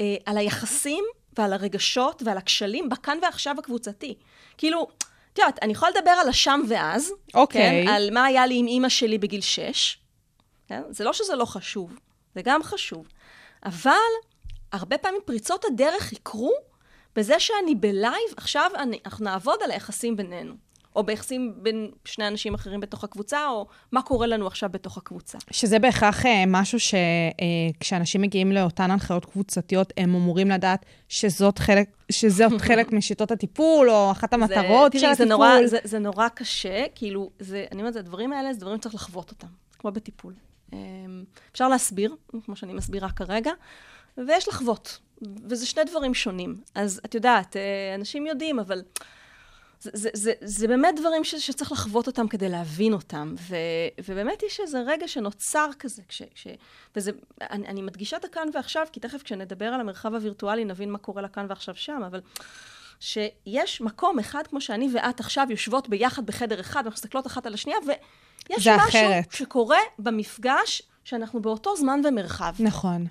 אה, 0.00 0.16
על 0.26 0.38
היחסים 0.38 1.04
ועל 1.38 1.52
הרגשות 1.52 2.22
ועל 2.26 2.38
הכשלים 2.38 2.88
בכאן 2.88 3.18
ועכשיו 3.22 3.56
הקבוצתי. 3.58 4.14
כאילו, 4.58 4.88
את 5.32 5.38
יודעת, 5.38 5.58
אני 5.62 5.72
יכולה 5.72 5.90
לדבר 5.90 6.10
על 6.10 6.28
השם 6.28 6.60
ואז, 6.68 7.12
אוקיי. 7.34 7.84
כן? 7.86 7.92
על 7.92 8.10
מה 8.12 8.24
היה 8.24 8.46
לי 8.46 8.58
עם 8.58 8.66
אימא 8.66 8.88
שלי 8.88 9.18
בגיל 9.18 9.40
שש. 9.40 9.98
כן? 10.68 10.82
זה 10.90 11.04
לא 11.04 11.12
שזה 11.12 11.36
לא 11.36 11.44
חשוב, 11.44 11.98
זה 12.34 12.42
גם 12.44 12.62
חשוב. 12.62 13.08
אבל 13.64 13.92
הרבה 14.72 14.98
פעמים 14.98 15.20
פריצות 15.24 15.64
הדרך 15.64 16.12
יקרו 16.12 16.52
בזה 17.16 17.40
שאני 17.40 17.74
בלייב, 17.74 18.34
עכשיו 18.36 18.70
אני, 18.78 18.98
אנחנו 19.06 19.24
נעבוד 19.24 19.58
על 19.64 19.70
היחסים 19.70 20.16
בינינו. 20.16 20.54
או 20.96 21.02
ביחסים 21.02 21.54
בין 21.56 21.90
שני 22.04 22.28
אנשים 22.28 22.54
אחרים 22.54 22.80
בתוך 22.80 23.04
הקבוצה, 23.04 23.48
או 23.48 23.66
מה 23.92 24.02
קורה 24.02 24.26
לנו 24.26 24.46
עכשיו 24.46 24.70
בתוך 24.72 24.98
הקבוצה. 24.98 25.38
שזה 25.50 25.78
בהכרח 25.78 26.26
אה, 26.26 26.44
משהו 26.46 26.78
שכשאנשים 26.80 28.20
מגיעים 28.20 28.52
לאותן 28.52 28.90
הנחיות 28.90 29.24
קבוצתיות, 29.24 29.92
הם 29.96 30.14
אמורים 30.14 30.50
לדעת 30.50 30.84
שזאת 31.08 31.58
חלק, 31.58 31.88
שזאת 32.12 32.60
חלק 32.68 32.92
משיטות 32.92 33.30
הטיפול, 33.30 33.90
או 33.90 34.10
אחת 34.10 34.32
המטרות 34.32 34.92
זה, 34.92 34.98
של 34.98 35.04
תראי, 35.06 35.14
זה 35.14 35.24
הטיפול. 35.24 35.26
נורא, 35.26 35.66
זה, 35.66 35.78
זה 35.84 35.98
נורא 35.98 36.28
קשה, 36.28 36.84
כאילו, 36.94 37.30
זה, 37.38 37.64
אני 37.72 37.80
אומרת, 37.82 37.96
הדברים 37.96 38.32
האלה 38.32 38.52
זה 38.52 38.60
דברים 38.60 38.76
שצריך 38.76 38.94
לחוות 38.94 39.30
אותם, 39.30 39.48
כמו 39.78 39.92
בטיפול. 39.92 40.34
אמ, 40.72 41.24
אפשר 41.52 41.68
להסביר, 41.68 42.14
כמו 42.44 42.56
שאני 42.56 42.72
מסבירה 42.72 43.10
כרגע, 43.10 43.52
ויש 44.18 44.48
לחוות, 44.48 44.98
וזה 45.22 45.66
שני 45.66 45.84
דברים 45.84 46.14
שונים. 46.14 46.60
אז 46.74 47.00
את 47.04 47.14
יודעת, 47.14 47.56
אה, 47.56 47.94
אנשים 47.94 48.26
יודעים, 48.26 48.58
אבל 48.58 48.82
זה, 49.80 49.90
זה, 49.94 50.08
זה, 50.12 50.32
זה 50.40 50.68
באמת 50.68 50.94
דברים 51.00 51.24
ש, 51.24 51.34
שצריך 51.34 51.72
לחוות 51.72 52.06
אותם 52.06 52.28
כדי 52.28 52.48
להבין 52.48 52.92
אותם. 52.92 53.34
ו, 53.48 53.56
ובאמת 54.08 54.42
יש 54.42 54.60
איזה 54.60 54.80
רגע 54.86 55.08
שנוצר 55.08 55.70
כזה, 55.78 56.02
כש, 56.08 56.22
כש, 56.34 56.46
וזה, 56.96 57.10
אני, 57.40 57.66
אני 57.66 57.82
מדגישה 57.82 58.16
את 58.16 58.24
הכאן 58.24 58.48
ועכשיו, 58.54 58.86
כי 58.92 59.00
תכף 59.00 59.22
כשנדבר 59.22 59.66
על 59.66 59.80
המרחב 59.80 60.14
הווירטואלי 60.14 60.64
נבין 60.64 60.90
מה 60.90 60.98
קורה 60.98 61.22
לכאן 61.22 61.46
ועכשיו 61.48 61.74
שם, 61.74 62.02
אבל 62.06 62.20
שיש 63.00 63.80
מקום 63.80 64.18
אחד, 64.18 64.46
כמו 64.46 64.60
שאני 64.60 64.88
ואת 64.94 65.20
עכשיו 65.20 65.46
יושבות 65.50 65.88
ביחד 65.88 66.26
בחדר 66.26 66.60
אחד, 66.60 66.80
ואנחנו 66.84 66.96
מסתכלות 66.96 67.26
אחת 67.26 67.46
על 67.46 67.54
השנייה, 67.54 67.78
ויש 67.86 68.68
משהו 68.68 68.88
אחרת. 68.88 69.32
שקורה 69.32 69.78
במפגש, 69.98 70.82
שאנחנו 71.04 71.42
באותו 71.42 71.76
זמן 71.76 72.00
ומרחב. 72.04 72.54
נכון. 72.58 73.06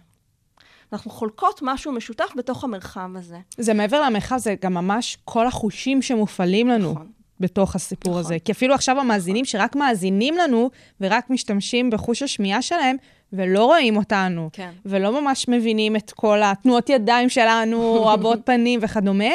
אנחנו 0.94 1.12
חולקות 1.12 1.60
משהו 1.64 1.92
משותף 1.92 2.30
בתוך 2.36 2.64
המרחב 2.64 3.10
הזה. 3.16 3.38
זה 3.58 3.74
מעבר 3.74 4.02
למרחב, 4.02 4.38
זה 4.38 4.56
גם 4.62 4.74
ממש 4.74 5.18
כל 5.26 5.48
החושים 5.48 6.02
שמופעלים 6.02 6.68
לנו. 6.68 6.92
נכון. 6.92 7.08
בתוך 7.40 7.76
הסיפור 7.76 8.12
נכון. 8.14 8.26
הזה. 8.26 8.38
כי 8.46 8.52
אפילו 8.52 8.74
עכשיו 8.74 9.00
המאזינים 9.00 9.46
שרק 9.46 9.76
מאזינים 9.76 10.38
לנו 10.38 10.70
ורק 11.02 11.30
משתמשים 11.30 11.90
בחוש 11.90 12.24
השמיעה 12.24 12.62
שלהם, 12.62 12.96
ולא 13.34 13.66
רואים 13.66 13.98
אותנו, 13.98 14.50
כן. 14.54 14.70
ולא 14.86 15.22
ממש 15.22 15.48
מבינים 15.48 15.96
את 15.96 16.12
כל 16.12 16.42
התנועות 16.44 16.90
ידיים 16.90 17.30
שלנו, 17.30 18.12
הבעות 18.12 18.40
פנים 18.46 18.80
וכדומה, 18.84 19.34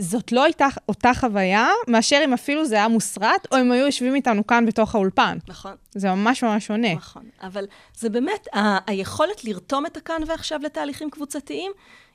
זאת 0.00 0.32
לא 0.32 0.44
הייתה 0.44 0.66
אותה 0.88 1.10
חוויה, 1.14 1.68
מאשר 1.88 2.20
אם 2.24 2.32
אפילו 2.32 2.64
זה 2.64 2.74
היה 2.74 2.88
מוסרט, 2.88 3.46
או 3.52 3.60
אם 3.60 3.72
היו 3.72 3.86
יושבים 3.86 4.14
איתנו 4.14 4.46
כאן 4.46 4.66
בתוך 4.66 4.94
האולפן. 4.94 5.38
נכון. 5.48 5.74
זה 5.94 6.10
ממש 6.10 6.44
ממש 6.44 6.66
שונה. 6.66 6.94
נכון. 6.94 7.22
אבל 7.42 7.64
זה 7.98 8.10
באמת, 8.10 8.48
ה- 8.54 8.90
היכולת 8.90 9.44
לרתום 9.44 9.86
את 9.86 9.96
הכאן 9.96 10.22
ועכשיו 10.26 10.60
לתהליכים 10.62 11.10
קבוצתיים, 11.10 11.72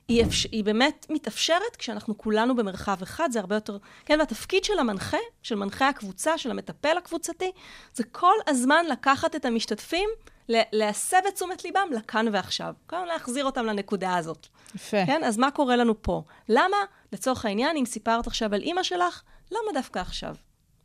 היא, 0.08 0.24
אפש... 0.24 0.44
היא 0.52 0.64
באמת 0.64 1.06
מתאפשרת 1.10 1.76
כשאנחנו 1.78 2.18
כולנו 2.18 2.56
במרחב 2.56 3.02
אחד, 3.02 3.28
זה 3.32 3.40
הרבה 3.40 3.54
יותר... 3.54 3.78
כן, 4.04 4.18
והתפקיד 4.18 4.64
של 4.64 4.78
המנחה, 4.78 5.16
של 5.42 5.54
מנחה 5.54 5.88
הקבוצה, 5.88 6.38
של 6.38 6.50
המטפל 6.50 6.96
הקבוצתי, 6.98 7.50
זה 7.94 8.04
כל 8.04 8.34
הזמן 8.46 8.84
לקחת 8.88 9.36
את 9.36 9.44
המשתתפים, 9.44 10.08
להסב 10.48 11.20
את 11.28 11.34
תשומת 11.34 11.64
ליבם 11.64 11.88
לכאן 11.92 12.26
ועכשיו. 12.32 12.74
הזמן 12.86 13.04
להחזיר 13.04 13.44
אותם 13.44 13.66
לנקודה 13.66 14.16
הזאת. 14.16 14.46
יפה. 14.74 15.06
כן, 15.06 15.24
אז 15.24 15.38
מה 15.38 15.50
קורה 15.50 15.76
לנו 15.76 16.02
פה? 16.02 16.22
למה, 16.48 16.76
לצורך 17.12 17.44
העניין, 17.44 17.76
אם 17.76 17.84
סיפרת 17.84 18.26
עכשיו 18.26 18.54
על 18.54 18.60
אימא 18.60 18.82
שלך, 18.82 19.22
למה 19.50 19.72
דווקא 19.74 19.98
עכשיו? 19.98 20.34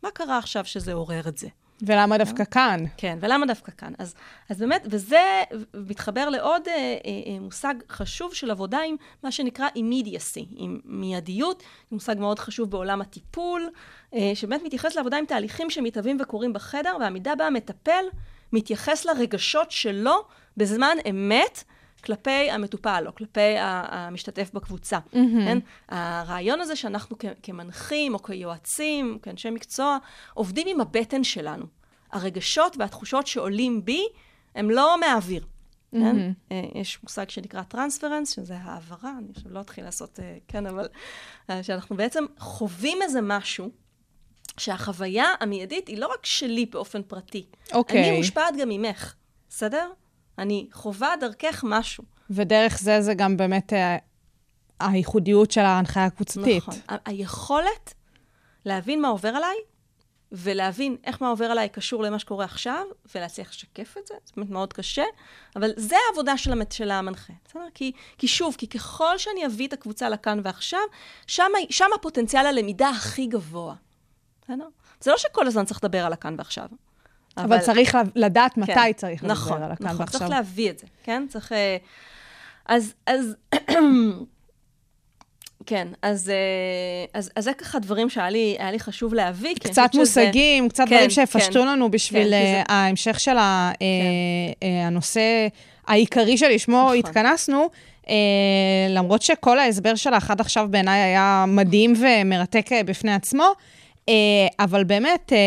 מה 0.04 0.12
קרה 0.12 0.38
עכשיו 0.38 0.66
שזה 0.66 0.94
עורר 0.94 1.28
את 1.28 1.38
זה? 1.38 1.48
ולמה 1.82 2.18
דווקא 2.18 2.44
כאן? 2.44 2.84
כן, 2.98 3.18
ולמה 3.22 3.46
דווקא 3.46 3.72
כאן? 3.78 3.94
אז, 3.98 4.16
אז 4.50 4.60
באמת, 4.60 4.88
וזה 4.90 5.44
מתחבר 5.74 6.30
לעוד 6.30 6.68
אה, 6.68 6.74
אה, 6.74 6.98
אה, 7.06 7.40
מושג 7.40 7.74
חשוב 7.90 8.34
של 8.34 8.52
עבודה 8.52 8.80
עם 8.80 8.96
מה 9.24 9.32
שנקרא 9.32 9.68
immediacy, 9.68 10.46
עם 10.56 10.80
מיידיות, 10.86 11.64
מושג 11.92 12.16
מאוד 12.20 12.40
חשוב 12.40 12.72
בעולם 12.72 13.02
הטיפול, 13.02 13.70
אה, 14.14 14.32
שבאמת 14.34 14.62
מתייחס 14.66 14.96
לעבודה 14.96 15.18
עם 15.18 15.26
תהליכים 15.26 15.70
שמתהווים 15.70 16.18
וקורים 16.22 16.54
בחדר, 16.54 16.98
והעמידה 17.00 17.36
בה 17.36 17.48
המטפל 17.48 18.06
מתייחס 18.54 19.06
לרגשות 19.06 19.72
שלו 19.72 20.26
בזמן 20.58 20.98
אמת. 21.10 21.64
כלפי 22.04 22.52
המטופל 22.52 23.04
או 23.08 23.16
כלפי 23.16 23.56
המשתתף 23.58 24.50
בקבוצה, 24.54 24.98
mm-hmm. 24.98 25.18
כן? 25.46 25.58
הרעיון 25.90 26.62
הזה 26.62 26.76
שאנחנו 26.76 27.16
כ- 27.20 27.26
כמנחים 27.44 28.14
או 28.14 28.24
כיועצים, 28.24 29.20
כאנשי 29.22 29.50
מקצוע, 29.50 29.98
עובדים 30.34 30.68
עם 30.68 30.82
הבטן 30.82 31.24
שלנו. 31.24 31.66
הרגשות 32.12 32.78
והתחושות 32.80 33.28
שעולים 33.28 33.86
בי 33.86 34.04
הם 34.56 34.70
לא 34.70 35.00
מהאוויר. 35.00 35.44
Mm-hmm. 35.44 35.98
כן? 36.00 36.32
אה, 36.52 36.62
יש 36.76 37.04
מושג 37.04 37.30
שנקרא 37.30 37.64
טרנספרנס, 37.64 38.36
שזה 38.36 38.58
העברה, 38.58 39.12
אני 39.18 39.28
עכשיו 39.36 39.52
לא 39.52 39.62
אתחיל 39.62 39.84
לעשות, 39.84 40.20
אה, 40.20 40.38
כן, 40.48 40.66
אבל 40.66 40.88
אה, 41.50 41.64
שאנחנו 41.64 41.96
בעצם 41.96 42.26
חווים 42.40 43.02
איזה 43.02 43.20
משהו, 43.22 43.70
שהחוויה 44.58 45.26
המיידית 45.40 45.88
היא 45.88 45.98
לא 45.98 46.08
רק 46.08 46.26
שלי 46.26 46.66
באופן 46.66 47.02
פרטי. 47.04 47.46
אוקיי. 47.74 48.10
אני 48.10 48.18
מושפעת 48.18 48.54
גם 48.62 48.70
ממך, 48.70 49.14
בסדר? 49.50 49.90
אני 50.38 50.68
חווה 50.74 51.14
דרכך 51.20 51.64
משהו. 51.68 52.04
ודרך 52.30 52.80
זה 52.80 53.02
זה 53.02 53.14
גם 53.14 53.38
באמת 53.38 53.74
אה, 53.74 53.98
הייחודיות 54.80 55.52
של 55.52 55.62
ההנחיה 55.62 56.06
הקבוצתית. 56.06 56.58
נכון. 56.68 56.76
ה- 56.90 57.10
היכולת 57.10 57.94
להבין 58.66 59.02
מה 59.02 59.08
עובר 59.08 59.30
עליי, 59.30 59.56
ולהבין 60.32 60.98
איך 61.04 61.22
מה 61.22 61.30
עובר 61.30 61.46
עליי 61.46 61.70
קשור 61.70 62.04
למה 62.04 62.20
שקורה 62.20 62.46
עכשיו, 62.46 62.86
ולהצליח 63.16 63.50
לשקף 63.50 63.96
את 63.98 64.08
זה, 64.08 64.14
זה 64.26 64.34
באמת 64.38 64.50
מאוד 64.50 64.74
קשה, 64.74 65.04
אבל 65.56 65.72
זה 65.78 65.96
העבודה 66.10 66.38
של, 66.38 66.52
המת, 66.52 66.72
של 66.72 66.92
המנחה, 66.92 67.34
בסדר? 67.46 67.68
כי, 67.74 67.92
כי 68.18 68.28
שוב, 68.28 68.56
כי 68.58 68.68
ככל 68.68 69.18
שאני 69.18 69.46
אביא 69.46 69.68
את 69.68 69.74
הקבוצה 69.74 70.10
לכאן 70.10 70.40
ועכשיו, 70.44 70.80
שם, 71.28 71.44
שם 71.70 71.86
הפוטנציאל 71.96 72.46
הלמידה 72.46 72.90
הכי 72.90 73.28
גבוה, 73.28 73.76
בסדר? 74.50 74.66
זה 75.02 75.12
לא 75.12 75.18
שכל 75.18 75.48
הזמן 75.48 75.66
צריך 75.66 75.80
לדבר 75.84 76.06
על 76.06 76.14
הכאן 76.14 76.36
ועכשיו. 76.38 76.66
אבל 77.38 77.60
צריך 77.60 77.98
לדעת 78.16 78.58
מתי 78.58 78.74
כן, 78.74 78.92
צריך 78.96 79.24
נכון, 79.24 79.54
לדבר 79.54 79.66
על 79.66 79.72
הכאן 79.72 79.86
נכון, 79.86 80.00
ועכשיו. 80.00 80.20
צריך 80.20 80.32
להביא 80.32 80.70
את 80.70 80.80
זה, 80.80 80.88
כן? 81.04 81.26
צריך... 81.30 81.52
אה, 81.52 81.78
אז, 82.66 82.94
אז, 83.08 83.36
כן, 85.66 85.88
אז, 86.02 86.30
אה, 86.30 86.36
אז, 87.20 87.32
אז 87.36 87.44
זה 87.44 87.54
ככה 87.54 87.80
דברים 87.80 88.10
שהיה 88.10 88.30
לי, 88.30 88.58
לי 88.72 88.80
חשוב 88.80 89.14
להביא. 89.14 89.56
קצת 89.56 89.70
חושבת 89.70 89.94
שזה- 89.94 90.00
מושגים, 90.22 90.70
קצת 90.70 90.84
כן, 90.90 90.96
דברים 90.96 91.10
שיפשטו 91.10 91.54
כן. 91.62 91.68
לנו 91.68 91.92
בשביל 91.92 92.28
כן, 92.28 92.34
אה, 92.34 92.54
זה- 92.58 92.64
כן. 92.68 92.74
ההמשך 92.74 93.20
של 93.20 93.38
ה- 93.38 93.72
אה, 93.82 94.88
הנושא 94.88 95.48
העיקרי 95.88 96.38
שלשמו 96.38 96.82
נכון. 96.84 96.98
התכנסנו. 96.98 97.70
למרות 98.90 99.22
שכל 99.22 99.60
ההסבר 99.60 99.96
שלך 99.96 100.32
עד 100.32 100.42
עכשיו 100.42 100.68
בעיניי 100.72 101.00
היה 101.02 101.46
מדהים 101.48 101.94
ומרתק 102.00 102.66
בפני 102.86 103.14
עצמו, 103.14 103.52
אבל 104.60 104.84
באמת, 104.84 105.34
אה, 105.34 105.38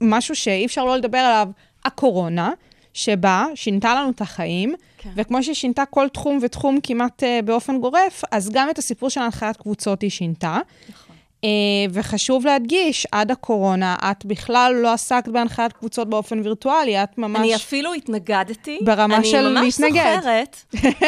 משהו 0.00 0.34
שאי 0.34 0.66
אפשר 0.66 0.84
לא 0.84 0.96
לדבר 0.96 1.18
עליו, 1.18 1.48
הקורונה, 1.84 2.50
שבה 2.94 3.46
שינתה 3.54 3.94
לנו 3.94 4.10
את 4.10 4.20
החיים, 4.20 4.74
כן. 4.98 5.10
וכמו 5.16 5.42
שהיא 5.42 5.54
שינתה 5.54 5.84
כל 5.90 6.08
תחום 6.08 6.38
ותחום 6.42 6.78
כמעט 6.82 7.22
אה, 7.22 7.40
באופן 7.44 7.80
גורף, 7.80 8.22
אז 8.30 8.50
גם 8.52 8.70
את 8.70 8.78
הסיפור 8.78 9.10
של 9.10 9.20
הנחיית 9.20 9.56
קבוצות 9.56 10.02
היא 10.02 10.10
שינתה. 10.10 10.58
נכון. 10.88 11.01
אה, 11.44 11.48
וחשוב 11.92 12.46
להדגיש, 12.46 13.06
עד 13.12 13.30
הקורונה, 13.30 13.96
את 14.10 14.24
בכלל 14.24 14.74
לא 14.82 14.92
עסקת 14.92 15.28
בהנחיית 15.28 15.72
קבוצות 15.72 16.08
באופן 16.08 16.40
וירטואלי, 16.40 17.02
את 17.02 17.18
ממש... 17.18 17.40
אני 17.40 17.56
אפילו 17.56 17.94
התנגדתי. 17.94 18.78
ברמה 18.84 19.24
של 19.24 19.36
אני 19.36 19.60
ממש 19.60 19.80
להתנגד. 19.80 20.16
זוכרת 20.16 20.56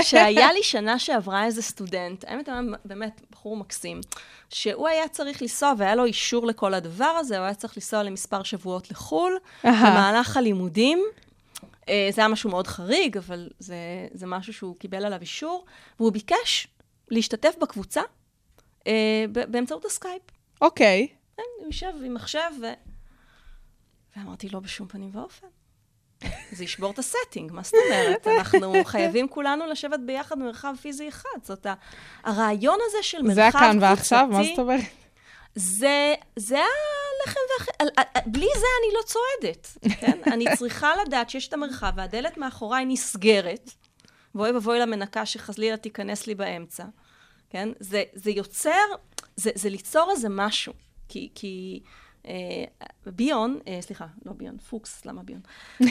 שהיה 0.03 0.53
לי 0.53 0.62
שנה 0.62 0.99
שעברה 0.99 1.44
איזה 1.44 1.62
סטודנט, 1.62 2.25
האמת, 2.29 2.49
היה 2.49 2.61
באמת 2.85 3.20
בחור 3.31 3.57
מקסים, 3.57 4.01
שהוא 4.51 4.88
היה 4.88 5.09
צריך 5.09 5.42
לנסוע, 5.42 5.73
והיה 5.79 5.94
לו 5.94 6.05
אישור 6.05 6.47
לכל 6.47 6.75
הדבר 6.75 7.05
הזה, 7.05 7.38
הוא 7.38 7.44
היה 7.44 7.55
צריך 7.55 7.77
לנסוע 7.77 8.03
למספר 8.03 8.42
שבועות 8.42 8.90
לחו"ל. 8.90 9.38
במהלך 9.64 10.37
הלימודים. 10.37 11.05
אה, 11.89 12.09
זה 12.12 12.20
היה 12.20 12.28
משהו 12.28 12.51
מאוד 12.51 12.66
חריג, 12.66 13.16
אבל 13.16 13.49
זה, 13.59 13.76
זה 14.12 14.26
משהו 14.26 14.53
שהוא 14.53 14.76
קיבל 14.78 15.05
עליו 15.05 15.20
אישור, 15.20 15.64
והוא 16.01 16.12
ביקש 16.12 16.66
להשתתף 17.11 17.55
בקבוצה 17.61 18.03
באמצעות 19.49 19.85
הסקייפ. 19.85 20.22
אוקיי. 20.61 21.09
כן, 21.37 21.43
הוא 21.59 21.66
יושב 21.66 21.93
עם 22.05 22.14
מחשב, 22.14 22.51
ו... 22.61 22.66
ואמרתי, 24.16 24.49
לא 24.49 24.61
בשום 24.61 24.89
פנים 24.89 25.11
ואופן. 25.12 25.47
זה 26.53 26.64
ישבור 26.64 26.91
את 26.91 26.99
ה 26.99 27.05
setting, 27.05 27.53
מה 27.53 27.62
זאת 27.62 27.74
אומרת? 27.87 28.26
אנחנו 28.39 28.74
חייבים 28.85 29.28
כולנו 29.28 29.66
לשבת 29.66 30.01
ביחד 30.07 30.39
במרחב 30.39 30.74
פיזי 30.80 31.09
אחד. 31.09 31.28
זאת. 31.43 31.66
הרעיון 32.24 32.78
הזה 32.87 32.99
של 33.03 33.22
מרחב 33.22 33.35
זה 33.35 33.43
קבוצתי... 33.43 33.59
הכאן 33.59 33.78
ועכשיו, 33.80 34.28
מה 34.30 34.43
זאת 34.43 34.59
אומרת? 34.59 34.80
זה, 35.55 36.14
זה 36.37 36.59
הלחם 36.59 37.41
והחם, 37.51 38.01
בלי 38.26 38.47
זה 38.55 38.66
אני 38.80 38.95
לא 38.95 39.03
צועדת, 39.07 39.68
כן? 40.01 40.18
אני 40.35 40.45
צריכה 40.57 40.93
לדעת 41.07 41.30
שיש 41.30 41.49
את 41.49 41.53
המרחב 41.53 41.93
והדלת 41.97 42.39
מאחוריי 42.39 42.85
נסגרת, 42.85 43.70
ואוי 44.35 44.51
ואבוי 44.51 44.78
למנקה 44.78 45.26
שחלילה 45.26 45.76
תיכנס 45.76 46.26
לי 46.26 46.35
באמצע, 46.35 46.85
כן? 47.55 47.68
זה, 47.80 48.02
זה 48.14 48.30
יוצר, 48.30 48.84
זה, 49.36 49.50
זה 49.55 49.68
ליצור 49.68 50.11
איזה 50.11 50.28
משהו. 50.30 50.72
כי, 51.09 51.30
כי 51.34 51.82
אה, 52.26 52.64
ביון, 53.07 53.59
אה, 53.68 53.78
סליחה, 53.80 54.07
לא 54.24 54.32
ביון, 54.32 54.59
פוקס, 54.59 55.05
למה 55.05 55.22
ביון? 55.22 55.40
אה, 55.82 55.86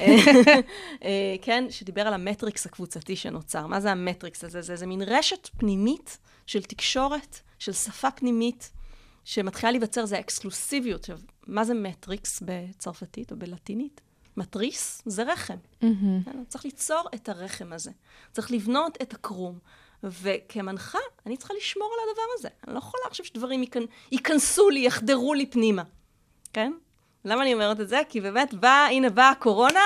אה, 1.04 1.36
כן, 1.42 1.66
שדיבר 1.70 2.02
על 2.02 2.14
המטריקס 2.14 2.66
הקבוצתי 2.66 3.16
שנוצר. 3.16 3.68
מה 3.68 3.80
זה 3.80 3.92
המטריקס 3.92 4.44
הזה? 4.44 4.62
זה, 4.62 4.76
זה 4.76 4.86
מין 4.86 5.02
רשת 5.02 5.50
פנימית 5.58 6.18
של 6.46 6.64
תקשורת, 6.64 7.40
של 7.60 7.74
שפה 7.74 8.12
פנימית, 8.12 8.72
שמתחילה 9.24 9.72
להיווצר, 9.72 10.06
זה 10.06 10.18
האקסקלוסיביות. 10.18 11.00
עכשיו, 11.00 11.20
מה 11.48 11.64
זה 11.64 11.74
מטריקס 11.74 12.44
בצרפתית 12.46 13.32
או 13.32 13.38
בלטינית? 13.38 14.02
מטריס 14.38 15.02
זה 15.06 15.24
רחם. 15.24 15.58
Mm-hmm. 15.82 15.86
צריך 16.48 16.66
ליצור 16.66 17.04
את 17.16 17.30
הרחם 17.30 17.74
הזה. 17.74 17.92
צריך 18.32 18.52
לבנות 18.52 18.98
את 19.02 19.14
הקרום. 19.14 19.60
וכמנחה, 20.04 21.00
אני 21.26 21.38
צריכה 21.38 21.54
לשמור 21.58 21.90
על 21.94 22.10
הדבר 22.10 22.24
הזה. 22.40 22.48
אני 22.68 22.74
לא 22.74 22.80
יכולה 22.80 23.04
עכשיו 23.08 23.26
שדברים 23.26 23.64
ייכנסו 24.12 24.70
לי, 24.70 24.80
יחדרו 24.80 25.34
לי 25.34 25.46
פנימה. 25.46 25.84
כן? 26.54 26.74
למה 27.26 27.42
אני 27.42 27.54
אומרת 27.54 27.80
את 27.80 27.90
זה? 27.90 28.02
כי 28.10 28.22
באמת 28.22 28.54
באה, 28.54 28.88
הנה 28.88 29.10
באה 29.10 29.30
הקורונה, 29.30 29.80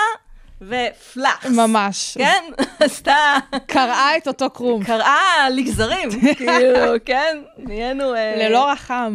ופלאקס. 0.60 1.46
ממש. 1.46 2.18
כן? 2.18 2.44
עשתה... 2.84 3.36
קרעה 3.66 4.16
את 4.16 4.28
אותו 4.28 4.50
קרום. 4.50 4.84
קרעה 4.84 5.50
לגזרים, 5.50 6.08
כאילו, 6.38 6.94
כן? 7.04 7.42
נהיינו... 7.58 8.14
אה, 8.14 8.34
ללא 8.36 8.70
רחם. 8.70 9.14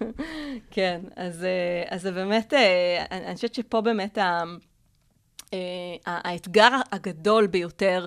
כן, 0.74 1.00
אז, 1.16 1.44
אה, 1.44 1.94
אז 1.94 2.02
זה 2.02 2.12
באמת, 2.12 2.54
אה, 2.54 3.04
אני 3.10 3.34
חושבת 3.34 3.54
שפה 3.54 3.80
באמת 3.80 4.18
ה... 4.18 4.42
האתגר 6.06 6.70
הגדול 6.92 7.46
ביותר, 7.46 8.06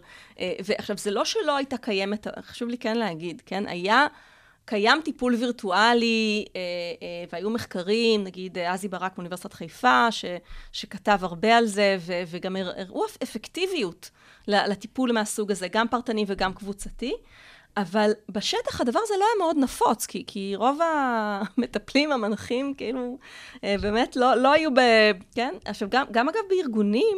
ועכשיו, 0.66 0.98
זה 0.98 1.12
לא 1.12 1.26
שלא 1.26 1.58
הייתה 1.58 1.78
קיימת, 1.78 2.28
חשוב 2.42 2.70
לי 2.70 2.78
כן 2.78 2.98
להגיד, 2.98 3.42
כן? 3.46 3.68
היה 3.68 4.08
קיים 4.70 5.02
טיפול 5.04 5.36
וירטואלי, 5.36 6.46
אה, 6.56 6.62
אה, 7.02 7.26
והיו 7.32 7.50
מחקרים, 7.50 8.24
נגיד 8.24 8.58
עזי 8.58 8.88
ברק 8.88 9.18
מאוניברסיטת 9.18 9.54
חיפה, 9.54 10.12
ש, 10.12 10.26
שכתב 10.72 11.20
הרבה 11.22 11.58
על 11.58 11.66
זה, 11.66 11.98
ו, 12.00 12.14
וגם 12.28 12.56
הראו 12.56 13.06
אפקטיביות 13.24 14.10
לטיפול 14.48 15.12
מהסוג 15.12 15.52
הזה, 15.52 15.68
גם 15.68 15.88
פרטני 15.88 16.26
וגם 16.28 16.54
קבוצתי. 16.54 17.14
אבל 17.78 18.12
בשטח 18.30 18.82
הדבר 18.82 19.00
הזה 19.04 19.14
לא 19.20 19.26
היה 19.26 19.34
מאוד 19.40 19.58
נפוץ, 19.58 20.06
כי, 20.06 20.24
כי 20.28 20.54
רוב 20.56 20.80
המטפלים, 20.84 22.12
המנחים, 22.12 22.74
כאילו, 22.74 23.18
אה, 23.64 23.76
באמת 23.82 24.16
לא, 24.16 24.36
לא 24.36 24.52
היו 24.52 24.74
ב... 24.74 24.80
כן? 25.36 25.54
עכשיו, 25.66 25.90
גם, 25.92 26.06
גם 26.12 26.30
אגב 26.30 26.42
בארגונים, 26.50 27.18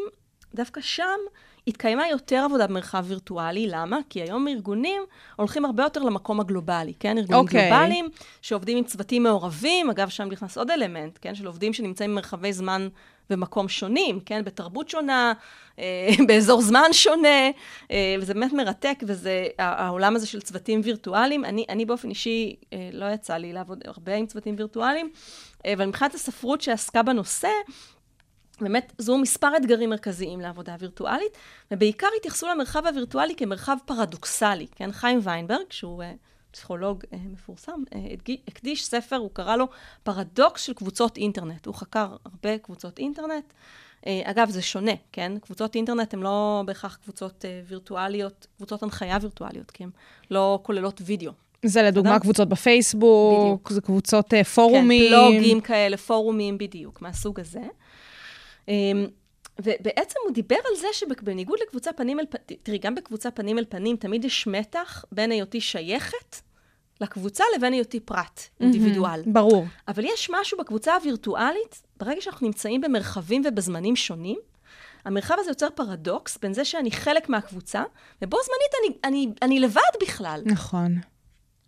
דווקא 0.56 0.82
שם 0.82 1.20
התקיימה 1.68 2.08
יותר 2.08 2.44
עבודה 2.46 2.68
במרחב 2.68 3.06
וירטואלי, 3.08 3.68
למה? 3.68 4.00
כי 4.10 4.22
היום 4.22 4.48
ארגונים 4.48 5.02
הולכים 5.36 5.66
הרבה 5.66 5.84
יותר 5.84 6.04
למקום 6.04 6.40
הגלובלי, 6.40 6.94
כן? 7.00 7.18
ארגונים 7.18 7.46
okay. 7.46 7.48
אוקיי. 7.48 7.70
גלובליים, 7.70 8.10
שעובדים 8.42 8.78
עם 8.78 8.84
צוותים 8.84 9.24
מעורבים, 9.24 9.90
אגב, 9.90 10.10
שם 10.10 10.28
נכנס 10.32 10.58
עוד 10.58 10.72
אלמנט, 10.72 11.20
כן? 11.22 11.36
של 11.36 11.48
עובדים 11.48 11.74
שנמצאים 11.74 12.12
במרחבי 12.12 12.54
זמן 12.54 12.88
ומקום 13.30 13.70
שונים, 13.70 14.20
כן? 14.20 14.44
בתרבות 14.44 14.90
שונה, 14.90 15.34
אה, 15.80 16.10
באזור 16.28 16.62
זמן 16.62 16.94
שונה, 16.94 17.50
אה, 17.92 18.16
וזה 18.20 18.34
באמת 18.34 18.54
מרתק, 18.54 19.04
וזה 19.04 19.48
העולם 19.58 20.16
הזה 20.16 20.28
של 20.28 20.42
צוותים 20.42 20.82
וירטואליים. 20.84 21.46
אני, 21.46 21.66
אני 21.70 21.86
באופן 21.86 22.10
אישי, 22.10 22.56
אה, 22.74 22.90
לא 22.94 23.06
יצא 23.06 23.34
לי 23.34 23.54
לעבוד 23.54 23.84
הרבה 23.86 24.16
עם 24.16 24.26
צוותים 24.26 24.56
וירטואליים, 24.58 25.12
אבל 25.74 25.86
מבחינת 25.86 26.14
הספרות 26.14 26.62
שעסקה 26.62 27.04
בנושא, 27.04 27.50
באמת 28.62 28.94
זוהו 28.98 29.18
מספר 29.18 29.58
אתגרים 29.58 29.90
מרכזיים 29.90 30.42
לעבודה 30.42 30.76
וירטואלית, 30.80 31.38
ובעיקר 31.72 32.08
התייחסו 32.18 32.48
למרחב 32.48 32.86
הווירטואלי 32.86 33.36
כמרחב 33.36 33.78
פרדוקסלי, 33.86 34.68
כן? 34.76 34.92
חיים 34.92 35.20
ויינברג, 35.24 35.66
שהוא 35.70 36.04
uh, 36.04 36.06
פסיכולוג 36.52 37.04
uh, 37.04 37.16
מפורסם, 37.34 37.84
uh, 37.90 38.32
הקדיש 38.48 38.86
ספר, 38.86 39.16
הוא 39.16 39.30
קרא 39.34 39.56
לו 39.56 39.68
פרדוקס 40.04 40.62
של 40.62 40.74
קבוצות 40.74 41.18
אינטרנט. 41.18 41.66
הוא 41.66 41.76
חקר 41.76 42.16
הרבה 42.26 42.58
קבוצות 42.58 43.00
אינטרנט. 43.00 43.54
Uh, 44.02 44.06
אגב, 44.24 44.50
זה 44.50 44.62
שונה, 44.62 44.92
כן? 45.12 45.32
קבוצות 45.42 45.76
אינטרנט 45.76 46.14
הן 46.14 46.20
לא 46.20 46.64
בהכרח 46.66 47.00
קבוצות 47.04 47.46
uh, 47.46 47.70
וירטואליות, 47.70 48.48
קבוצות 48.58 48.84
הנחיה 48.84 49.18
וירטואליות, 49.22 49.72
כי 49.72 49.84
הן 49.84 49.90
לא 50.32 50.60
כוללות 50.64 51.02
וידאו. 51.06 51.32
זה 51.66 51.82
לדוגמה 51.82 52.20
קבוצות 52.20 52.50
בפייסבוק, 52.50 53.44
בדיוק. 53.44 53.72
זה 53.72 53.82
קבוצות 53.82 54.34
uh, 54.34 54.44
פורומים. 54.44 55.12
כן, 55.12 55.18
בלוגים 55.18 55.62
כאלה, 55.62 55.98
פורומים 55.98 56.58
בדיוק, 56.58 57.02
מהסוג 57.02 57.40
הזה. 57.40 57.64
אמ, 58.68 59.08
ובעצם 59.60 60.20
הוא 60.26 60.34
דיבר 60.34 60.56
על 60.56 60.76
זה 60.80 60.88
שבניגוד 60.94 61.60
לקבוצה 61.62 61.94
פנים 61.94 62.20
אל 62.20 62.26
פנים, 62.30 62.58
תראי, 62.64 62.78
גם 62.78 62.96
בקבוצה 62.96 63.32
פנים 63.32 63.58
אל 63.58 63.66
פנים 63.70 63.96
תמיד 63.96 64.26
יש 64.26 64.48
מתח 64.48 65.06
בין 65.12 65.32
היותי 65.32 65.62
שייכת 65.62 66.36
לקבוצה 67.02 67.44
לבין 67.56 67.74
היותי 67.74 68.00
פרט, 68.00 68.42
אינדיבידואל. 68.60 69.22
ברור. 69.26 69.66
אבל 69.88 70.06
יש 70.06 70.30
משהו 70.34 70.58
בקבוצה 70.58 70.96
הווירטואלית, 70.96 71.84
ברגע 71.98 72.22
שאנחנו 72.22 72.48
נמצאים 72.48 72.82
במרחבים 72.82 73.42
ובזמנים 73.46 73.96
שונים, 73.96 74.40
המרחב 75.06 75.36
הזה 75.40 75.52
יוצר 75.52 75.68
פרדוקס 75.76 76.38
בין 76.38 76.54
זה 76.54 76.66
שאני 76.66 76.92
חלק 76.92 77.30
מהקבוצה, 77.30 77.84
ובו 78.22 78.38
זמנית 78.44 78.98
אני, 79.04 79.10
אני, 79.10 79.34
אני 79.42 79.60
לבד 79.60 79.82
בכלל. 80.02 80.42
נכון. 80.46 80.96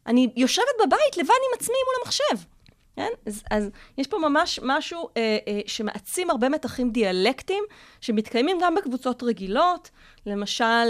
אני 0.07 0.29
יושבת 0.35 0.65
בבית 0.85 1.17
לבד 1.17 1.29
עם 1.29 1.59
עצמי 1.59 1.75
מול 1.85 1.95
המחשב. 2.03 2.52
כן? 2.95 3.09
אז, 3.25 3.43
אז 3.51 3.69
יש 3.97 4.07
פה 4.07 4.17
ממש 4.17 4.59
משהו 4.63 5.09
אה, 5.17 5.37
אה, 5.47 5.59
שמעצים 5.65 6.29
הרבה 6.29 6.49
מתחים 6.49 6.91
דיאלקטיים, 6.91 7.63
שמתקיימים 8.01 8.57
גם 8.61 8.75
בקבוצות 8.75 9.23
רגילות. 9.23 9.89
למשל, 10.25 10.63
אה, 10.63 10.83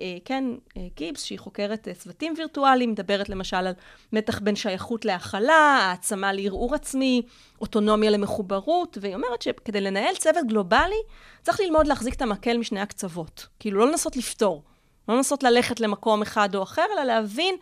אה, 0.00 0.16
כן, 0.24 0.44
אה, 0.76 0.82
גיבס, 0.96 1.22
שהיא 1.22 1.38
חוקרת 1.38 1.88
אה, 1.88 1.94
צוותים 1.94 2.34
וירטואליים, 2.36 2.90
מדברת 2.90 3.28
למשל 3.28 3.56
על 3.56 3.72
מתח 4.12 4.38
בין 4.38 4.56
שייכות 4.56 5.04
להכלה, 5.04 5.54
העצמה 5.82 6.32
לערעור 6.32 6.74
עצמי, 6.74 7.22
אוטונומיה 7.60 8.10
למחוברות, 8.10 8.98
והיא 9.00 9.14
אומרת 9.14 9.42
שכדי 9.42 9.80
לנהל 9.80 10.14
צוות 10.14 10.46
גלובלי, 10.46 11.02
צריך 11.42 11.60
ללמוד 11.60 11.86
להחזיק 11.86 12.14
את 12.14 12.22
המקל 12.22 12.58
משני 12.58 12.80
הקצוות. 12.80 13.46
כאילו, 13.60 13.80
לא 13.80 13.88
לנסות 13.88 14.16
לפתור. 14.16 14.62
לא 15.08 15.16
לנסות 15.16 15.42
ללכת 15.42 15.80
למקום 15.80 16.22
אחד 16.22 16.54
או 16.54 16.62
אחר, 16.62 16.84
אלא 16.94 17.04
להבין 17.04 17.54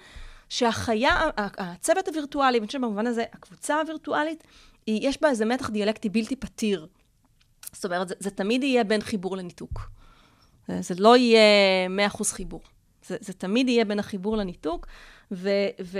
שהחיה, 0.52 1.30
הצוות 1.36 2.08
הווירטואלי, 2.08 2.58
ואני 2.58 2.66
חושבת 2.66 2.82
במובן 2.82 3.06
הזה, 3.06 3.24
הקבוצה 3.32 3.80
הווירטואלית, 3.80 4.44
היא, 4.86 5.08
יש 5.08 5.22
בה 5.22 5.28
איזה 5.30 5.44
מתח 5.44 5.70
דיאלקטי 5.70 6.08
בלתי 6.08 6.36
פתיר. 6.36 6.86
זאת 7.72 7.84
אומרת, 7.84 8.08
זה, 8.08 8.14
זה 8.18 8.30
תמיד 8.30 8.62
יהיה 8.62 8.84
בין 8.84 9.00
חיבור 9.00 9.36
לניתוק. 9.36 9.90
זה, 10.68 10.82
זה 10.82 10.94
לא 10.98 11.16
יהיה 11.16 11.40
100% 12.08 12.24
חיבור. 12.24 12.60
זה, 13.06 13.16
זה 13.20 13.32
תמיד 13.32 13.68
יהיה 13.68 13.84
בין 13.84 13.98
החיבור 13.98 14.36
לניתוק, 14.36 14.86
ו, 15.32 15.50
ו, 15.82 15.98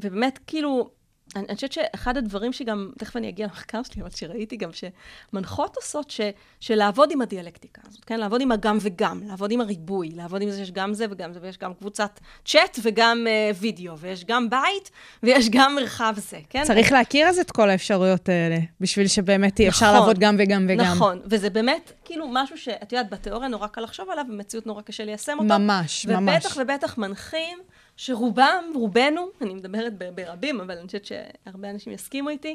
ובאמת, 0.00 0.38
כאילו, 0.46 0.90
אני, 1.36 1.44
אני 1.48 1.54
חושבת 1.54 1.72
שאחד 1.72 2.16
הדברים 2.16 2.52
שגם, 2.52 2.90
תכף 2.98 3.16
אני 3.16 3.28
אגיע 3.28 3.46
למחקר 3.46 3.82
שלי, 3.82 4.02
אבל 4.02 4.10
שראיתי 4.10 4.56
גם 4.56 4.70
שמנחות 4.72 5.76
עושות, 5.76 6.10
ש, 6.10 6.20
שלעבוד 6.60 7.10
עם 7.12 7.20
הדיאלקטיקה 7.20 7.82
הזאת, 7.86 8.04
כן? 8.04 8.20
לעבוד 8.20 8.40
עם 8.40 8.52
הגם 8.52 8.78
וגם, 8.80 9.20
לעבוד 9.28 9.50
עם 9.50 9.60
הריבוי, 9.60 10.10
לעבוד 10.10 10.42
עם 10.42 10.50
זה 10.50 10.58
שיש 10.58 10.70
גם 10.70 10.94
זה 10.94 11.06
וגם 11.10 11.32
זה, 11.32 11.38
ויש 11.42 11.58
גם 11.58 11.74
קבוצת 11.74 12.20
צ'אט 12.44 12.78
וגם 12.82 13.26
uh, 13.26 13.56
וידאו, 13.60 13.98
ויש 13.98 14.24
גם 14.24 14.50
בית 14.50 14.90
ויש 15.22 15.48
גם 15.50 15.74
מרחב 15.74 16.14
זה, 16.16 16.38
כן? 16.50 16.64
צריך 16.64 16.92
להכיר 16.92 17.26
אז 17.26 17.38
את 17.38 17.50
כל 17.50 17.70
האפשרויות 17.70 18.28
האלה, 18.28 18.58
בשביל 18.80 19.06
שבאמת 19.06 19.60
נכון, 19.60 19.66
אפשר 19.66 19.92
לעבוד 19.92 20.18
גם 20.18 20.36
וגם 20.38 20.66
וגם. 20.68 20.84
נכון, 20.84 21.20
וזה 21.24 21.50
באמת 21.50 21.92
כאילו 22.04 22.28
משהו 22.32 22.58
שאת 22.58 22.92
יודעת, 22.92 23.10
בתיאוריה 23.10 23.48
נורא 23.48 23.66
קל 23.66 23.80
לחשוב 23.80 24.10
עליו, 24.10 24.24
במציאות 24.28 24.66
נורא 24.66 24.82
קשה 24.82 25.04
ליישם 25.04 25.32
אותו. 25.32 25.44
ממש, 25.58 26.06
ובטח 26.06 26.20
ממש. 26.20 26.44
ובטח 26.44 26.56
ובטח 26.60 26.98
מנחים. 26.98 27.58
שרובם, 27.98 28.64
רובנו, 28.74 29.28
אני 29.40 29.54
מדברת 29.54 29.92
ברבים, 30.14 30.60
אבל 30.60 30.78
אני 30.78 30.86
חושבת 30.86 31.04
שהרבה 31.04 31.70
אנשים 31.70 31.92
יסכימו 31.92 32.28
איתי, 32.28 32.54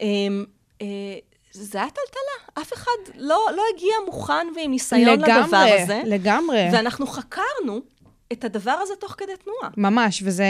אמ, 0.00 0.44
אה, 0.82 0.86
זה 1.52 1.78
היה 1.78 1.90
טלטלה. 1.90 2.62
אף 2.62 2.72
אחד 2.72 3.14
לא, 3.14 3.46
לא 3.56 3.62
הגיע 3.74 3.92
מוכן 4.06 4.46
ועם 4.56 4.70
ניסיון 4.70 5.20
לגמרי, 5.20 5.42
לדבר 5.42 5.82
הזה. 5.82 6.02
לגמרי. 6.06 6.68
ואנחנו 6.72 7.06
חקרנו 7.06 7.80
את 8.32 8.44
הדבר 8.44 8.78
הזה 8.82 8.94
תוך 9.00 9.14
כדי 9.18 9.32
תנועה. 9.44 9.70
ממש, 9.76 10.22
וזה 10.24 10.44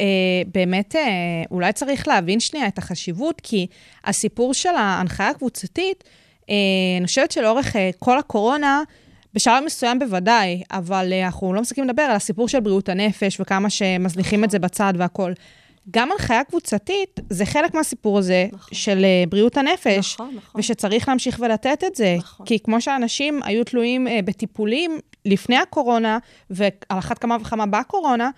אה, 0.00 0.06
באמת, 0.46 0.96
אה, 0.96 1.02
אולי 1.50 1.72
צריך 1.72 2.08
להבין 2.08 2.40
שנייה 2.40 2.68
את 2.68 2.78
החשיבות, 2.78 3.40
כי 3.42 3.66
הסיפור 4.04 4.54
של 4.54 4.74
ההנחיה 4.74 5.28
הקבוצתית, 5.28 6.04
אה, 6.50 6.54
אני 6.98 7.06
חושבת 7.06 7.30
שלאורך 7.30 7.76
אה, 7.76 7.90
כל 7.98 8.18
הקורונה, 8.18 8.82
בשלב 9.34 9.64
מסוים 9.64 9.98
בוודאי, 9.98 10.62
אבל 10.70 11.12
uh, 11.12 11.26
אנחנו 11.26 11.54
לא 11.54 11.60
מספיקים 11.60 11.84
לדבר 11.84 12.02
על 12.02 12.16
הסיפור 12.16 12.48
של 12.48 12.60
בריאות 12.60 12.88
הנפש 12.88 13.40
וכמה 13.40 13.70
שמזניחים 13.70 14.44
את 14.44 14.50
זה 14.50 14.58
בצד 14.58 14.94
והכול. 14.96 15.34
גם 15.90 16.12
הנחיה 16.12 16.44
קבוצתית 16.44 17.20
זה 17.30 17.46
חלק 17.46 17.74
מהסיפור 17.74 18.18
הזה 18.18 18.46
נכון. 18.52 18.68
של 18.72 18.98
uh, 18.98 19.30
בריאות 19.30 19.56
הנפש, 19.56 20.14
נכון, 20.14 20.34
נכון. 20.36 20.60
ושצריך 20.60 21.08
להמשיך 21.08 21.38
ולתת 21.40 21.84
את 21.86 21.94
זה. 21.94 22.14
נכון. 22.18 22.46
כי 22.46 22.58
כמו 22.58 22.80
שאנשים 22.80 23.40
היו 23.44 23.64
תלויים 23.64 24.06
uh, 24.06 24.10
בטיפולים 24.24 24.98
לפני 25.24 25.56
הקורונה, 25.56 26.18
ועל 26.50 26.70
אחת 26.88 27.18
כמה 27.18 27.36
וכמה 27.40 27.66
בקורונה, 27.66 28.30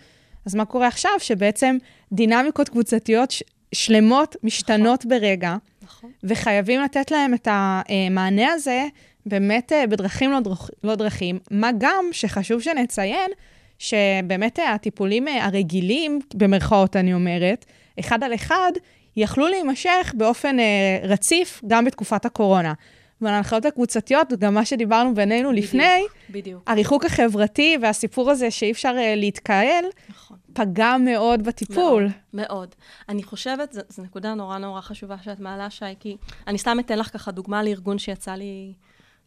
אז 0.46 0.54
מה 0.54 0.64
קורה 0.64 0.86
עכשיו? 0.86 1.12
שבעצם 1.18 1.76
דינמיקות 2.12 2.68
קבוצתיות 2.68 3.30
ש- 3.30 3.42
שלמות 3.72 4.36
משתנות 4.42 5.06
נכון. 5.06 5.20
ברגע, 5.20 5.56
נכון. 5.82 6.10
וחייבים 6.24 6.80
לתת 6.80 7.10
להם 7.10 7.34
את 7.34 7.48
המענה 7.50 8.52
הזה 8.52 8.86
באמת 9.26 9.72
אה, 9.72 9.86
בדרכים 9.86 10.32
לא, 10.32 10.40
דרכ... 10.40 10.70
לא 10.84 10.94
דרכים, 10.94 11.38
מה 11.50 11.70
גם 11.78 12.04
שחשוב 12.12 12.60
שנציין 12.62 13.30
שבאמת 13.78 14.58
אה, 14.58 14.72
הטיפולים 14.72 15.28
אה, 15.28 15.44
הרגילים, 15.44 16.20
במרכאות 16.34 16.96
אני 16.96 17.14
אומרת, 17.14 17.64
אחד 18.00 18.24
על 18.24 18.34
אחד, 18.34 18.72
יכלו 19.16 19.48
להימשך 19.48 20.14
באופן 20.16 20.60
אה, 20.60 20.98
רציף 21.02 21.60
גם 21.66 21.84
בתקופת 21.84 22.24
הקורונה. 22.24 22.72
וההנחיות 23.20 23.64
הקבוצתיות, 23.64 24.32
גם 24.32 24.54
מה 24.54 24.64
שדיברנו 24.64 25.14
בינינו 25.14 25.50
בדיוק, 25.50 25.64
לפני, 25.64 26.02
בדיוק. 26.30 26.62
הריחוק 26.66 27.04
החברתי 27.04 27.78
והסיפור 27.82 28.30
הזה 28.30 28.50
שאי 28.50 28.70
אפשר 28.70 28.94
אה, 28.98 29.14
להתקהל, 29.14 29.84
נכון. 30.08 30.36
פגע 30.52 30.96
מאוד 31.00 31.42
בטיפול. 31.42 32.02
מאוד, 32.02 32.48
מאוד. 32.48 32.74
אני 33.08 33.22
חושבת, 33.22 33.72
זו, 33.72 33.80
זו 33.88 34.02
נקודה 34.02 34.34
נורא 34.34 34.58
נורא 34.58 34.80
חשובה 34.80 35.16
שאת 35.22 35.40
מעלה, 35.40 35.70
שי, 35.70 35.84
כי 36.00 36.16
אני 36.46 36.58
סתם 36.58 36.76
אתן 36.80 36.98
לך 36.98 37.12
ככה 37.12 37.30
דוגמה 37.30 37.62
לארגון 37.62 37.98
שיצא 37.98 38.32
לי 38.32 38.72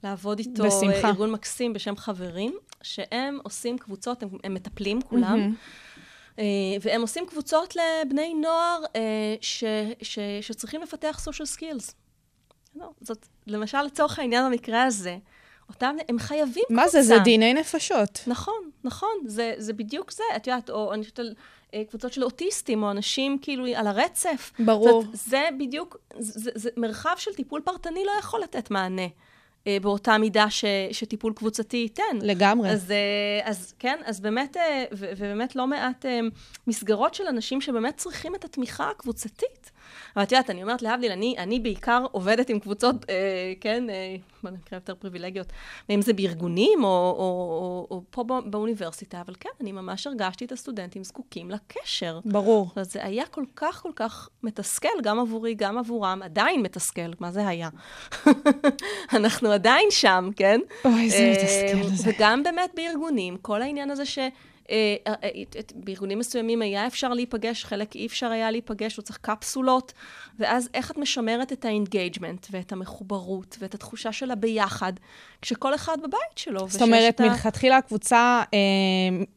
לעבוד 0.04 0.39
איתו. 0.39 0.64
בשמחה. 0.64 1.08
ארגון 1.08 1.32
מקסים 1.32 1.74
בשם 1.74 1.95
חברים, 1.95 2.58
שהם 2.82 3.39
עושים 3.43 3.78
קבוצות, 3.78 4.24
הם, 4.24 4.30
הם 4.43 4.54
מטפלים 4.54 5.02
כולם. 5.02 5.54
אה, 6.39 6.43
והם 6.82 7.02
עושים 7.02 7.26
קבוצות 7.26 7.76
לבני 7.76 8.34
נוער 8.34 8.84
אה, 8.95 9.36
ש, 9.41 9.64
ש, 10.02 10.20
שצריכים 10.41 10.82
לפתח 10.82 11.28
social 11.30 11.58
skills. 11.58 11.93
לא, 12.76 12.89
זאת, 13.02 13.28
למשל, 13.48 13.82
לצורך 13.82 14.20
העניין 14.20 14.52
במקרה 14.52 14.84
הזה, 14.84 15.18
אותם, 15.70 15.95
הם 16.10 16.20
חייבים 16.20 16.64
קבוצה. 16.68 16.74
מה 16.74 16.88
זה? 16.88 17.02
זה 17.02 17.20
דיני 17.24 17.54
נפשות. 17.54 18.20
נכון, 18.28 18.70
נכון, 18.84 19.10
זה, 19.26 19.54
זה 19.58 19.74
בדיוק 19.74 20.12
זה. 20.12 20.24
את 20.36 20.48
יודעת, 20.48 20.70
או 20.70 20.93
אני 20.93 21.04
חושבת 21.04 21.20
על 21.20 21.34
אה, 21.74 21.84
קבוצות 21.89 22.14
של 22.14 22.24
אוטיסטים, 22.24 22.84
או 22.84 22.91
אנשים 22.91 23.38
כאילו 23.41 23.66
על 23.76 23.88
הרצף. 23.88 24.52
ברור. 24.60 25.02
זאת, 25.02 25.16
זה 25.16 25.50
בדיוק, 25.60 25.98
זה, 26.20 26.39
זה, 26.39 26.52
זה 26.56 26.70
מרחב 26.78 27.16
של 27.18 27.34
טיפול 27.34 27.62
פרטני 27.62 28.06
לא 28.06 28.12
יכול 28.20 28.41
לתת 28.41 28.72
מענה. 28.72 29.08
אה, 29.68 29.78
באותה 29.82 30.18
מידה 30.18 30.49
ש, 30.49 30.65
שטיפול 30.91 31.34
קבוצתי 31.34 31.78
ייתן. 31.78 32.03
לגמרי. 32.22 32.70
אז, 32.70 32.91
אה, 32.91 33.49
אז 33.49 33.74
כן, 33.80 33.99
אז 34.05 34.20
באמת, 34.20 34.57
אה, 34.57 34.84
ובאמת 34.91 35.55
לא 35.55 35.68
מעט 35.68 36.05
מסגרות 36.68 37.13
של 37.13 37.24
אנשים 37.28 37.61
שבאמת 37.61 37.97
צריכים 37.97 38.36
את 38.36 38.45
התמיכה 38.45 38.89
הקבוצתית. 38.89 39.72
אבל 40.18 40.26
את 40.26 40.32
יודעת, 40.32 40.49
אני 40.49 40.63
אומרת 40.63 40.82
להבדיל, 40.82 41.11
אני, 41.11 41.36
אני 41.38 41.59
בעיקר 41.59 42.05
עובדת 42.11 42.49
עם 42.49 42.59
קבוצות, 42.59 42.95
אה, 43.09 43.15
כן, 43.61 43.89
אה, 43.89 44.15
בוא 44.43 44.51
נקרא 44.51 44.78
יותר 44.78 44.95
פריבילגיות, 44.95 45.47
אם 45.89 46.01
זה 46.01 46.13
בארגונים 46.13 46.84
או, 46.84 46.89
או, 46.89 47.18
או, 47.20 47.97
או 47.97 48.01
פה 48.09 48.24
בא- 48.24 48.39
באוניברסיטה, 48.45 49.22
אבל 49.22 49.34
כן, 49.39 49.49
אני 49.61 49.72
ממש 49.72 50.07
הרגשתי 50.07 50.45
את 50.45 50.51
הסטודנטים 50.51 51.03
זקוקים 51.03 51.51
לקשר. 51.51 52.20
ברור. 52.26 52.70
אז 52.76 52.91
זה 52.91 53.05
היה 53.05 53.26
כל 53.26 53.43
כך 53.55 53.82
כל 53.84 53.91
כך 53.95 54.30
מתסכל, 54.43 55.01
גם 55.03 55.20
עבורי, 55.20 55.53
גם 55.53 55.78
עבורם, 55.78 56.22
עדיין 56.24 56.61
מתסכל, 56.61 57.11
מה 57.20 57.32
זה 57.32 57.47
היה? 57.47 57.70
אנחנו 59.18 59.51
עדיין 59.51 59.88
שם, 59.89 60.30
כן? 60.36 60.59
אוי, 60.86 61.09
זה 61.09 61.18
אה, 61.18 61.32
מתסכל, 61.32 61.95
זה. 61.95 62.11
וגם 62.11 62.43
באמת 62.43 62.70
בארגונים, 62.76 63.38
כל 63.41 63.61
העניין 63.61 63.91
הזה 63.91 64.05
ש... 64.05 64.20
אה, 64.70 64.95
אה, 65.07 65.13
אה, 65.24 65.61
בארגונים 65.76 66.20
מסוימים 66.20 66.61
היה 66.61 66.88
אפשר 66.88 67.09
להיפגש, 67.09 67.65
חלק 67.65 67.95
אי 67.95 68.05
אפשר 68.05 68.28
היה 68.28 68.51
להיפגש, 68.51 68.95
הוא 68.95 69.03
צריך 69.03 69.20
קפסולות, 69.22 69.93
ואז 70.39 70.70
איך 70.74 70.91
את 70.91 70.97
משמרת 70.97 71.53
את 71.53 71.65
ה 71.66 71.73
engagement 71.73 72.48
ואת 72.51 72.72
המחוברות 72.72 73.57
ואת 73.59 73.74
התחושה 73.74 74.11
של 74.11 74.32
הביחד, 74.32 74.93
כשכל 75.41 75.76
אחד 75.76 75.97
בבית 76.03 76.38
שלו. 76.38 76.70
זאת 76.70 76.82
אומרת, 76.82 77.22
מלכתחילה 77.22 77.78
הקבוצה, 77.78 78.43
אה, 78.53 78.59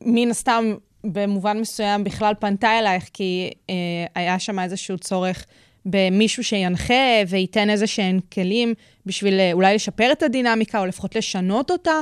מן 0.01 0.31
הסתם, 0.31 0.75
במובן 1.05 1.61
מסוים 1.61 2.05
בכלל 2.05 2.35
פנתה 2.41 2.79
אלייך, 2.79 3.11
כי 3.13 3.51
אה, 3.71 3.75
היה 4.15 4.39
שם 4.39 4.59
איזשהו 4.59 4.99
צורך 4.99 5.47
במישהו 5.85 6.45
שינחה 6.45 6.95
וייתן 7.29 7.71
איזה 7.71 7.87
שהם 7.87 8.21
כלים 8.33 8.75
בשביל 9.07 9.41
אולי 9.53 9.75
לשפר 9.75 10.13
את 10.13 10.23
הדינמיקה, 10.23 10.81
או 10.81 10.87
לפחות 10.87 11.17
לשנות 11.17 11.71
אותה. 11.71 12.01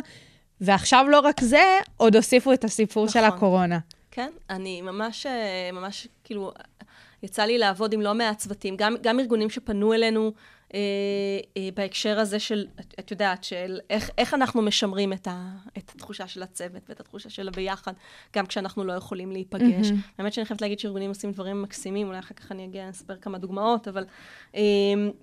ועכשיו 0.60 1.06
לא 1.08 1.20
רק 1.20 1.40
זה, 1.40 1.78
עוד 1.96 2.16
הוסיפו 2.16 2.52
את 2.52 2.64
הסיפור 2.64 3.08
של 3.08 3.20
נכון. 3.20 3.36
הקורונה. 3.36 3.78
כן, 4.10 4.30
אני 4.50 4.82
ממש, 4.82 5.26
אה, 5.26 5.70
ממש, 5.72 6.08
כאילו, 6.24 6.52
יצא 7.22 7.42
לי 7.42 7.58
לעבוד 7.58 7.92
עם 7.92 8.00
לא 8.00 8.14
מעט 8.14 8.38
צוותים, 8.38 8.76
גם, 8.76 8.94
גם 9.02 9.20
ארגונים 9.20 9.50
שפנו 9.50 9.92
אלינו 9.92 10.32
אה, 10.74 10.80
אה, 11.56 11.68
בהקשר 11.74 12.18
הזה 12.18 12.38
של, 12.38 12.66
את, 12.80 12.94
את 12.98 13.10
יודעת, 13.10 13.44
של 13.44 13.78
איך, 13.90 14.10
איך 14.18 14.34
אנחנו 14.34 14.62
משמרים 14.62 15.12
את, 15.12 15.28
ה, 15.30 15.50
את 15.78 15.92
התחושה 15.94 16.28
של 16.28 16.42
הצוות 16.42 16.82
ואת 16.88 17.00
התחושה 17.00 17.30
של 17.30 17.48
הביחד, 17.48 17.92
גם 18.36 18.46
כשאנחנו 18.46 18.84
לא 18.84 18.92
יכולים 18.92 19.32
להיפגש. 19.32 19.90
מהמם. 19.90 20.00
האמת 20.18 20.32
שאני 20.32 20.46
חייבת 20.46 20.62
להגיד 20.62 20.78
שארגונים 20.78 21.08
עושים 21.08 21.32
דברים 21.32 21.62
מקסימים, 21.62 22.06
אולי 22.06 22.18
אחר 22.18 22.34
כך 22.34 22.52
אני 22.52 22.64
אגיע, 22.64 22.90
אספר 22.90 23.16
כמה 23.16 23.38
דוגמאות, 23.38 23.88
אבל 23.88 24.04
אה, 24.54 24.60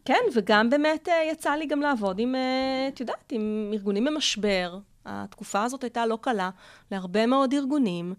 כן, 0.05 0.21
וגם 0.33 0.69
באמת 0.69 1.09
אה, 1.09 1.31
יצא 1.31 1.51
לי 1.51 1.65
גם 1.65 1.81
לעבוד 1.81 2.19
עם, 2.19 2.35
אה, 2.35 2.87
את 2.87 2.99
יודעת, 2.99 3.31
עם 3.31 3.69
ארגונים 3.73 4.05
במשבר. 4.05 4.77
התקופה 5.05 5.63
הזאת 5.63 5.83
הייתה 5.83 6.05
לא 6.05 6.17
קלה 6.21 6.49
להרבה 6.91 7.25
מאוד 7.25 7.53
ארגונים, 7.53 8.13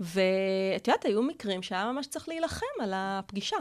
ואת 0.00 0.88
יודעת, 0.88 1.04
היו 1.04 1.22
מקרים 1.22 1.62
שהיה 1.62 1.92
ממש 1.92 2.06
צריך 2.06 2.28
להילחם 2.28 2.66
על 2.82 2.92
הפגישה. 2.94 3.56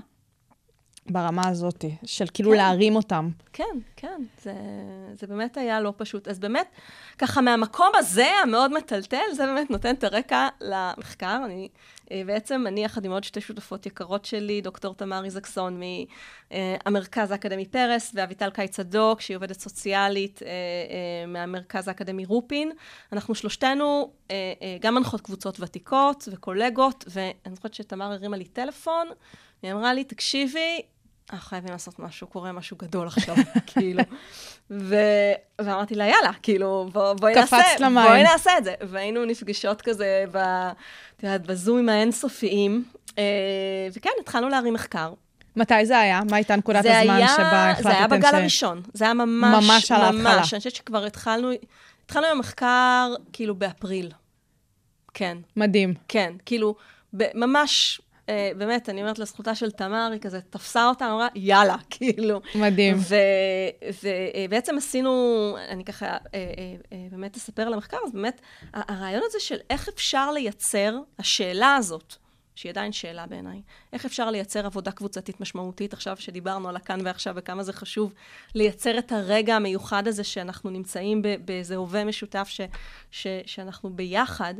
ברמה 1.12 1.48
הזאת, 1.48 1.86
של 2.06 2.26
כאילו 2.34 2.52
כן. 2.52 2.58
להרים 2.58 2.96
אותם. 2.96 3.30
כן, 3.54 3.64
כן, 3.96 4.22
זה, 4.42 4.54
זה 5.14 5.28
באמת 5.28 5.58
היה 5.58 5.82
לא 5.82 5.94
פשוט. 5.98 6.28
אז 6.28 6.40
באמת, 6.40 6.68
ככה 7.18 7.42
מהמקום 7.42 7.92
הזה, 7.96 8.28
המאוד 8.44 8.74
מטלטל, 8.74 9.34
זה 9.34 9.46
באמת 9.46 9.70
נותן 9.70 9.96
את 9.96 10.04
הרקע 10.04 10.48
למחקר. 10.62 11.42
אני, 11.46 11.70
אה, 12.12 12.22
בעצם, 12.26 12.64
אני 12.68 12.84
יחד 12.84 13.06
עם 13.06 13.12
עוד 13.12 13.24
שתי 13.24 13.42
שותפות 13.42 13.86
יקרות 13.86 14.26
שלי, 14.26 14.62
דוקטור 14.62 14.94
תמר 14.94 15.26
איזקסון 15.26 15.82
מהמרכז 16.52 17.32
האקדמי 17.32 17.66
פרס, 17.66 18.12
ואביטל 18.16 18.50
קאי 18.50 18.68
צדוק, 18.68 19.22
שהיא 19.22 19.38
עובדת 19.38 19.60
סוציאלית 19.60 20.44
אה, 20.44 20.48
אה, 20.48 21.26
מהמרכז 21.28 21.88
האקדמי 21.88 22.26
רופין. 22.26 22.72
אנחנו 23.14 23.36
שלושתנו 23.36 24.12
גם 24.82 24.96
מנחות 24.96 25.22
קבוצות 25.22 25.60
ותיקות 25.60 26.28
וקולגות, 26.32 27.06
ואני 27.08 27.56
זוכרת 27.56 27.74
שתמר 27.74 28.12
הרימה 28.12 28.38
לי 28.38 28.46
טלפון, 28.46 29.08
והיא 29.64 29.74
אמרה 29.74 29.94
לי, 29.94 30.04
תקשיבי, 30.04 30.82
אנחנו 31.34 31.50
חייבים 31.50 31.72
לעשות 31.72 32.00
משהו, 32.00 32.28
קורה 32.28 32.52
משהו 32.52 32.78
גדול 32.78 33.08
עכשיו, 33.08 33.36
כאילו. 33.74 34.04
ו... 34.72 34.96
ואמרתי 35.62 35.96
לה, 35.96 36.08
יאללה, 36.08 36.32
כאילו, 36.42 36.90
בוא, 36.92 37.14
בואי 37.14 37.36
נעשה, 37.36 37.58
למים. 37.80 38.08
בואי 38.08 38.24
נעשה 38.24 38.58
את 38.58 38.64
זה. 38.64 38.74
והיינו 38.82 39.26
נפגשות 39.26 39.82
כזה, 39.82 40.26
ב, 40.32 40.38
את 41.18 41.24
יודעת, 41.24 41.48
בזומים 41.48 41.90
האינסופיים, 41.90 42.84
אה, 43.18 43.24
וכן, 43.94 44.10
התחלנו 44.20 44.50
להרים 44.50 44.74
מחקר. 44.74 45.14
מתי 45.56 45.86
זה 45.86 46.00
היה? 46.00 46.22
מה 46.30 46.36
הייתה 46.36 46.56
נקודת 46.56 46.86
הזמן 46.86 47.16
היה, 47.16 47.28
שבה 47.28 47.72
החלטתם 47.72 47.90
זה 47.90 47.98
היה 47.98 48.08
בגל 48.08 48.32
ש... 48.32 48.34
הראשון, 48.34 48.82
זה 48.94 49.06
היה 49.06 49.14
ממש, 49.14 49.66
ממש 49.70 49.92
על 49.92 50.02
ההתחלה. 50.02 50.22
ממש. 50.22 50.54
אני 50.54 50.60
חושבת 50.60 50.76
שכבר 50.76 51.06
התחלנו, 51.06 51.52
התחלנו 52.06 52.28
עם 52.28 52.32
המחקר, 52.38 53.14
כאילו, 53.34 53.56
באפריל. 53.56 54.12
כן. 55.14 55.38
מדהים. 55.56 55.94
כן, 56.08 56.34
כאילו, 56.46 56.76
ב- 57.14 57.30
ממש, 57.34 58.02
אה, 58.30 58.52
באמת, 58.58 58.90
אני 58.90 59.02
אומרת 59.02 59.20
לזכותה 59.20 59.56
של 59.56 59.72
תמר, 59.72 60.10
היא 60.12 60.22
כזה 60.22 60.42
תפסה 60.42 60.90
אותה, 60.90 61.12
אמרה, 61.12 61.28
יאללה, 61.36 61.76
כאילו. 61.90 62.42
מדהים. 62.56 62.98
ובעצם 64.04 64.78
עשינו, 64.78 65.12
אני 65.70 65.86
ככה 65.86 66.06
אה, 66.06 66.18
אה, 66.34 66.76
אה, 66.94 67.08
באמת 67.12 67.38
אספר 67.38 67.62
על 67.62 67.74
המחקר, 67.74 67.98
אז 68.06 68.12
באמת, 68.12 68.42
הרעיון 68.74 69.22
הזה 69.26 69.40
של 69.40 69.58
איך 69.70 69.88
אפשר 69.88 70.32
לייצר, 70.32 70.98
השאלה 71.20 71.76
הזאת, 71.76 72.16
שהיא 72.56 72.70
עדיין 72.70 72.92
שאלה 72.92 73.26
בעיניי, 73.26 73.62
איך 73.94 74.06
אפשר 74.06 74.32
לייצר 74.32 74.66
עבודה 74.66 74.92
קבוצתית 74.92 75.40
משמעותית, 75.42 75.94
עכשיו 75.94 76.18
שדיברנו 76.18 76.70
על 76.70 76.76
הכאן 76.76 77.00
ועכשיו 77.06 77.34
וכמה 77.38 77.64
זה 77.64 77.74
חשוב, 77.74 78.14
לייצר 78.56 79.00
את 79.00 79.12
הרגע 79.12 79.56
המיוחד 79.56 80.08
הזה 80.08 80.24
שאנחנו 80.24 80.70
נמצאים 80.70 81.22
באיזה 81.46 81.76
הווה 81.76 82.06
משותף 82.06 82.48
ש, 82.50 82.62
ש, 83.12 83.28
שאנחנו 83.46 83.90
ביחד. 83.90 84.54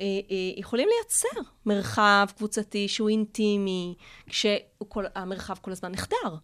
אה, 0.00 0.04
אה, 0.04 0.36
יכולים 0.56 0.88
לייצר 0.88 1.50
מרחב 1.66 2.26
קבוצתי 2.36 2.88
שהוא 2.88 3.08
אינטימי, 3.08 3.94
כשהמרחב 4.26 5.54
כל 5.58 5.72
הזמן 5.72 5.92
נחדר, 5.92 6.36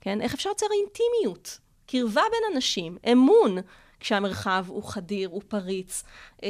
כן? 0.00 0.20
איך 0.20 0.34
אפשר 0.34 0.50
לייצר 0.50 0.66
אינטימיות? 0.80 1.58
קרבה 1.86 2.22
בין 2.30 2.54
אנשים, 2.54 2.98
אמון, 3.12 3.56
כשהמרחב 4.00 4.64
הוא 4.68 4.84
חדיר, 4.84 5.28
הוא 5.28 5.42
פריץ. 5.48 6.02
אה, 6.42 6.48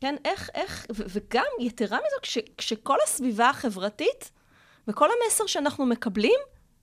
כן, 0.00 0.16
איך, 0.24 0.50
איך, 0.54 0.86
וגם, 0.90 1.44
יתרה 1.60 1.98
מזו, 1.98 2.16
כש, 2.22 2.38
כשכל 2.58 2.96
הסביבה 3.04 3.48
החברתית, 3.48 4.30
וכל 4.88 5.08
המסר 5.10 5.46
שאנחנו 5.46 5.86
מקבלים, 5.86 6.40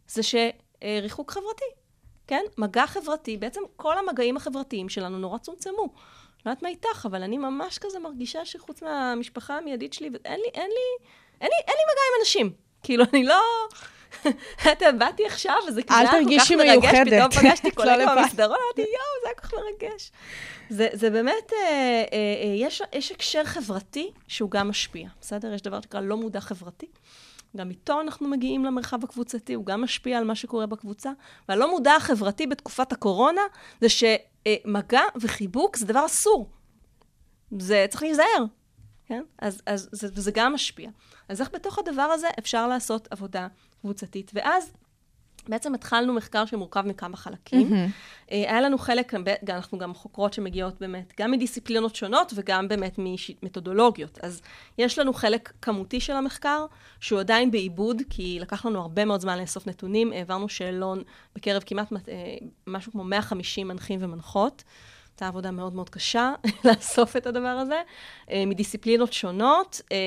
זה 0.07 0.21
שריחוק 0.23 1.31
חברתי, 1.31 1.65
כן? 2.27 2.43
מגע 2.57 2.87
חברתי, 2.87 3.37
בעצם 3.37 3.61
כל 3.75 3.97
המגעים 3.97 4.37
החברתיים 4.37 4.89
שלנו 4.89 5.17
נורא 5.19 5.37
צומצמו. 5.37 5.93
לא 6.47 6.51
יודעת 6.51 6.63
מה 6.63 6.69
איתך, 6.69 7.05
אבל 7.05 7.23
אני 7.23 7.37
ממש 7.37 7.77
כזה 7.77 7.99
מרגישה 7.99 8.45
שחוץ 8.45 8.81
מהמשפחה 8.81 9.57
המיידית 9.57 9.93
שלי, 9.93 10.07
אין 10.25 10.39
לי, 10.39 10.49
אין 10.53 10.69
לי, 10.69 11.07
אין 11.41 11.49
לי, 11.49 11.57
אין 11.67 11.75
לי 11.77 11.83
מגע 11.91 12.01
עם 12.07 12.19
אנשים. 12.19 12.51
כאילו, 12.83 13.03
אני 13.13 13.23
לא... 13.23 13.41
אתה 14.71 14.91
באתי 14.91 15.25
עכשיו, 15.25 15.55
וזה 15.67 15.83
כאילו 15.83 15.99
היה 15.99 16.11
כל 16.11 16.87
כך 16.87 16.93
מרגש. 16.93 17.07
פתאום 17.07 17.31
פגשתי 17.31 17.67
לא 17.71 17.75
קולגה. 17.75 18.15
במסדרון, 18.15 18.57
אמרתי, 18.65 18.81
יואו, 18.81 19.21
זה 19.21 19.27
היה 19.27 19.35
כל 19.35 19.41
כך 19.41 19.53
מרגש. 19.53 20.11
זה, 20.69 20.87
זה 20.93 21.09
באמת, 21.09 21.53
אה, 21.53 21.59
אה, 21.59 22.03
אה, 22.13 22.55
יש, 22.57 22.81
יש 22.93 23.11
הקשר 23.11 23.43
חברתי 23.43 24.11
שהוא 24.27 24.51
גם 24.51 24.69
משפיע, 24.69 25.09
בסדר? 25.21 25.53
יש 25.53 25.61
דבר 25.61 25.81
שנקרא 25.81 26.01
לא 26.01 26.17
מודע 26.17 26.39
חברתי. 26.39 26.87
גם 27.57 27.69
איתו 27.69 28.01
אנחנו 28.01 28.27
מגיעים 28.27 28.65
למרחב 28.65 29.03
הקבוצתי, 29.03 29.53
הוא 29.53 29.65
גם 29.65 29.81
משפיע 29.81 30.17
על 30.17 30.23
מה 30.23 30.35
שקורה 30.35 30.65
בקבוצה. 30.65 31.11
והלא 31.49 31.69
מודע 31.69 31.95
החברתי 31.95 32.47
בתקופת 32.47 32.91
הקורונה, 32.91 33.41
זה 33.81 33.89
שמגע 34.47 35.01
וחיבוק 35.21 35.77
זה 35.77 35.85
דבר 35.85 36.05
אסור. 36.05 36.49
זה 37.59 37.85
צריך 37.89 38.03
להיזהר. 38.03 38.45
כן? 39.05 39.23
אז, 39.39 39.61
אז 39.65 39.89
זה, 39.91 40.21
זה 40.21 40.31
גם 40.31 40.53
משפיע. 40.53 40.89
אז 41.29 41.41
איך 41.41 41.49
בתוך 41.53 41.79
הדבר 41.79 42.01
הזה 42.01 42.27
אפשר 42.39 42.67
לעשות 42.67 43.07
עבודה 43.11 43.47
קבוצתית? 43.81 44.31
ואז 44.33 44.71
בעצם 45.49 45.73
התחלנו 45.73 46.13
מחקר 46.13 46.45
שמורכב 46.45 46.81
מכמה 46.81 47.17
חלקים. 47.17 47.73
Mm-hmm. 47.73 47.91
היה 48.27 48.61
לנו 48.61 48.77
חלק, 48.77 49.13
אנחנו 49.49 49.77
גם 49.77 49.93
חוקרות 49.93 50.33
שמגיעות 50.33 50.79
באמת 50.79 51.13
גם 51.19 51.31
מדיסציפלינות 51.31 51.95
שונות 51.95 52.33
וגם 52.35 52.67
באמת 52.67 52.95
ממתודולוגיות. 52.97 54.19
אז 54.21 54.41
יש 54.77 54.99
לנו 54.99 55.13
חלק 55.13 55.51
כמותי 55.61 55.99
של 55.99 56.13
המחקר, 56.13 56.65
שהוא 56.99 57.19
עדיין 57.19 57.51
בעיבוד, 57.51 58.01
כי 58.09 58.37
לקח 58.41 58.65
לנו 58.65 58.81
הרבה 58.81 59.05
מאוד 59.05 59.21
זמן 59.21 59.39
לאסוף 59.39 59.67
נתונים. 59.67 60.11
העברנו 60.13 60.49
שאלון 60.49 61.03
בקרב 61.35 61.63
כמעט 61.65 61.93
אה, 61.93 62.13
משהו 62.67 62.91
כמו 62.91 63.03
150 63.03 63.67
מנחים 63.67 63.99
ומנחות. 64.03 64.63
הייתה 65.17 65.27
עבודה 65.27 65.51
מאוד 65.51 65.73
מאוד 65.75 65.89
קשה 65.89 66.33
לאסוף 66.65 67.17
את 67.17 67.27
הדבר 67.27 67.47
הזה, 67.47 67.81
אה, 68.31 68.43
מדיסציפלינות 68.45 69.13
שונות, 69.13 69.81
אה, 69.91 69.97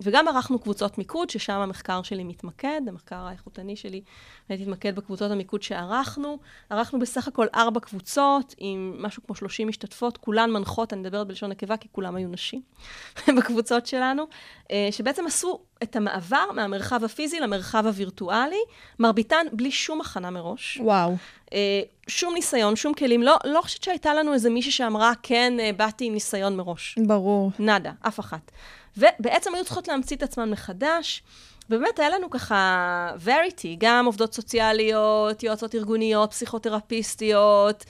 וגם 0.00 0.28
ערכנו 0.28 0.58
קבוצות 0.58 0.98
מיקוד, 0.98 1.30
ששם 1.30 1.52
המחקר 1.52 2.02
שלי 2.02 2.24
מתמקד, 2.24 2.80
המחקר 2.88 3.16
האיכותני 3.16 3.76
שלי, 3.76 4.02
הייתי 4.48 4.64
מתמקד 4.64 4.96
בקבוצות 4.96 5.30
המיקוד 5.30 5.62
שערכנו. 5.62 6.38
ערכנו 6.70 6.98
בסך 6.98 7.28
הכל 7.28 7.46
ארבע 7.54 7.80
קבוצות, 7.80 8.54
עם 8.58 8.96
משהו 8.98 9.22
כמו 9.26 9.34
30 9.34 9.68
משתתפות, 9.68 10.16
כולן 10.18 10.50
מנחות, 10.50 10.92
אני 10.92 11.00
מדברת 11.00 11.26
בלשון 11.26 11.50
נקבה, 11.50 11.76
כי 11.76 11.88
כולם 11.92 12.16
היו 12.16 12.28
נשים 12.28 12.62
בקבוצות 13.38 13.86
שלנו, 13.86 14.24
אה, 14.70 14.88
שבעצם 14.90 15.26
עשו 15.26 15.60
את 15.84 15.96
המעבר 15.96 16.44
מהמרחב 16.54 17.04
הפיזי 17.04 17.40
למרחב 17.40 17.86
הווירטואלי, 17.86 18.60
מרביתן 18.98 19.46
בלי 19.52 19.70
שום 19.70 20.00
הכנה 20.00 20.30
מראש. 20.30 20.78
וואו. 20.82 21.16
אה, 21.52 21.80
שום 22.08 22.34
ניסיון, 22.34 22.76
שום 22.76 22.94
כלים. 22.94 23.22
לא, 23.22 23.36
לא 23.44 23.60
חושבת 23.62 23.82
שהייתה 23.82 24.14
לנו 24.14 24.34
איזה 24.34 24.50
מישהי 24.50 24.72
שאמרה, 24.72 25.12
כן, 25.22 25.52
אה, 25.60 25.70
באתי 25.76 26.04
עם 26.04 26.12
ניסיון 26.12 26.56
מראש. 26.56 26.98
ברור. 27.06 27.50
נאדה, 27.58 27.92
אף 28.08 28.20
אחת. 28.20 28.50
ובעצם 28.96 29.54
היו 29.54 29.64
צריכות 29.64 29.88
להמציא 29.88 30.16
את 30.16 30.22
עצמן 30.22 30.50
מחדש. 30.50 31.22
ובאמת 31.70 31.98
היה 31.98 32.10
לנו 32.10 32.30
ככה 32.30 33.10
verity, 33.26 33.76
גם 33.78 34.06
עובדות 34.06 34.34
סוציאליות, 34.34 35.42
יועצות 35.42 35.74
ארגוניות, 35.74 36.30
פסיכותרפיסטיות, 36.30 37.84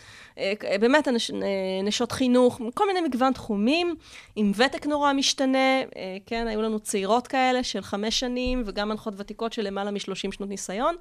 באמת 0.81 1.09
אנש, 1.09 1.31
אה, 1.31 1.37
נשות 1.85 2.13
חינוך, 2.13 2.61
כל 2.75 2.87
מיני 2.87 3.01
מגוון 3.01 3.33
תחומים, 3.33 3.95
עם 4.37 4.53
ותק 4.57 4.87
נורא 4.87 5.13
משתנה, 5.13 5.81
אה, 5.97 6.17
כן, 6.27 6.47
היו 6.47 6.63
לנו 6.63 6.81
צעירות 6.81 7.27
כאלה 7.27 7.63
של 7.63 7.83
חמש 7.83 8.21
שנים, 8.21 8.63
וגם 8.67 8.89
מנחות 8.89 9.15
ותיקות 9.17 9.53
של 9.53 9.63
למעלה 9.63 9.91
משלושים 9.91 10.33
שנות 10.33 10.49
ניסיון, 10.49 10.95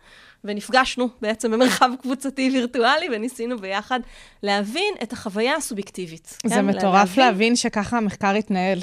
ונפגשנו 0.44 1.10
בעצם 1.22 1.52
במרחב 1.52 1.90
קבוצתי 2.02 2.50
וירטואלי, 2.54 3.08
וניסינו 3.12 3.58
ביחד 3.58 4.00
להבין 4.44 4.94
את 5.04 5.14
החוויה 5.14 5.56
הסובייקטיבית. 5.56 6.38
זה 6.46 6.56
כן? 6.56 6.66
מטורף 6.66 7.18
להבין... 7.18 7.26
להבין 7.26 7.56
שככה 7.56 7.98
המחקר 7.98 8.34
התנהל. 8.36 8.80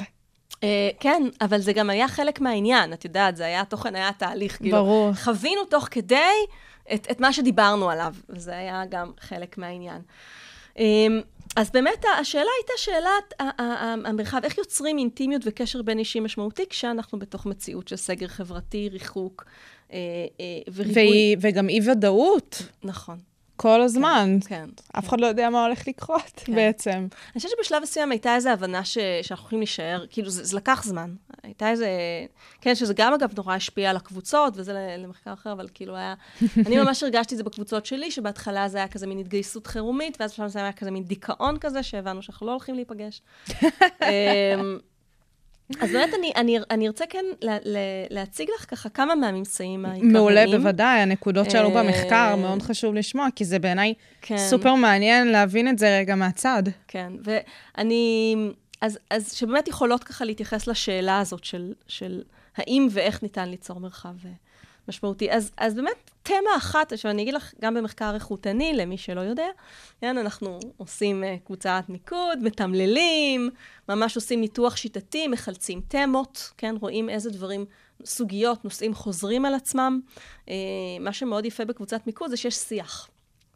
Uh, 0.51 0.63
כן, 0.99 1.23
אבל 1.41 1.59
זה 1.59 1.73
גם 1.73 1.89
היה 1.89 2.07
חלק 2.07 2.41
מהעניין, 2.41 2.93
את 2.93 3.05
יודעת, 3.05 3.35
זה 3.35 3.45
היה, 3.45 3.61
התוכן 3.61 3.95
היה 3.95 4.11
תהליך. 4.17 4.57
כאילו, 4.57 4.77
ברור. 4.77 5.13
חווינו 5.13 5.65
תוך 5.65 5.87
כדי 5.91 6.17
את, 6.93 7.07
את 7.11 7.19
מה 7.19 7.33
שדיברנו 7.33 7.89
עליו, 7.89 8.13
וזה 8.29 8.57
היה 8.57 8.83
גם 8.89 9.11
חלק 9.19 9.57
מהעניין. 9.57 10.01
Um, 10.75 10.79
אז 11.55 11.71
באמת 11.71 12.05
השאלה 12.19 12.49
הייתה 12.59 12.73
שאלת 12.77 13.33
המרחב, 14.05 14.41
איך 14.43 14.57
יוצרים 14.57 14.97
אינטימיות 14.97 15.41
וקשר 15.45 15.81
בין 15.81 15.99
אישי 15.99 16.19
משמעותי 16.19 16.63
כשאנחנו 16.69 17.19
בתוך 17.19 17.45
מציאות 17.45 17.87
של 17.87 17.95
סגר 17.95 18.27
חברתי, 18.27 18.89
ריחוק 18.89 19.45
אה, 19.93 19.97
אה, 20.39 20.45
וריבוי. 20.73 21.35
וגם 21.41 21.69
אי-ודאות. 21.69 22.61
נכון. 22.83 23.17
כל 23.61 23.81
הזמן. 23.81 24.37
כן. 24.47 24.69
אף 24.91 25.09
אחד 25.09 25.21
לא 25.21 25.27
יודע 25.27 25.49
מה 25.49 25.65
הולך 25.65 25.87
לקרות 25.87 26.31
כן. 26.35 26.55
בעצם. 26.55 26.91
אני 26.91 27.33
חושבת 27.35 27.51
שבשלב 27.57 27.81
מסוים 27.83 28.11
הייתה 28.11 28.35
איזו 28.35 28.49
הבנה 28.49 28.85
ש... 28.85 28.97
שאנחנו 29.21 29.45
יכולים 29.45 29.59
להישאר, 29.59 30.05
כאילו 30.09 30.29
זה, 30.29 30.43
זה 30.43 30.57
לקח 30.57 30.83
זמן. 30.83 31.13
הייתה 31.43 31.69
איזה, 31.69 31.87
כן, 32.61 32.75
שזה 32.75 32.93
גם 32.93 33.13
אגב 33.13 33.29
נורא 33.37 33.55
השפיע 33.55 33.89
על 33.89 33.95
הקבוצות, 33.95 34.53
וזה 34.57 34.95
למחקר 34.97 35.33
אחר, 35.33 35.51
אבל 35.51 35.67
כאילו 35.73 35.95
היה, 35.95 36.13
אני 36.67 36.77
ממש 36.77 37.03
הרגשתי 37.03 37.33
את 37.33 37.37
זה 37.37 37.43
בקבוצות 37.43 37.85
שלי, 37.85 38.11
שבהתחלה 38.11 38.67
זה 38.69 38.77
היה 38.77 38.87
כזה 38.87 39.07
מין 39.07 39.19
התגייסות 39.19 39.67
חירומית, 39.67 40.17
ואז 40.19 40.31
בשלב 40.31 40.45
מסוים 40.45 40.65
היה 40.65 40.73
כזה 40.73 40.91
מין 40.91 41.03
דיכאון 41.03 41.57
כזה, 41.57 41.83
שהבנו 41.83 42.21
שאנחנו 42.21 42.47
לא 42.47 42.51
הולכים 42.51 42.75
להיפגש. 42.75 43.21
אז 45.79 45.91
באמת 45.91 46.13
אני, 46.19 46.31
אני, 46.35 46.57
אני 46.71 46.87
ארצה 46.87 47.05
כן 47.09 47.25
לה, 47.41 47.57
לה, 47.63 47.79
להציג 48.09 48.49
לך 48.55 48.65
ככה 48.69 48.89
כמה 48.89 49.15
מהממצאים 49.15 49.85
העיקריים. 49.85 50.13
מעולה, 50.13 50.45
בוודאי. 50.51 50.99
הנקודות 50.99 51.51
שעלו 51.51 51.77
אה, 51.77 51.83
במחקר, 51.83 52.35
מאוד 52.35 52.61
חשוב 52.61 52.95
לשמוע, 52.95 53.27
כי 53.35 53.45
זה 53.45 53.59
בעיניי 53.59 53.93
כן. 54.21 54.37
סופר 54.37 54.75
מעניין 54.75 55.27
להבין 55.27 55.67
את 55.67 55.79
זה 55.79 55.97
רגע 55.97 56.15
מהצד. 56.15 56.63
כן, 56.87 57.13
ואני... 57.23 58.35
אז, 58.81 58.99
אז 59.09 59.33
שבאמת 59.33 59.67
יכולות 59.67 60.03
ככה 60.03 60.25
להתייחס 60.25 60.67
לשאלה 60.67 61.19
הזאת 61.19 61.43
של, 61.43 61.73
של 61.87 62.21
האם 62.57 62.87
ואיך 62.91 63.23
ניתן 63.23 63.49
ליצור 63.49 63.79
מרחב 63.79 64.13
אה, 64.25 64.31
משמעותי. 64.87 65.31
אז, 65.31 65.51
אז 65.57 65.75
באמת, 65.75 66.11
תמה 66.23 66.57
אחת, 66.57 66.93
עכשיו 66.93 67.11
אני 67.11 67.21
אגיד 67.21 67.33
לך, 67.33 67.53
גם 67.61 67.73
במחקר 67.73 68.15
איכותני, 68.15 68.73
למי 68.73 68.97
שלא 68.97 69.21
יודע, 69.21 69.47
כן, 70.01 70.17
אנחנו 70.17 70.59
עושים 70.77 71.23
uh, 71.23 71.45
קבוצת 71.45 71.83
מיקוד, 71.89 72.39
מתמללים, 72.41 73.49
ממש 73.89 74.15
עושים 74.15 74.41
ניתוח 74.41 74.75
שיטתי, 74.75 75.27
מחלצים 75.27 75.81
תמות, 75.87 76.51
כן, 76.57 76.75
רואים 76.81 77.09
איזה 77.09 77.29
דברים, 77.29 77.65
סוגיות, 78.05 78.65
נושאים 78.65 78.93
חוזרים 78.93 79.45
על 79.45 79.53
עצמם. 79.53 79.99
Uh, 80.45 80.49
מה 80.99 81.13
שמאוד 81.13 81.45
יפה 81.45 81.65
בקבוצת 81.65 82.07
מיקוד 82.07 82.29
זה 82.29 82.37
שיש 82.37 82.55
שיח. 82.55 83.09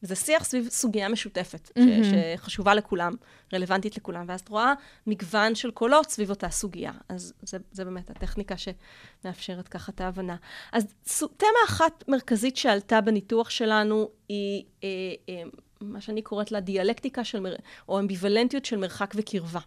וזה 0.06 0.16
שיח 0.16 0.44
סביב 0.44 0.68
סוגיה 0.70 1.10
משותפת, 1.10 1.72
mm-hmm. 1.80 2.04
ש- 2.04 2.40
שחשובה 2.40 2.74
לכולם, 2.74 3.14
רלוונטית 3.54 3.98
לכולם, 3.98 4.26
ואז 4.28 4.40
את 4.40 4.50
רואה 4.50 4.74
מגוון 5.08 5.56
של 5.56 5.72
קולות 5.72 6.10
סביב 6.10 6.30
אותה 6.30 6.50
סוגיה. 6.50 6.92
אז 7.10 7.34
זה, 7.42 7.58
זה 7.72 7.86
באמת 7.86 8.10
הטכניקה 8.10 8.56
שמאפשרת 8.58 9.68
ככה 9.68 9.92
את 9.96 10.02
ההבנה. 10.02 10.36
אז 10.72 10.94
תמה 11.38 11.48
אחת 11.68 12.04
מרכזית 12.08 12.58
שעלתה 12.58 13.02
בניתוח 13.02 13.50
שלנו 13.50 14.10
היא 14.30 14.64
אה, 14.84 14.90
אה, 15.30 15.44
מה 15.82 16.02
שאני 16.02 16.22
קוראת 16.22 16.52
לה 16.52 16.60
דיאלקטיקה 16.60 17.24
של, 17.24 17.40
מר... 17.40 17.56
או 17.90 18.00
אמביוולנטיות 18.00 18.66
של 18.66 18.78
מרחק 18.78 19.14
וקרבה. 19.16 19.60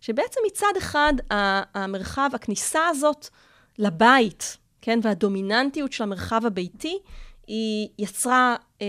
שבעצם 0.00 0.40
מצד 0.46 0.72
אחד, 0.78 1.12
המרחב, 1.74 2.30
הכניסה 2.34 2.88
הזאת 2.88 3.28
לבית, 3.78 4.56
כן, 4.80 4.98
והדומיננטיות 5.02 5.92
של 5.92 6.02
המרחב 6.02 6.46
הביתי, 6.46 6.98
היא 7.46 7.88
יצרה 7.98 8.56
אה, 8.82 8.86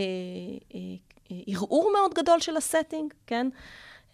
אה, 0.76 0.80
אה, 1.32 1.38
ערעור 1.48 1.92
מאוד 1.94 2.14
גדול 2.14 2.40
של 2.40 2.58
הסטינג, 2.58 3.14
כן? 3.28 3.48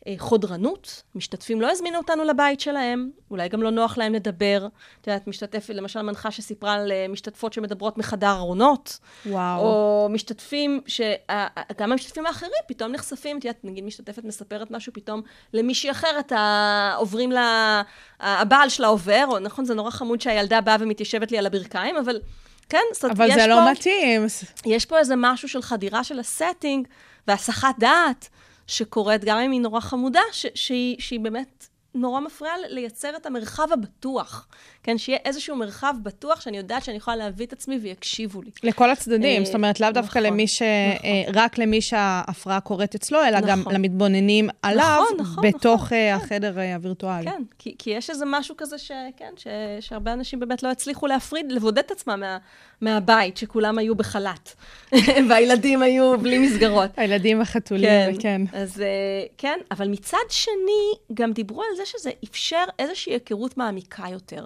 אה, 0.07 0.13
חודרנות, 0.17 1.03
משתתפים 1.15 1.61
לא 1.61 1.71
הזמינו 1.71 1.97
אותנו 1.97 2.23
לבית 2.23 2.59
שלהם, 2.59 3.09
אולי 3.31 3.49
גם 3.49 3.63
לא 3.63 3.69
נוח 3.69 3.97
להם 3.97 4.13
לדבר. 4.13 4.67
את 5.01 5.07
יודעת, 5.07 5.27
משתתפת, 5.27 5.73
למשל 5.73 6.01
מנחה 6.01 6.31
שסיפרה 6.31 6.73
על 6.73 6.91
אה, 6.91 7.05
משתתפות 7.09 7.53
שמדברות 7.53 7.97
מחדר 7.97 8.31
ארונות. 8.31 8.99
וואו. 9.25 9.61
או 9.61 10.07
משתתפים, 10.11 10.81
גם 11.77 11.91
המשתתפים 11.91 12.25
האחרים 12.25 12.51
פתאום 12.67 12.91
נחשפים, 12.91 13.37
את 13.39 13.45
יודעת, 13.45 13.63
נגיד 13.63 13.83
משתתפת 13.83 14.23
מספרת 14.23 14.71
משהו, 14.71 14.93
פתאום 14.93 15.21
למישהי 15.53 15.91
אחרת 15.91 16.31
עוברים 16.97 17.31
לה, 17.31 17.81
הבעל 18.19 18.69
שלה 18.69 18.87
עובר, 18.87 19.25
או 19.27 19.39
נכון, 19.39 19.65
זה 19.65 19.73
נורא 19.73 19.91
חמוד 19.91 20.21
שהילדה 20.21 20.61
באה 20.61 20.75
ומתיישבת 20.79 21.31
לי 21.31 21.37
על 21.37 21.45
הברכיים, 21.45 21.95
אבל... 21.97 22.19
כן, 22.69 22.81
זאת 22.93 23.03
אומרת, 23.03 23.17
אבל 23.17 23.31
זה 23.33 23.47
לא 23.47 23.55
פה, 23.55 23.71
מתאים. 23.71 24.25
יש 24.65 24.85
פה 24.85 24.97
איזה 24.99 25.13
משהו 25.17 25.49
של 25.49 25.61
חדירה 25.61 26.03
של 26.03 26.19
הסטינג 26.19 26.87
והסחת 27.27 27.75
דעת 27.79 28.29
שקורית, 28.67 29.23
גם 29.23 29.37
אם 29.37 29.51
היא 29.51 29.61
נורא 29.61 29.79
חמודה, 29.79 30.21
ש- 30.31 30.45
שהיא, 30.55 30.95
שהיא 30.99 31.19
באמת 31.19 31.67
נורא 31.95 32.19
מפריעה 32.19 32.55
לייצר 32.69 33.15
את 33.15 33.25
המרחב 33.25 33.67
הבטוח. 33.73 34.47
כן, 34.89 34.97
שיהיה 34.97 35.19
איזשהו 35.25 35.55
מרחב 35.55 35.93
בטוח 36.03 36.41
שאני 36.41 36.57
יודעת 36.57 36.83
שאני 36.83 36.97
יכולה 36.97 37.17
להביא 37.17 37.45
את 37.45 37.53
עצמי 37.53 37.77
ויקשיבו 37.81 38.41
לי. 38.41 38.49
לכל 38.63 38.89
הצדדים, 38.89 39.45
זאת 39.45 39.55
אומרת, 39.55 39.79
לאו 39.79 39.91
דווקא 39.91 40.19
נכון, 40.19 40.31
למי 40.33 40.47
ש... 40.47 40.61
נכון. 40.61 41.33
רק 41.33 41.57
למי 41.57 41.81
שההפרעה 41.81 42.59
קורית 42.59 42.95
אצלו, 42.95 43.23
אלא 43.25 43.41
גם 43.41 43.59
נכון. 43.59 43.73
למתבוננים 43.73 44.49
עליו, 44.61 45.03
בתוך 45.43 45.93
אה, 45.93 46.17
כן. 46.19 46.25
החדר 46.25 46.59
אה, 46.59 46.75
הווירטואלי. 46.75 47.25
כן, 47.25 47.43
כי, 47.59 47.89
יש 47.89 48.09
איזה 48.09 48.25
משהו 48.27 48.55
כזה 48.57 48.77
ש, 48.77 48.91
כן, 49.17 49.33
ש, 49.37 49.47
שהרבה 49.79 50.13
אנשים 50.13 50.39
באמת 50.39 50.63
לא 50.63 50.71
הצליחו 50.71 51.07
להפריד, 51.07 51.51
לבודד 51.51 51.77
את 51.77 51.91
עצמם 51.91 52.19
מה, 52.19 52.37
מהבית, 52.81 53.37
שכולם 53.37 53.77
היו 53.77 53.95
בחל"ת, 53.95 54.55
והילדים 55.29 55.81
היו 55.81 56.17
בלי 56.17 56.37
מסגרות. 56.39 56.89
הילדים 56.97 57.41
החתולים, 57.41 57.89
כן, 57.89 58.11
כן. 58.19 58.41
אז 58.53 58.81
אה, 58.81 58.87
כן, 59.37 59.59
אבל 59.71 59.87
מצד 59.87 60.17
שני, 60.29 61.13
גם 61.13 61.31
דיברו 61.31 61.61
על 61.61 61.77
זה 61.77 61.85
שזה 61.85 62.09
אפשר 62.23 62.63
איזושהי 62.79 63.13
היכרות 63.13 63.57
מעמיקה 63.57 64.03
יותר. 64.11 64.45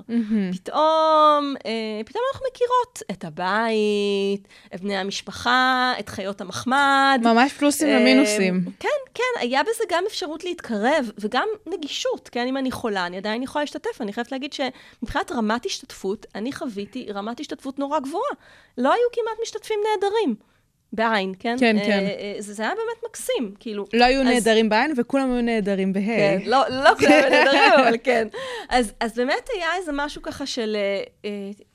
פתאום, 0.53 1.55
אה, 1.65 2.01
פתאום 2.05 2.23
אנחנו 2.33 2.45
מכירות 2.51 3.01
את 3.11 3.25
הבית, 3.25 4.47
את 4.75 4.81
בני 4.81 4.97
המשפחה, 4.97 5.93
את 5.99 6.09
חיות 6.09 6.41
המחמד. 6.41 7.21
ממש 7.23 7.53
פלוסים 7.53 7.89
אה, 7.89 7.97
ומינוסים. 8.01 8.65
כן, 8.79 8.89
כן, 9.13 9.39
היה 9.39 9.63
בזה 9.63 9.83
גם 9.89 10.03
אפשרות 10.07 10.43
להתקרב, 10.43 11.11
וגם 11.17 11.47
נגישות, 11.65 12.29
כן, 12.29 12.47
אם 12.47 12.57
אני 12.57 12.71
חולה, 12.71 13.05
אני 13.05 13.17
עדיין 13.17 13.43
יכולה 13.43 13.63
להשתתף. 13.63 14.01
אני 14.01 14.13
חייבת 14.13 14.31
להגיד 14.31 14.53
שמבחינת 14.53 15.31
רמת 15.31 15.65
השתתפות, 15.65 16.25
אני 16.35 16.53
חוויתי 16.53 17.07
רמת 17.13 17.39
השתתפות 17.39 17.79
נורא 17.79 17.99
גבוהה. 17.99 18.31
לא 18.77 18.93
היו 18.93 19.07
כמעט 19.13 19.37
משתתפים 19.41 19.79
נהדרים. 19.83 20.52
בעין, 20.93 21.33
כן? 21.39 21.55
כן, 21.59 21.77
אה, 21.77 21.85
כן. 21.85 21.99
אה, 22.19 22.35
זה, 22.39 22.53
זה 22.53 22.63
היה 22.63 22.71
באמת 22.71 23.03
מקסים, 23.09 23.53
כאילו. 23.59 23.85
לא 23.93 24.05
היו 24.05 24.21
אז- 24.21 24.27
נהדרים 24.27 24.69
בעין 24.69 24.93
וכולם 24.97 25.31
היו 25.31 25.41
נהדרים 25.41 25.93
בה'. 25.93 25.99
כן, 26.05 26.37
לא, 26.45 26.63
לא 26.69 26.89
כולם 26.99 27.11
נהדרים, 27.31 27.73
אבל 27.79 27.95
כן. 28.03 28.27
אז, 28.69 28.93
אז 28.99 29.15
באמת 29.15 29.47
היה 29.55 29.67
איזה 29.79 29.91
משהו 29.93 30.21
ככה 30.21 30.45
של 30.45 30.75
אה, 30.75 31.03
אה, 31.25 31.29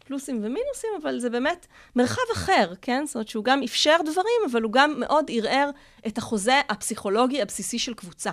פלוסים 0.04 0.36
ומינוסים, 0.36 0.90
אבל 1.02 1.18
זה 1.18 1.30
באמת 1.30 1.66
מרחב 1.96 2.22
אחר, 2.32 2.72
כן? 2.82 3.02
זאת 3.06 3.14
אומרת 3.14 3.28
שהוא 3.28 3.44
גם 3.44 3.62
אפשר 3.62 3.96
דברים, 4.04 4.40
אבל 4.50 4.62
הוא 4.62 4.72
גם 4.72 4.94
מאוד 5.00 5.30
ערער 5.34 5.70
את 6.06 6.18
החוזה 6.18 6.60
הפסיכולוגי 6.68 7.42
הבסיסי 7.42 7.78
של 7.78 7.94
קבוצה. 7.94 8.30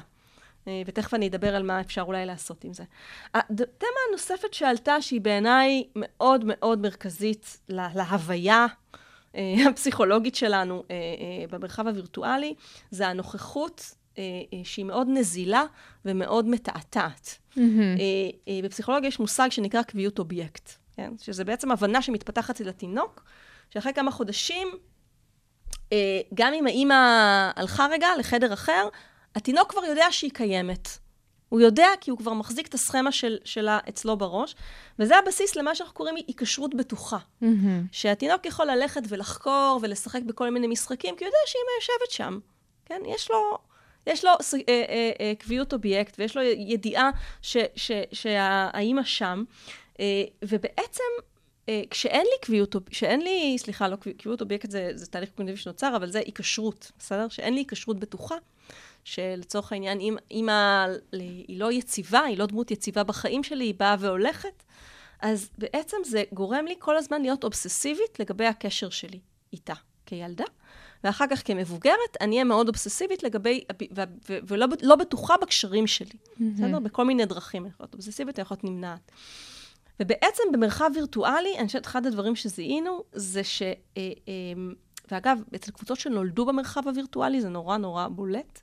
אה, 0.67 0.81
ותכף 0.85 1.13
אני 1.13 1.27
אדבר 1.27 1.55
על 1.55 1.63
מה 1.63 1.81
אפשר 1.81 2.01
אולי 2.01 2.25
לעשות 2.25 2.63
עם 2.63 2.73
זה. 2.73 2.83
התמה 3.33 3.59
הנוספת 4.09 4.53
שעלתה, 4.53 5.01
שהיא 5.01 5.21
בעיניי 5.21 5.83
מאוד 5.95 6.43
מאוד 6.47 6.81
מרכזית 6.81 7.57
לה- 7.69 7.89
להוויה 7.95 8.65
הפסיכולוגית 9.69 10.35
שלנו 10.35 10.83
אה, 10.91 10.95
אה, 10.95 11.57
במרחב 11.57 11.87
הווירטואלי, 11.87 12.53
זה 12.91 13.07
הנוכחות 13.07 13.95
אה, 14.17 14.23
אה, 14.53 14.59
שהיא 14.63 14.85
מאוד 14.85 15.07
נזילה 15.09 15.63
ומאוד 16.05 16.47
מתעתעת. 16.47 17.37
אה, 17.57 17.63
אה, 18.47 18.59
בפסיכולוגיה 18.63 19.07
יש 19.07 19.19
מושג 19.19 19.47
שנקרא 19.51 19.81
קביעות 19.81 20.19
אובייקט, 20.19 20.71
כן? 20.95 21.13
שזה 21.21 21.43
בעצם 21.43 21.71
הבנה 21.71 22.01
שמתפתחת 22.01 22.55
אצל 22.55 22.69
התינוק, 22.69 23.23
שאחרי 23.69 23.93
כמה 23.93 24.11
חודשים, 24.11 24.67
אה, 25.93 26.19
גם 26.33 26.53
אם 26.53 26.67
האימא 26.67 26.93
הלכה 27.55 27.87
רגע 27.91 28.07
לחדר 28.19 28.53
אחר, 28.53 28.87
התינוק 29.35 29.71
כבר 29.71 29.83
יודע 29.83 30.05
שהיא 30.11 30.31
קיימת. 30.33 30.89
הוא 31.49 31.61
יודע 31.61 31.87
כי 32.01 32.11
הוא 32.11 32.17
כבר 32.17 32.33
מחזיק 32.33 32.67
את 32.67 32.73
הסכמה 32.73 33.11
של, 33.11 33.37
שלה 33.43 33.79
אצלו 33.89 34.17
בראש, 34.17 34.55
וזה 34.99 35.17
הבסיס 35.17 35.55
למה 35.55 35.75
שאנחנו 35.75 35.95
קוראים 35.95 36.15
היקשרות 36.15 36.73
בטוחה. 36.75 37.17
שהתינוק 37.91 38.45
יכול 38.45 38.65
ללכת 38.65 39.01
ולחקור 39.09 39.79
ולשחק 39.81 40.21
בכל 40.25 40.49
מיני 40.49 40.67
משחקים, 40.67 41.15
כי 41.15 41.23
הוא 41.23 41.29
יודע 41.29 41.37
שאמא 41.45 41.63
יושבת 41.81 42.11
שם. 42.11 42.39
כן? 42.85 43.01
יש 43.07 43.31
לו, 43.31 43.57
יש 44.07 44.25
לו 44.25 44.31
אה, 44.31 44.37
אה, 44.69 45.11
אה, 45.19 45.33
קביעות 45.39 45.73
אובייקט, 45.73 46.15
ויש 46.19 46.37
לו 46.37 46.43
ידיעה 46.43 47.09
ש- 47.41 47.57
ש- 47.75 47.91
שהאימא 48.13 49.03
שם, 49.03 49.43
אה, 49.99 50.05
ובעצם... 50.41 51.03
אה, 51.69 51.81
כשאין 51.89 52.21
לי 52.21 52.37
קביעות, 52.41 52.75
כשאין 52.89 53.21
לי, 53.21 53.55
סליחה, 53.59 53.87
לא 53.87 53.95
קביעות- 53.95 54.41
אובייקט 54.41 54.71
זה, 54.71 54.91
זה 54.95 55.05
תהליך 55.05 55.29
קוגניטיבי 55.29 55.61
שנוצר, 55.61 55.93
אבל 55.95 56.11
זה 56.11 56.19
היקשרות, 56.19 56.91
בסדר? 56.99 57.29
שאין 57.29 57.53
לי 57.53 57.59
היקשרות 57.59 57.99
בטוחה, 57.99 58.35
שלצורך 59.05 59.71
העניין, 59.71 59.99
אם 59.99 60.15
אימא 60.31 60.85
היא 61.11 61.59
לא 61.59 61.71
יציבה, 61.71 62.19
היא 62.19 62.37
לא 62.37 62.45
דמות 62.45 62.71
יציבה 62.71 63.03
בחיים 63.03 63.43
שלי, 63.43 63.65
היא 63.65 63.73
באה 63.77 63.95
והולכת, 63.99 64.63
אז 65.21 65.49
בעצם 65.57 65.97
זה 66.05 66.23
גורם 66.33 66.65
לי 66.65 66.75
כל 66.79 66.97
הזמן 66.97 67.21
להיות 67.21 67.43
אובססיבית 67.43 68.19
לגבי 68.19 68.45
הקשר 68.45 68.89
שלי 68.89 69.19
איתה 69.53 69.73
כילדה, 70.05 70.43
ואחר 71.03 71.25
כך 71.29 71.41
כמבוגרת, 71.45 72.17
אני 72.21 72.35
אהיה 72.35 72.43
מאוד 72.43 72.67
אובססיבית 72.67 73.23
לגבי, 73.23 73.63
ו- 73.95 74.01
ו- 74.29 74.37
ולא 74.47 74.67
לא 74.81 74.95
בטוחה 74.95 75.33
בקשרים 75.41 75.87
שלי, 75.87 76.17
בסדר? 76.39 76.79
בכל 76.79 77.05
מיני 77.05 77.25
דרכים. 77.25 77.63
אני 77.63 77.69
יכולה 77.69 77.85
להיות 77.85 77.93
אובססיבית, 77.93 78.39
אני 78.39 78.41
יכולה 78.41 78.57
להיות 78.63 78.73
נמנעת. 78.75 79.11
ובעצם 79.99 80.43
במרחב 80.53 80.89
וירטואלי, 80.95 81.57
אני 81.57 81.67
חושבת, 81.67 81.85
אחד 81.85 82.05
הדברים 82.05 82.35
שזיהינו 82.35 83.03
זה 83.13 83.43
ש... 83.43 83.61
אה, 83.61 83.75
אה, 83.97 84.11
ואגב, 85.11 85.39
אצל 85.55 85.71
קבוצות 85.71 85.99
שנולדו 85.99 86.45
במרחב 86.45 86.87
הווירטואלי 86.87 87.41
זה 87.41 87.49
נורא 87.49 87.77
נורא 87.77 88.07
בולט. 88.07 88.61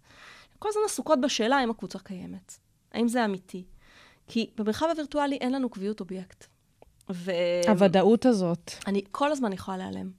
כל 0.63 0.69
הזמן 0.69 0.83
עסוקות 0.87 1.21
בשאלה 1.21 1.57
האם 1.57 1.71
הקבוצה 1.71 1.99
קיימת. 1.99 2.59
האם 2.93 3.09
זה 3.09 3.25
אמיתי? 3.25 3.65
כי 4.29 4.51
במרחב 4.57 4.87
הווירטואלי 4.91 5.37
אין 5.37 5.53
לנו 5.53 5.71
קביעות 5.71 6.01
אובייקט. 6.01 6.47
ו... 7.11 7.33
הוודאות 7.69 8.27
הזאת. 8.27 8.71
אני 8.87 9.03
כל 9.11 9.33
הזמן 9.33 9.53
יכולה 9.53 9.77
להיעלם. 9.77 10.11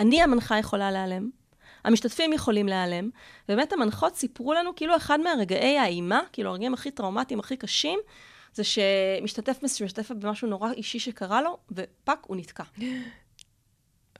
אני 0.00 0.22
המנחה 0.22 0.58
יכולה 0.58 0.90
להיעלם, 0.90 1.30
המשתתפים 1.84 2.32
יכולים 2.32 2.66
להיעלם, 2.66 3.10
ובאמת 3.48 3.72
המנחות 3.72 4.16
סיפרו 4.16 4.54
לנו 4.54 4.74
כאילו 4.76 4.96
אחד 4.96 5.20
מהרגעי 5.20 5.78
האימה, 5.78 6.20
כאילו 6.32 6.50
הרגעים 6.50 6.74
הכי 6.74 6.90
טראומטיים, 6.90 7.40
הכי 7.40 7.56
קשים, 7.56 7.98
זה 8.54 8.62
שמשתתף 8.64 9.58
משתף 9.62 10.10
במשהו 10.10 10.48
נורא 10.48 10.72
אישי 10.72 10.98
שקרה 10.98 11.42
לו, 11.42 11.58
ו 11.70 11.78
fuck, 11.78 12.18
הוא 12.26 12.36
נתקע. 12.36 12.64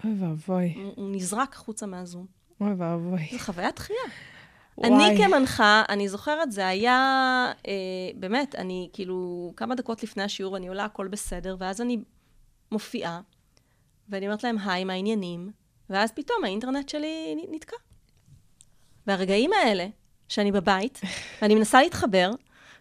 אוי 0.04 0.12
ואבוי, 0.20 0.74
הוא, 0.96 1.10
נזרק 1.14 1.54
החוצה 1.54 1.86
מהזום. 1.86 2.26
אוי 2.60 2.72
ואבוי. 2.72 3.28
זו 3.32 3.38
חוויית 3.38 3.76
דחייה. 3.76 4.33
אני 4.84 5.18
כמנחה, 5.18 5.82
אני 5.88 6.08
זוכרת, 6.08 6.52
זה 6.52 6.66
היה, 6.66 6.96
אה, 7.68 7.72
באמת, 8.14 8.54
אני 8.54 8.88
כאילו, 8.92 9.52
כמה 9.56 9.74
דקות 9.74 10.02
לפני 10.02 10.22
השיעור, 10.22 10.56
אני 10.56 10.68
עולה, 10.68 10.84
הכל 10.84 11.08
בסדר, 11.08 11.56
ואז 11.58 11.80
אני 11.80 11.98
מופיעה, 12.72 13.20
ואני 14.08 14.26
אומרת 14.26 14.44
להם, 14.44 14.56
היי, 14.58 14.84
מה 14.84 14.92
העניינים? 14.92 15.50
ואז 15.90 16.12
פתאום 16.12 16.44
האינטרנט 16.44 16.88
שלי 16.88 17.36
נתקע. 17.50 17.76
והרגעים 19.06 19.50
האלה, 19.52 19.86
שאני 20.28 20.52
בבית, 20.52 21.00
ואני 21.42 21.54
מנסה 21.54 21.82
להתחבר, 21.82 22.30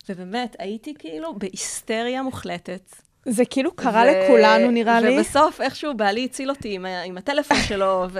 ובאמת, 0.09 0.55
הייתי 0.59 0.93
כאילו 0.99 1.39
בהיסטריה 1.39 2.21
מוחלטת. 2.21 2.95
זה 3.25 3.45
כאילו 3.45 3.75
קרה 3.75 4.03
ו- 4.03 4.25
לכולנו, 4.25 4.71
נראה 4.71 5.01
לי. 5.01 5.17
ובסוף, 5.17 5.61
איכשהו 5.61 5.93
בעלי 5.93 6.25
הציל 6.25 6.49
אותי 6.49 6.75
עם, 6.75 6.85
עם 6.85 7.17
הטלפון 7.17 7.57
שלו, 7.67 8.05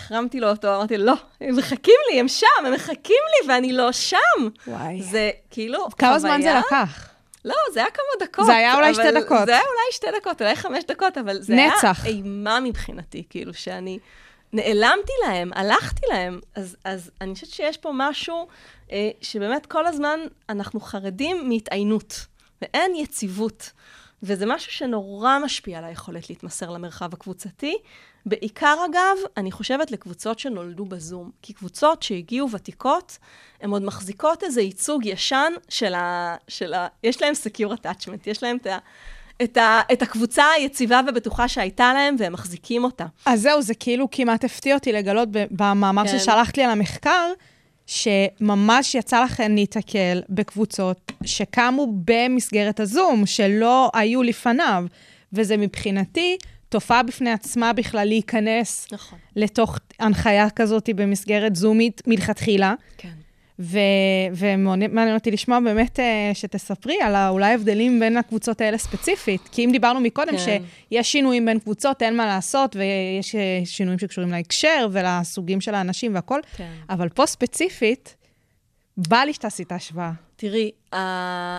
והחרמתי 0.00 0.40
לו 0.40 0.48
אותו, 0.50 0.76
אמרתי, 0.76 0.96
לא, 0.98 1.14
הם 1.40 1.56
מחכים 1.56 1.94
לי, 2.12 2.20
הם 2.20 2.28
שם, 2.28 2.46
הם 2.66 2.72
מחכים 2.72 2.94
לי, 3.42 3.48
ואני 3.48 3.72
לא 3.72 3.92
שם. 3.92 4.16
וואי. 4.66 5.02
זה 5.02 5.30
כאילו 5.50 5.86
כמה 5.98 6.18
זמן 6.18 6.42
זה 6.42 6.48
חוויה- 6.48 6.60
לקח? 6.66 7.08
לא, 7.44 7.54
זה 7.72 7.80
היה 7.80 7.90
כמה 7.90 8.26
דקות. 8.26 8.46
זה 8.46 8.56
היה 8.56 8.74
אולי 8.74 8.94
שתי 8.94 9.12
דקות. 9.20 9.46
זה 9.46 9.52
היה 9.52 9.60
אולי 9.60 9.92
שתי 9.92 10.06
דקות, 10.20 10.42
אולי 10.42 10.56
חמש 10.56 10.84
דקות, 10.84 11.18
אבל 11.18 11.42
זה 11.42 11.54
נצח. 11.54 12.00
היה 12.04 12.14
אימה 12.14 12.60
מבחינתי, 12.60 13.24
כאילו, 13.30 13.54
שאני 13.54 13.98
נעלמתי 14.52 15.12
להם, 15.26 15.50
הלכתי 15.54 16.02
להם. 16.10 16.40
אז, 16.54 16.76
אז 16.84 17.10
אני 17.20 17.34
חושבת 17.34 17.50
שיש 17.50 17.76
פה 17.76 17.90
משהו 17.94 18.46
אה, 18.92 19.10
שבאמת 19.20 19.66
כל 19.66 19.86
הזמן 19.86 20.20
אנחנו 20.48 20.80
חרדים 20.80 21.48
מהתעיינות, 21.48 22.26
ואין 22.62 22.94
יציבות. 22.96 23.70
וזה 24.22 24.46
משהו 24.46 24.72
שנורא 24.72 25.38
משפיע 25.38 25.78
על 25.78 25.84
היכולת 25.84 26.30
להתמסר 26.30 26.70
למרחב 26.70 27.14
הקבוצתי. 27.14 27.76
בעיקר, 28.26 28.76
אגב, 28.90 29.16
אני 29.36 29.52
חושבת 29.52 29.90
לקבוצות 29.90 30.38
שנולדו 30.38 30.84
בזום. 30.84 31.30
כי 31.42 31.52
קבוצות 31.52 32.02
שהגיעו 32.02 32.50
ותיקות, 32.50 33.18
הן 33.60 33.70
עוד 33.70 33.82
מחזיקות 33.82 34.42
איזה 34.42 34.62
ייצוג 34.62 35.06
ישן 35.06 35.52
של 35.68 35.94
ה... 35.94 36.36
של 36.48 36.74
ה 36.74 36.88
יש 37.02 37.22
להם 37.22 37.34
secure 37.34 37.72
attachment, 37.72 38.22
יש 38.26 38.42
להם 38.42 38.56
את, 38.56 38.66
ה, 38.66 38.78
את, 39.42 39.56
ה, 39.56 39.80
את 39.92 40.02
הקבוצה 40.02 40.44
היציבה 40.56 41.00
ובטוחה 41.08 41.48
שהייתה 41.48 41.92
להם, 41.94 42.16
והם 42.18 42.32
מחזיקים 42.32 42.84
אותה. 42.84 43.06
אז 43.26 43.40
זהו, 43.42 43.62
זה 43.62 43.74
כאילו 43.74 44.08
כמעט 44.10 44.44
הפתיע 44.44 44.74
אותי 44.74 44.92
לגלות 44.92 45.28
במאמר 45.32 46.06
כן. 46.06 46.18
ששלחת 46.18 46.56
לי 46.56 46.64
על 46.64 46.70
המחקר, 46.70 47.32
שממש 47.90 48.94
יצא 48.94 49.24
לכם 49.24 49.54
להיתקל 49.54 50.22
בקבוצות 50.28 51.12
שקמו 51.24 51.92
במסגרת 52.04 52.80
הזום, 52.80 53.26
שלא 53.26 53.90
היו 53.94 54.22
לפניו. 54.22 54.84
וזה 55.32 55.56
מבחינתי 55.56 56.36
תופעה 56.68 57.02
בפני 57.02 57.30
עצמה 57.30 57.72
בכלל 57.72 58.08
להיכנס 58.08 58.86
נכון. 58.92 59.18
לתוך 59.36 59.78
הנחיה 59.98 60.50
כזאת 60.50 60.90
במסגרת 60.96 61.56
זומית 61.56 62.02
מלכתחילה. 62.06 62.74
כן. 62.98 63.08
ומעניין 64.32 65.14
אותי 65.14 65.30
לשמוע 65.30 65.60
באמת 65.60 66.00
אה, 66.00 66.30
שתספרי 66.34 67.00
על 67.02 67.16
אולי 67.28 67.54
הבדלים 67.54 68.00
בין 68.00 68.16
הקבוצות 68.16 68.60
האלה 68.60 68.78
ספציפית. 68.78 69.48
כי 69.52 69.64
אם 69.64 69.72
דיברנו 69.72 70.00
מקודם 70.00 70.32
כן. 70.32 70.62
שיש 70.92 71.12
שינויים 71.12 71.46
בין 71.46 71.58
קבוצות, 71.58 72.02
אין 72.02 72.16
מה 72.16 72.26
לעשות, 72.26 72.76
ויש 72.76 73.34
אה, 73.34 73.60
שינויים 73.64 73.98
שקשורים 73.98 74.30
להקשר 74.30 74.88
ולסוגים 74.92 75.60
של 75.60 75.74
האנשים 75.74 76.14
והכול, 76.14 76.40
כן. 76.56 76.72
אבל 76.90 77.08
פה 77.08 77.26
ספציפית, 77.26 78.16
בא 78.96 79.18
לי 79.18 79.32
שתעשי 79.32 79.62
את 79.62 79.72
ההשוואה. 79.72 80.12
תראי, 80.36 80.70
uh, 80.92 80.96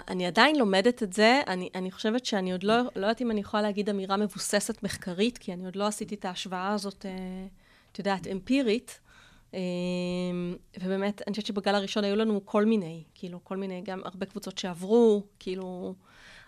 אני 0.08 0.28
עדיין 0.28 0.56
לומדת 0.56 1.04
את 1.04 1.14
זה. 1.14 1.41
אני, 1.47 1.70
אני 1.76 1.91
חושבת 1.91 2.26
שאני 2.26 2.52
עוד 2.52 2.64
לא, 2.64 2.78
לא 2.78 2.86
יודעת 2.95 3.22
אם 3.22 3.32
אני 3.32 3.39
יכולה 3.39 3.64
להגיד 3.64 3.89
אמירה 3.89 4.18
מבוססת 4.18 4.84
מחקרית, 4.84 5.38
כי 5.38 5.54
אני 5.54 5.66
עוד 5.66 5.76
לא 5.76 5.88
עשיתי 5.88 6.16
את 6.16 6.26
ההשוואה 6.26 6.74
הזאת, 6.74 7.06
uh, 7.06 7.08
את 7.91 7.99
יודעת, 7.99 8.28
אמפירית. 8.28 8.99
Um, 9.52 9.56
ובאמת, 10.80 11.22
אני 11.28 11.32
חושבת 11.32 11.45
שבגל 11.45 11.76
הראשון 11.76 12.04
היו 12.04 12.16
לנו 12.16 12.45
כל 12.45 12.66
מיני, 12.66 13.04
כאילו, 13.16 13.39
כל 13.43 13.58
מיני, 13.58 13.82
גם 13.86 14.02
הרבה 14.04 14.26
קבוצות 14.26 14.58
שעברו, 14.58 15.24
כאילו... 15.39 15.95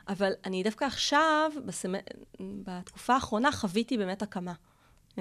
אבל 0.07 0.31
אני 0.45 0.63
דווקא 0.63 0.85
עכשיו, 0.85 1.51
בסמ... 1.65 1.93
בתקופה 2.39 3.13
האחרונה, 3.13 3.51
חוויתי 3.51 3.97
באמת 3.97 4.21
הקמה. 4.21 4.53
Uh, 5.11 5.15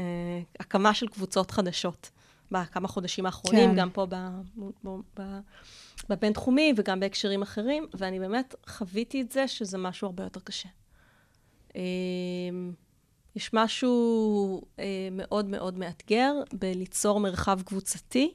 הקמה 0.60 0.94
של 0.94 1.08
קבוצות 1.08 1.50
חדשות. 1.50 2.10
בכמה 2.50 2.88
חודשים 2.88 3.26
האחרונים, 3.26 3.70
כן. 3.70 3.76
גם 3.76 3.90
פה 3.90 4.06
ב... 4.08 4.14
ב... 4.84 4.88
ב... 5.20 5.38
בבינתחומי 6.08 6.74
וגם 6.76 7.00
בהקשרים 7.00 7.42
אחרים, 7.42 7.86
ואני 7.94 8.18
באמת 8.18 8.54
חוויתי 8.66 9.22
את 9.22 9.32
זה 9.32 9.48
שזה 9.48 9.78
משהו 9.78 10.06
הרבה 10.06 10.24
יותר 10.24 10.40
קשה. 10.40 10.68
יש 13.36 13.50
משהו 13.52 14.62
אה, 14.78 14.84
מאוד 15.12 15.44
מאוד 15.46 15.78
מאתגר 15.78 16.32
בליצור 16.52 17.20
מרחב 17.20 17.62
קבוצתי 17.62 18.34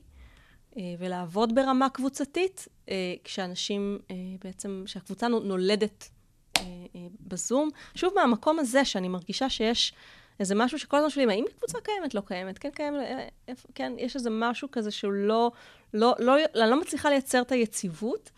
אה, 0.78 0.82
ולעבוד 1.00 1.56
ברמה 1.56 1.90
קבוצתית, 1.90 2.68
אה, 2.90 2.96
כשאנשים 3.24 4.00
אה, 4.12 4.16
בעצם, 4.44 4.84
כשהקבוצה 4.86 5.28
נו- 5.28 5.40
נולדת 5.40 6.10
אה, 6.58 6.62
אה, 6.96 7.02
בזום. 7.22 7.70
שוב, 7.96 8.14
מהמקום 8.16 8.60
הזה 8.60 8.86
שאני 8.86 9.08
מרגישה 9.08 9.50
שיש 9.50 9.94
איזה 10.40 10.56
משהו 10.56 10.80
שכל 10.80 10.98
הזמן 10.98 11.10
שואלים, 11.10 11.30
האם 11.30 11.46
קבוצה 11.58 11.78
קיימת, 11.84 12.14
לא 12.14 12.22
קיימת, 12.22 12.58
כן 12.58 12.70
קיימת, 12.74 13.00
אה, 13.02 13.28
איפה- 13.48 13.68
כן, 13.76 13.94
יש 13.98 14.16
איזה 14.16 14.30
משהו 14.32 14.68
כזה 14.72 14.92
שהוא 14.92 15.14
לא, 15.14 15.52
לא, 15.94 16.16
לא, 16.20 16.36
אני 16.64 16.72
לא 16.72 16.82
מצליחה 16.82 17.10
לייצר 17.10 17.42
את 17.42 17.52
היציבות. 17.52 18.32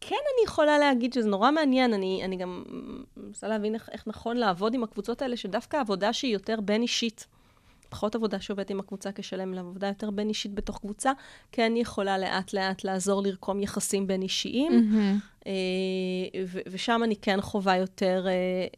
כן 0.00 0.16
אני 0.16 0.44
יכולה 0.44 0.78
להגיד 0.78 1.12
שזה 1.12 1.28
נורא 1.28 1.50
מעניין, 1.50 1.94
אני, 1.94 2.20
אני 2.24 2.36
גם 2.36 2.64
מנסה 3.16 3.48
להבין 3.48 3.74
איך, 3.74 3.88
איך 3.92 4.04
נכון 4.06 4.36
לעבוד 4.36 4.74
עם 4.74 4.82
הקבוצות 4.84 5.22
האלה, 5.22 5.36
שדווקא 5.36 5.76
עבודה 5.76 6.12
שהיא 6.12 6.32
יותר 6.32 6.60
בין-אישית, 6.60 7.26
פחות 7.88 8.14
עבודה 8.14 8.40
שעובדת 8.40 8.70
עם 8.70 8.80
הקבוצה 8.80 9.12
כשלם, 9.12 9.54
אלא 9.54 9.60
עבודה 9.60 9.86
יותר 9.86 10.10
בין-אישית 10.10 10.54
בתוך 10.54 10.78
קבוצה, 10.78 11.12
כן 11.52 11.72
יכולה 11.76 12.18
לאט-לאט 12.18 12.84
לעזור 12.84 13.22
לרקום 13.22 13.60
יחסים 13.60 14.06
בין-אישיים, 14.06 14.72
אה, 15.46 15.52
ו- 16.46 16.60
ושם 16.70 17.00
אני 17.04 17.16
כן 17.16 17.40
חווה 17.40 17.76
יותר 17.76 18.26
אה, 18.26 18.32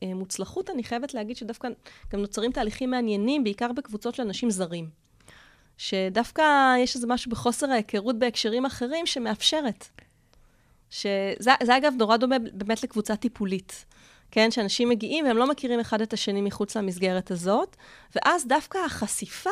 אה, 0.08 0.14
מוצלחות. 0.14 0.70
אני 0.70 0.84
חייבת 0.84 1.14
להגיד 1.14 1.36
שדווקא 1.36 1.68
גם 2.12 2.20
נוצרים 2.20 2.52
תהליכים 2.52 2.90
מעניינים, 2.90 3.44
בעיקר 3.44 3.72
בקבוצות 3.72 4.14
של 4.14 4.22
אנשים 4.22 4.50
זרים. 4.50 4.88
שדווקא 5.78 6.74
יש 6.78 6.96
איזה 6.96 7.06
משהו 7.06 7.30
בחוסר 7.30 7.70
ההיכרות 7.70 8.18
בהקשרים 8.18 8.66
אחרים 8.66 9.06
שמאפשרת. 9.06 9.88
שזה 10.90 11.50
זה 11.62 11.76
אגב 11.76 11.92
נורא 11.98 12.16
דומה 12.16 12.36
באמת 12.52 12.82
לקבוצה 12.82 13.16
טיפולית. 13.16 13.84
כן, 14.30 14.50
שאנשים 14.50 14.88
מגיעים 14.88 15.24
והם 15.24 15.36
לא 15.36 15.50
מכירים 15.50 15.80
אחד 15.80 16.00
את 16.00 16.12
השני 16.12 16.40
מחוץ 16.40 16.76
למסגרת 16.76 17.30
הזאת, 17.30 17.76
ואז 18.14 18.46
דווקא 18.46 18.78
החשיפה 18.86 19.50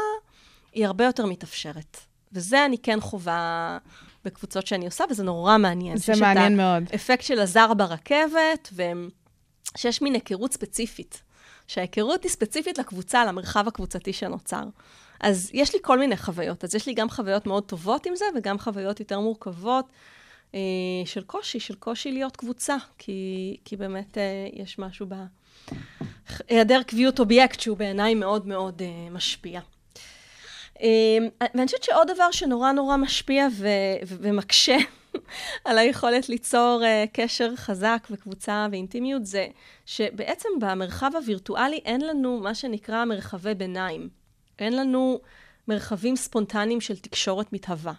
היא 0.72 0.86
הרבה 0.86 1.05
יותר 1.05 1.26
מתאפשרת. 1.26 1.97
וזה 2.32 2.64
אני 2.64 2.78
כן 2.78 3.01
חווה 3.01 3.78
בקבוצות 4.24 4.66
שאני 4.66 4.86
עושה, 4.86 5.05
וזה 5.11 5.22
נורא 5.22 5.59
מעניין. 5.59 5.97
זה 5.97 6.12
מעניין 6.20 6.53
את 6.53 6.57
מאוד. 6.57 6.82
האפקט 6.93 7.24
של 7.24 7.41
הזר 7.41 7.74
ברכבת, 7.74 8.72
ושיש 8.72 10.03
מין 10.03 10.14
היכרות 10.14 10.53
ספציפית. 10.53 11.22
שההיכרות 11.66 12.22
היא 12.22 12.30
ספציפית 12.30 12.78
לקבוצה, 12.78 13.24
למרחב 13.24 13.68
הקבוצתי 13.68 14.12
שנוצר. 14.12 14.62
אז 15.20 15.51
יש 15.53 15.74
לי 15.74 15.78
כל 15.82 15.99
מיני 15.99 16.16
חוויות. 16.16 16.64
אז 16.64 16.74
יש 16.74 16.86
לי 16.86 16.95
גם 16.95 17.11
חוויות 17.11 17.47
מאוד 17.47 17.62
טובות 17.62 18.07
עם 18.07 18.16
זה, 18.16 18.24
וגם 18.36 18.59
חוויות 18.59 19.01
יותר 19.01 19.20
מורכבות. 19.20 19.84
אה, 20.55 20.61
של 21.05 21.22
קושי, 21.22 21.61
של 21.61 21.74
קושי 21.74 22.12
להיות 22.12 22.36
קבוצה, 22.36 22.76
כי, 22.99 23.57
כי 23.64 23.76
באמת 23.76 24.18
אה, 24.18 24.49
יש 24.53 24.78
משהו 24.78 25.07
בהיעדר 26.49 26.82
קביעות 26.82 27.20
אובייקט 27.20 27.61
שהוא 27.61 27.76
בעיניי 27.76 28.14
מאוד 28.14 28.46
מאוד 28.46 28.82
אה, 28.82 29.11
משפיע. 29.11 29.61
ואני 31.55 31.66
חושבת 31.66 31.82
שעוד 31.82 32.11
דבר 32.14 32.30
שנורא 32.30 32.72
נורא 32.72 32.96
משפיע 32.96 33.46
ו- 33.53 33.66
ו- 34.07 34.16
ומקשה 34.20 34.76
על 35.64 35.78
היכולת 35.78 36.28
ליצור 36.28 36.82
אה, 36.84 37.05
קשר 37.12 37.57
חזק 37.57 38.07
וקבוצה 38.11 38.66
ואינטימיות, 38.70 39.26
זה 39.26 39.46
שבעצם 39.86 40.49
במרחב 40.61 41.11
הווירטואלי 41.16 41.80
אין 41.84 42.01
לנו 42.01 42.40
מה 42.40 42.55
שנקרא 42.55 43.05
מרחבי 43.05 43.55
ביניים. 43.55 44.09
אין 44.59 44.76
לנו 44.76 45.20
מרחבים 45.68 46.16
ספונטניים 46.16 46.80
של 46.80 46.96
תקשורת 46.96 47.53
מתהווה. 47.53 47.92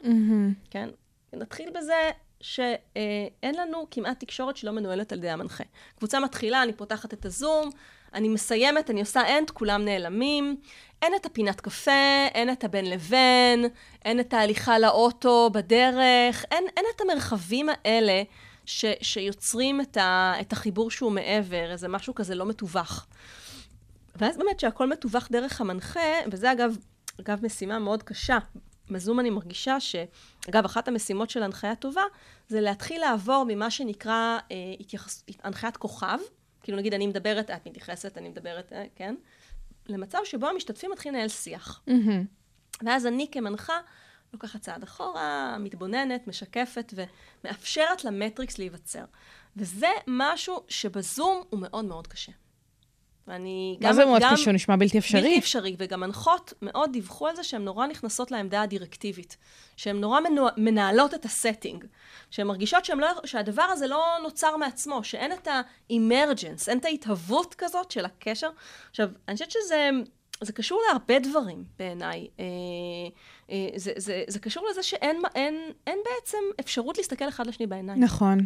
כן? 0.70 0.90
נתחיל 1.34 1.70
בזה 1.70 2.10
שאין 2.42 3.56
לנו 3.56 3.88
כמעט 3.92 4.20
תקשורת 4.20 4.58
שלא 4.58 4.72
מנוהלת 4.72 5.12
על 5.12 5.18
ידי 5.18 5.30
המנחה. 5.30 5.64
קבוצה 5.98 6.20
מתחילה, 6.20 6.64
אני 6.64 6.74
פותחת 6.74 7.14
את 7.14 7.26
הזום, 7.26 7.70
אני 8.14 8.30
מסיימת, 8.30 8.90
אני 8.90 9.00
עושה 9.00 9.38
אנט, 9.38 9.50
כולם 9.50 9.86
נעלמים. 9.86 10.58
אין 11.02 11.16
את 11.16 11.26
הפינת 11.26 11.62
קפה, 11.62 12.28
אין 12.34 12.52
את 12.52 12.64
הבין 12.64 12.90
לבין, 12.90 13.66
אין 14.06 14.20
את 14.20 14.34
ההליכה 14.34 14.80
לאוטו 14.80 15.50
בדרך, 15.54 16.46
אין, 16.52 16.64
אין 16.78 16.86
את 16.96 17.02
המרחבים 17.02 17.70
האלה 17.70 18.24
ש, 18.66 18.86
שיוצרים 19.02 19.82
את, 19.82 19.98
ה, 19.98 20.34
את 20.42 20.54
החיבור 20.54 20.92
שהוא 20.92 21.12
מעבר, 21.12 21.72
איזה 21.72 21.88
משהו 21.88 22.16
כזה 22.16 22.36
לא 22.36 22.46
מתווך. 22.46 23.06
ואז 24.16 24.38
באמת 24.38 24.60
שהכל 24.60 24.90
מתווך 24.90 25.28
דרך 25.32 25.62
המנחה, 25.62 26.00
וזה 26.32 26.52
אגב, 26.52 26.78
אגב 27.22 27.46
משימה 27.46 27.80
מאוד 27.80 28.04
קשה. 28.04 28.38
בזום 28.92 29.20
אני 29.20 29.30
מרגישה 29.30 29.80
ש... 29.80 29.96
אגב, 30.50 30.66
אחת 30.66 30.88
המשימות 30.88 31.30
של 31.30 31.44
הנחיה 31.44 31.76
טובה, 31.76 32.02
זה 32.48 32.62
להתחיל 32.62 33.02
לעבור 33.02 33.46
ממה 33.48 33.72
שנקרא 33.72 34.38
אה, 34.52 34.56
התייחס... 34.80 35.24
הנחיית 35.44 35.78
כוכב, 35.78 36.18
כאילו 36.64 36.78
נגיד 36.78 36.94
אני 36.94 37.08
מדברת, 37.08 37.50
את 37.50 37.68
מתייחסת, 37.68 38.18
אני 38.18 38.30
מדברת, 38.30 38.74
אה, 38.74 38.86
כן? 38.96 39.16
למצב 39.88 40.20
שבו 40.24 40.48
המשתתפים 40.48 40.92
מתחילים 40.92 41.16
לנהל 41.16 41.30
שיח. 41.30 41.82
ואז 42.86 43.06
אני 43.06 43.28
כמנחה 43.32 43.80
לוקחת 44.34 44.62
צעד 44.62 44.84
אחורה, 44.84 45.58
מתבוננת, 45.60 46.28
משקפת 46.28 46.94
ומאפשרת 47.44 48.04
ל 48.04 48.12
matrix 48.12 48.58
להיווצר. 48.58 49.06
וזה 49.58 49.90
משהו 50.08 50.64
שבזום 50.68 51.44
הוא 51.50 51.60
מאוד 51.60 51.86
מאוד 51.86 52.08
קשה. 52.08 52.32
ואני 53.28 53.78
מה 53.82 53.94
זה 53.94 54.06
מאוד 54.06 54.22
קשור? 54.32 54.54
נשמע 54.54 54.76
בלתי 54.76 54.98
אפשרי. 54.98 55.22
בלתי 55.22 55.40
אפשרי, 55.40 55.76
וגם 55.80 56.00
מנחות 56.00 56.54
מאוד 56.62 56.92
דיווחו 56.92 57.28
על 57.28 57.36
זה 57.36 57.44
שהן 57.44 57.62
נורא 57.62 57.88
נכנסות 57.88 58.32
לעמדה 58.32 58.62
הדירקטיבית. 58.62 59.38
שהן 59.78 60.00
נורא 60.02 60.20
מנוע, 60.20 60.50
מנהלות 60.58 61.14
את 61.14 61.26
ה 61.26 61.33
setting. 61.33 61.86
שהן 62.32 62.48
מרגישות 62.48 62.86
שהן 62.86 63.00
לא, 63.00 63.08
שהדבר 63.26 63.62
הזה 63.62 63.88
לא 63.88 64.06
נוצר 64.24 64.58
מעצמו, 64.58 65.04
שאין 65.04 65.32
את 65.34 65.48
ה-emergence, 65.48 66.68
אין 66.68 66.78
את 66.78 66.86
ההתהוות 66.86 67.56
כזאת 67.56 67.92
של 67.92 68.06
הקשר. 68.06 68.50
עכשיו, 68.90 69.10
אני 69.28 69.36
חושבת 69.36 69.52
שזה... 69.52 69.90
זה 70.42 70.54
קשור 70.54 70.82
להרבה 70.88 71.20
דברים 71.20 71.64
בעיניי. 71.80 72.28
אה, 72.40 72.46
אה, 73.52 73.70
זה, 73.76 73.92
זה, 73.98 74.24
זה 74.28 74.40
קשור 74.40 74.68
לזה 74.72 74.84
שאין 74.84 75.22
אין, 75.36 75.56
אין 75.88 76.00
בעצם 76.06 76.38
אפשרות 76.60 76.98
להסתכל 76.98 77.28
אחד 77.28 77.48
לשני 77.48 77.68
בעיניים. 77.68 78.04
נכון. 78.04 78.40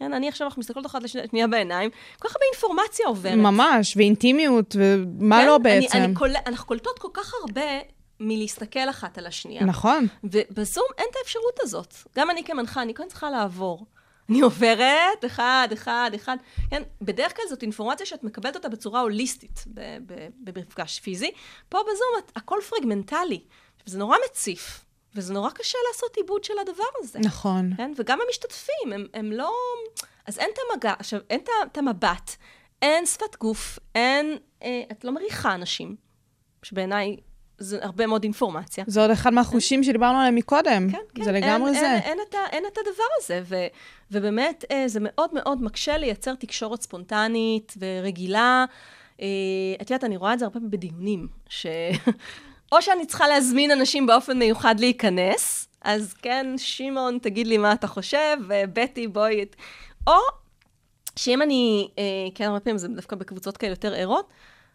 כן, 0.00 0.12
אני 0.12 0.28
עכשיו, 0.28 0.46
אנחנו 0.46 0.60
מסתכלות 0.60 0.86
אחת 0.86 1.02
לשנייה 1.02 1.46
בעיניים, 1.46 1.90
כל 1.90 2.28
כך 2.28 2.34
הרבה 2.34 2.44
אינפורמציה 2.52 3.06
עוברת. 3.06 3.34
ממש, 3.34 3.96
ואינטימיות, 3.96 4.76
ומה 4.78 5.40
כן? 5.40 5.46
לא 5.46 5.56
אני, 5.56 5.62
בעצם. 5.62 5.98
אני 5.98 6.14
קול... 6.14 6.30
אנחנו 6.46 6.66
קולטות 6.66 6.98
כל 6.98 7.08
כך 7.12 7.34
הרבה 7.40 7.70
מלהסתכל 8.20 8.90
אחת 8.90 9.18
על 9.18 9.26
השנייה. 9.26 9.64
נכון. 9.64 10.06
ובזום 10.24 10.84
אין 10.98 11.06
את 11.10 11.16
האפשרות 11.22 11.58
הזאת. 11.60 11.94
גם 12.16 12.30
אני 12.30 12.44
כמנחה, 12.44 12.82
אני 12.82 12.94
קודם 12.94 13.08
צריכה 13.08 13.30
לעבור. 13.30 13.86
אני 14.28 14.40
עוברת, 14.40 15.24
אחד, 15.26 15.68
אחד, 15.72 16.10
אחד. 16.14 16.36
כן, 16.70 16.82
בדרך 17.02 17.36
כלל 17.36 17.44
זאת 17.48 17.62
אינפורמציה 17.62 18.06
שאת 18.06 18.24
מקבלת 18.24 18.56
אותה 18.56 18.68
בצורה 18.68 19.00
הוליסטית 19.00 19.64
במפגש 20.40 21.00
פיזי. 21.00 21.30
פה 21.68 21.78
בזום 21.82 22.08
את, 22.18 22.32
הכל 22.36 22.58
פרגמנטלי. 22.70 23.40
וזה 23.86 23.98
נורא 23.98 24.16
מציף, 24.30 24.84
וזה 25.14 25.34
נורא 25.34 25.50
קשה 25.50 25.78
לעשות 25.88 26.16
עיבוד 26.16 26.44
של 26.44 26.54
הדבר 26.60 26.84
הזה. 26.98 27.18
נכון. 27.18 27.70
כן? 27.76 27.92
וגם 27.96 28.18
המשתתפים, 28.26 28.92
הם, 28.92 29.06
הם 29.14 29.32
לא... 29.32 29.52
אז 30.26 30.38
אין 30.38 30.50
את 30.54 30.58
המגע, 30.72 30.94
עכשיו, 30.98 31.20
אין 31.30 31.40
את 31.40 31.48
את 31.72 31.78
המבט, 31.78 32.36
אין 32.82 33.06
שפת 33.06 33.36
גוף, 33.40 33.78
אין... 33.94 34.36
אה, 34.62 34.82
את 34.92 35.04
לא 35.04 35.12
מריחה 35.12 35.54
אנשים, 35.54 35.96
שבעיניי 36.62 37.16
זה 37.58 37.78
הרבה 37.82 38.06
מאוד 38.06 38.22
אינפורמציה. 38.22 38.84
זה 38.86 39.00
עוד 39.00 39.10
אחד 39.10 39.32
מהחושים 39.32 39.82
שדיברנו 39.82 40.18
עליהם 40.18 40.34
מקודם. 40.34 40.90
כן, 40.90 40.98
כן. 41.14 41.22
זה 41.22 41.32
לגמרי 41.32 41.70
אין, 41.70 41.80
זה. 41.80 41.92
אין, 41.92 42.02
אין, 42.02 42.18
את 42.28 42.34
ה, 42.34 42.38
אין 42.52 42.64
את 42.66 42.78
הדבר 42.78 43.04
הזה, 43.18 43.42
ו, 43.44 43.56
ובאמת 44.10 44.64
אה, 44.70 44.88
זה 44.88 44.98
מאוד 45.02 45.30
מאוד 45.34 45.62
מקשה 45.62 45.98
לייצר 45.98 46.34
תקשורת 46.34 46.82
ספונטנית 46.82 47.74
ורגילה. 47.78 48.64
אה, 49.20 49.26
את 49.82 49.90
יודעת, 49.90 50.04
אני 50.04 50.16
רואה 50.16 50.34
את 50.34 50.38
זה 50.38 50.44
הרבה 50.44 50.52
פעמים 50.52 50.70
בדיונים, 50.70 51.28
ש... 51.48 51.66
או 52.72 52.82
שאני 52.82 53.06
צריכה 53.06 53.28
להזמין 53.28 53.70
אנשים 53.70 54.06
באופן 54.06 54.38
מיוחד 54.38 54.80
להיכנס, 54.80 55.68
אז 55.82 56.14
כן, 56.14 56.46
שמעון, 56.56 57.18
תגיד 57.22 57.46
לי 57.46 57.58
מה 57.58 57.72
אתה 57.72 57.86
חושב, 57.86 58.36
ובטי, 58.48 59.08
בואי... 59.08 59.44
או 60.06 60.12
שאם 61.16 61.42
אני, 61.42 61.88
אה, 61.98 62.02
כן, 62.34 62.44
הרבה 62.44 62.60
פעמים 62.60 62.78
זה 62.78 62.88
דווקא 62.88 63.16
בקבוצות 63.16 63.56
כאלה 63.56 63.72
יותר 63.72 63.94
ערות, 63.94 64.28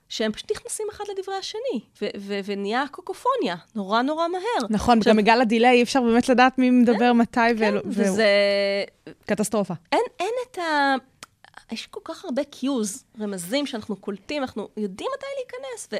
שהם 0.10 0.32
פשוט 0.32 0.52
נכנסים 0.52 0.86
אחד 0.92 1.04
לדברי 1.18 1.36
השני, 1.36 1.80
ו- 2.02 2.08
ו- 2.20 2.40
ונהיה 2.46 2.84
קקופוניה, 2.92 3.56
נורא 3.76 4.02
נורא 4.02 4.28
מהר. 4.28 4.68
נכון, 4.70 4.98
עכשיו, 4.98 5.14
גם 5.14 5.18
בגלל 5.18 5.42
ה 5.42 5.48
delay 5.48 5.78
אי 5.78 5.84
אפשר 5.84 6.02
באמת 6.02 6.30
לדעת 6.30 6.58
מי 6.58 6.70
מדבר 6.70 7.14
מתי, 7.14 7.40
כן, 7.40 7.56
ולא- 7.58 7.82
והוא- 7.86 7.94
וזה... 8.12 8.26
קטסטרופה. 9.26 9.74
אין, 9.92 10.02
אין 10.20 10.34
את 10.52 10.58
ה... 10.58 10.96
יש 11.72 11.88
כל 11.88 12.00
כך 12.04 12.26
הרבה 12.26 12.44
cues, 12.44 13.04
רמזים 13.20 13.66
שאנחנו 13.66 13.96
קולטים, 13.96 14.42
אנחנו 14.42 14.68
יודעים 14.78 15.10
מתי 15.18 15.26
להיכנס. 15.38 15.88
ו... 15.92 15.96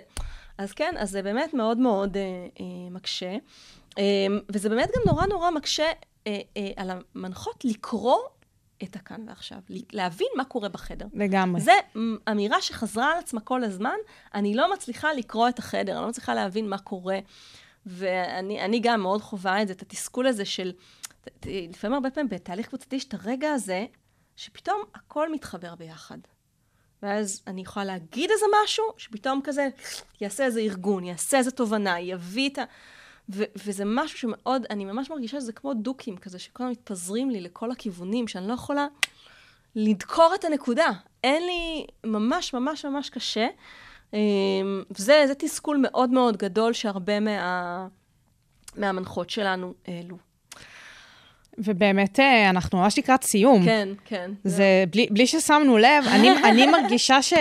אז 0.58 0.72
כן, 0.72 0.96
אז 0.98 1.10
זה 1.10 1.22
באמת 1.22 1.54
מאוד 1.54 1.78
מאוד 1.78 2.18
אה, 2.18 2.22
אה, 2.60 2.90
מקשה. 2.92 3.38
אה, 3.98 4.28
וזה 4.50 4.70
באמת 4.70 4.90
גם 4.96 5.02
נורא 5.06 5.26
נורא 5.26 5.52
מקשה 5.52 5.92
אה, 6.28 6.40
אה, 6.58 6.72
על 6.76 6.90
המנחות 6.92 7.66
לקרוא 7.66 8.18
את 8.84 8.96
הכאן 8.96 9.26
ועכשיו, 9.28 9.58
להבין 9.94 10.28
מה 10.36 10.46
קורה 10.46 10.70
בחדר. 10.70 11.06
לגמרי. 11.14 11.62
זו 11.62 11.72
אמירה 12.32 12.62
שחזרה 12.62 13.12
על 13.12 13.20
עצמה 13.20 13.42
כל 13.42 13.64
הזמן, 13.64 13.96
אני 14.34 14.56
לא 14.56 14.74
מצליחה 14.74 15.14
לקרוא 15.14 15.50
את 15.50 15.60
החדר, 15.60 15.94
אני 15.94 16.02
לא 16.02 16.08
מצליחה 16.08 16.34
להבין 16.34 16.70
מה 16.70 16.78
קורה. 16.78 17.20
ואני 17.86 18.62
אני 18.62 18.80
גם 18.80 19.02
מאוד 19.02 19.22
חווה 19.22 19.62
את 19.62 19.68
זה, 19.68 19.74
את 19.74 19.82
התסכול 19.82 20.28
הזה 20.28 20.46
של, 20.46 20.72
לפעמים 21.46 21.94
הרבה 21.94 22.10
פעמים 22.10 22.30
בתהליך 22.30 22.68
קבוצתי 22.68 22.96
יש 22.96 23.06
את 23.06 23.14
הרגע 23.14 23.52
הזה, 23.52 23.86
שפתאום 24.36 24.82
הכל 24.96 25.32
מתחבר 25.32 25.76
ביחד. 25.76 26.18
ואז 27.06 27.42
אני 27.48 27.62
יכולה 27.62 27.86
להגיד 27.86 28.32
איזה 28.32 28.46
משהו, 28.64 28.86
שפתאום 28.98 29.42
כזה 29.44 29.68
יעשה 30.22 30.46
איזה 30.46 30.60
ארגון, 30.60 31.04
יעשה 31.04 31.38
איזה 31.38 31.52
תובנה, 31.52 32.00
יביא 32.00 32.50
את 32.50 32.58
ה... 32.58 32.64
ו- 33.30 33.44
וזה 33.66 33.84
משהו 33.86 34.18
שמאוד, 34.18 34.66
אני 34.70 34.86
ממש 34.86 35.10
מרגישה 35.10 35.40
שזה 35.40 35.54
כמו 35.54 35.74
דוקים 35.74 36.18
כזה, 36.18 36.40
שכל 36.40 36.64
הזמן 36.64 36.72
מתפזרים 36.72 37.30
לי 37.30 37.42
לכל 37.42 37.72
הכיוונים, 37.72 38.28
שאני 38.28 38.48
לא 38.48 38.54
יכולה 38.54 38.88
לדקור 39.76 40.32
את 40.36 40.46
הנקודה. 40.46 40.88
אין 41.24 41.44
לי, 41.46 41.88
ממש 42.04 42.54
ממש 42.54 42.86
ממש 42.86 43.10
קשה. 43.10 43.48
אמ, 44.14 44.84
וזה 44.92 45.24
זה 45.28 45.36
תסכול 45.36 45.78
מאוד 45.82 46.10
מאוד 46.10 46.38
גדול 46.38 46.74
שהרבה 46.74 47.20
מה, 47.20 47.88
מהמנחות 48.76 49.30
שלנו 49.30 49.74
העלו. 49.88 50.18
ובאמת, 51.58 52.20
אה, 52.20 52.50
אנחנו 52.50 52.78
ממש 52.78 52.98
לקראת 52.98 53.24
סיום. 53.24 53.66
כן, 53.66 53.90
כן. 54.06 54.32
זה 54.44 54.84
בלי, 54.92 55.08
בלי 55.12 55.28
ששמנו 55.28 55.78
לב, 55.78 56.04
אני, 56.16 56.30
אני 56.44 56.66
מרגישה 56.68 57.22
ש, 57.22 57.34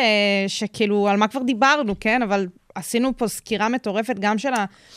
שכאילו, 0.49 1.09
על 1.09 1.17
מה 1.17 1.29
כבר 1.29 1.43
דיברנו, 1.43 1.95
כן? 2.01 2.23
אבל 2.23 2.47
עשינו 2.75 3.17
פה 3.17 3.29
סקירה 3.29 3.69
מטורפת 3.69 4.19
גם 4.19 4.39
של 4.39 4.53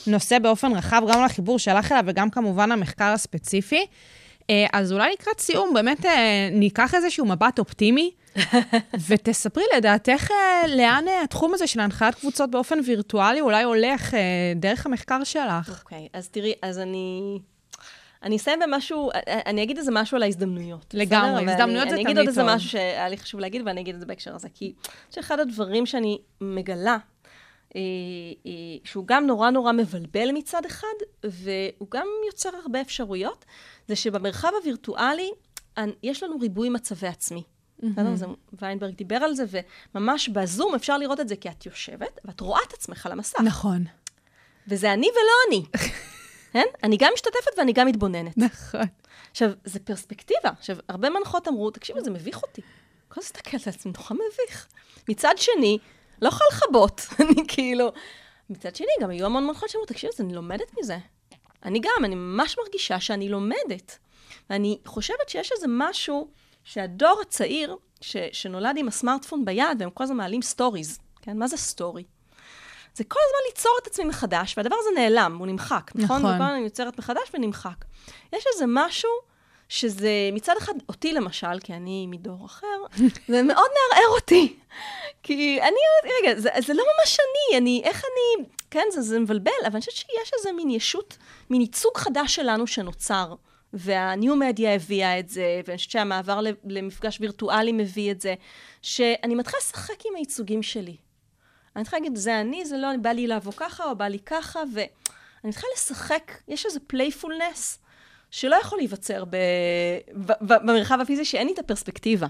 הנושא 0.08 0.40
באופן 0.40 0.72
רחב, 0.72 1.02
גם 1.08 1.20
על 1.20 1.26
החיבור 1.26 1.60
שלך 1.60 1.92
אליו 1.92 2.04
וגם 2.08 2.30
כמובן 2.30 2.72
המחקר 2.72 3.06
הספציפי. 3.06 3.86
אה, 4.50 4.66
אז 4.74 4.94
אולי 4.94 5.14
לקראת 5.14 5.40
סיום, 5.40 5.74
באמת 5.74 6.06
אה, 6.06 6.50
ניקח 6.52 6.96
איזשהו 6.96 7.26
מבט 7.26 7.60
אופטימי, 7.60 8.12
ותספרי 9.08 9.64
לדעתך 9.78 10.30
לאן 10.68 11.06
התחום 11.24 11.54
הזה 11.54 11.68
של 11.68 11.80
הנחיית 11.80 12.16
קבוצות 12.16 12.52
באופן 12.52 12.80
וירטואלי 12.86 13.42
אולי 13.42 13.64
הולך 13.64 14.14
דרך 14.56 14.86
המחקר 14.86 15.24
שלך. 15.24 15.82
אוקיי, 15.84 16.06
okay, 16.06 16.18
אז 16.18 16.30
תראי, 16.30 16.54
אז 16.62 16.80
אני... 16.80 17.40
אני 18.24 18.36
אסיים 18.36 18.60
במשהו, 18.60 19.10
אני 19.46 19.64
אגיד 19.64 19.78
איזה 19.78 19.92
משהו 19.92 20.18
על 20.18 20.24
ההזדמנויות. 20.24 20.94
לגמרי, 20.94 21.46
בסדר? 21.46 21.52
הזדמנויות 21.52 21.90
זה 21.90 21.96
תמיד 21.96 22.08
טוב. 22.08 22.10
אני 22.10 22.12
אגיד 22.12 22.18
עוד 22.18 22.28
איזה 22.28 22.44
משהו 22.44 22.70
שהיה 22.70 23.10
לי 23.10 23.18
חשוב 23.18 23.40
להגיד, 23.40 23.62
ואני 23.66 23.82
אגיד 23.82 23.96
את 23.96 24.00
זה 24.00 24.06
בהקשר 24.06 24.36
הזה. 24.36 24.48
כי 24.54 24.74
שאחד 25.12 25.40
הדברים 25.40 25.86
שאני 25.86 26.18
מגלה, 26.42 26.98
אה, 27.76 27.82
אה, 28.46 28.52
שהוא 28.84 29.04
גם 29.08 29.28
נורא 29.28 29.50
נורא 29.50 29.72
מבלבל 29.72 30.32
מצד 30.34 30.66
אחד, 30.66 30.88
והוא 31.24 31.88
גם 31.92 32.08
יוצר 32.28 32.50
הרבה 32.62 32.82
אפשרויות, 32.82 33.46
זה 33.88 33.96
שבמרחב 33.96 34.52
הווירטואלי 34.60 35.32
יש 36.04 36.24
לנו 36.24 36.40
ריבוי 36.40 36.70
מצבי 36.70 37.08
עצמי. 37.08 37.44
בסדר? 37.80 38.16
זה, 38.16 38.26
ויינברג 38.62 38.96
דיבר 38.96 39.16
על 39.16 39.36
זה, 39.36 39.46
וממש 39.96 40.30
בזום 40.30 40.76
אפשר 40.76 40.98
לראות 40.98 41.20
את 41.20 41.28
זה 41.28 41.36
כי 41.36 41.50
את 41.50 41.66
יושבת, 41.66 42.20
ואת 42.26 42.40
רואה 42.40 42.60
את 42.68 42.74
עצמך 42.74 43.06
על 43.06 43.12
המסך. 43.12 43.40
נכון. 43.40 43.84
וזה 44.68 44.94
אני 44.94 45.08
ולא 45.08 45.34
אני. 45.48 45.66
כן? 46.52 46.66
אני 46.84 46.98
גם 47.00 47.12
משתתפת 47.14 47.58
ואני 47.58 47.74
גם 47.74 47.88
מתבוננת. 47.88 48.38
נכון. 48.38 48.86
עכשיו, 49.32 49.52
זה 49.64 49.80
פרספקטיבה. 49.80 50.50
עכשיו, 50.60 50.78
הרבה 50.90 51.10
מנחות 51.10 51.48
אמרו, 51.48 51.72
תקשיבו, 51.72 52.02
זה 52.02 52.12
מביך 52.12 52.44
אותי. 52.44 52.62
כל 53.08 53.22
הזמן 53.22 53.24
מסתכלת 53.24 53.68
על 53.68 53.74
עצמי, 53.74 53.92
נורא 53.98 54.24
מביך. 54.32 54.68
מצד 55.10 55.34
שני, 55.38 55.78
לא 56.22 56.28
יכולה 56.28 56.50
לכבות. 56.54 57.02
אני 57.22 57.48
כאילו... 57.48 57.92
מצד 58.50 58.76
שני, 58.76 58.88
גם 59.02 59.10
היו 59.10 59.26
המון 59.26 59.48
מנחות 59.48 59.70
שאמרו, 59.70 59.86
תקשיבו, 59.86 60.14
אני 60.20 60.34
לומדת 60.34 60.72
מזה. 60.80 60.98
אני 61.66 61.80
גם, 61.80 62.06
אני 62.06 62.16
ממש 62.16 62.58
מרגישה 62.58 63.00
שאני 63.00 63.30
לומדת. 63.30 63.98
ואני 64.50 64.80
חושבת 64.86 65.30
שיש 65.30 65.52
איזה 65.52 65.66
משהו 65.70 66.28
שהדור 66.64 67.20
הצעיר, 67.22 67.76
ש, 68.02 68.18
שנולד 68.32 68.76
עם 68.78 68.88
הסמארטפון 68.88 69.46
ביד, 69.46 69.66
והם 69.80 69.90
כל 69.90 70.04
הזמן 70.04 70.18
מעלים 70.18 70.42
stories, 70.42 71.00
כן? 71.22 71.38
מה 71.38 71.48
זה 71.48 71.58
story? 71.58 72.04
זה 72.98 73.04
כל 73.04 73.20
הזמן 73.28 73.40
ליצור 73.48 73.72
את 73.82 73.88
עצמי 73.88 74.06
מחדש, 74.06 74.58
והדבר 74.58 74.76
הזה 74.80 74.90
נעלם, 74.96 75.36
הוא 75.40 75.48
נמחק, 75.48 75.92
נכון? 75.96 76.04
נכון. 76.06 76.18
וכל 76.18 76.28
הזמן 76.28 76.50
אני 76.50 76.64
יוצרת 76.64 76.98
מחדש 77.00 77.32
ונמחק. 77.34 77.86
יש 78.34 78.44
איזה 78.54 78.66
משהו 78.68 79.10
שזה 79.70 80.12
מצד 80.34 80.54
אחד, 80.58 80.74
אותי 80.90 81.14
למשל, 81.14 81.60
כי 81.64 81.74
אני 81.74 82.08
מדור 82.08 82.46
אחר, 82.46 82.66
זה 83.28 83.44
מאוד 83.44 83.70
מערער 83.70 84.16
אותי. 84.16 84.56
כי 85.24 85.60
אני, 85.62 86.12
רגע, 86.22 86.40
זה, 86.40 86.50
זה 86.60 86.74
לא 86.74 86.84
ממש 86.84 87.18
אני, 87.20 87.58
אני, 87.58 87.82
איך 87.84 88.04
אני, 88.06 88.46
כן, 88.72 88.86
זה, 88.92 89.02
זה 89.02 89.20
מבלבל, 89.20 89.52
אבל 89.62 89.72
אני 89.74 89.80
חושבת 89.80 89.96
שיש 89.96 90.32
איזה 90.38 90.52
מין 90.52 90.70
ישות, 90.70 91.18
מין 91.50 91.62
ייצוג 91.62 91.98
חדש 91.98 92.36
שלנו 92.36 92.68
שנוצר. 92.68 93.36
וה 93.74 93.99
new 93.99 94.36
media 94.36 94.76
הביאה 94.76 95.20
את 95.20 95.30
זה, 95.30 95.62
ואני 95.66 95.78
חושבת 95.78 95.92
שהמעבר 95.92 96.40
למפגש 96.66 97.18
וירטואלי 97.22 97.72
מביא 97.72 98.12
את 98.12 98.22
זה, 98.22 98.36
שאני 98.82 99.36
מתחילה 99.36 99.60
לשחק 99.62 100.06
עם 100.06 100.16
הייצוגים 100.16 100.64
שלי. 100.64 100.98
אני 101.78 101.84
צריכה 101.84 101.98
להגיד, 101.98 102.16
זה 102.16 102.42
אני, 102.42 102.66
זה 102.66 102.78
לא, 102.78 102.88
בא 103.02 103.10
לי 103.10 103.28
לבוא 103.28 103.54
ככה, 103.58 103.84
או 103.84 103.96
בא 103.96 104.06
לי 104.06 104.20
ככה, 104.20 104.60
ואני 104.74 105.52
צריכה 105.54 105.68
לשחק, 105.76 106.32
יש 106.48 106.66
איזה 106.66 106.80
playfulness 106.88 107.80
שלא 108.32 108.56
יכול 108.56 108.78
להיווצר 108.78 109.26
ב... 109.26 109.36
ב... 110.16 110.32
ב... 110.32 110.54
במרחב 110.54 111.00
הפיזי, 111.02 111.26
שאין 111.26 111.48
לי 111.48 111.54
את 111.54 111.60
הפרספקטיבה. 111.60 112.28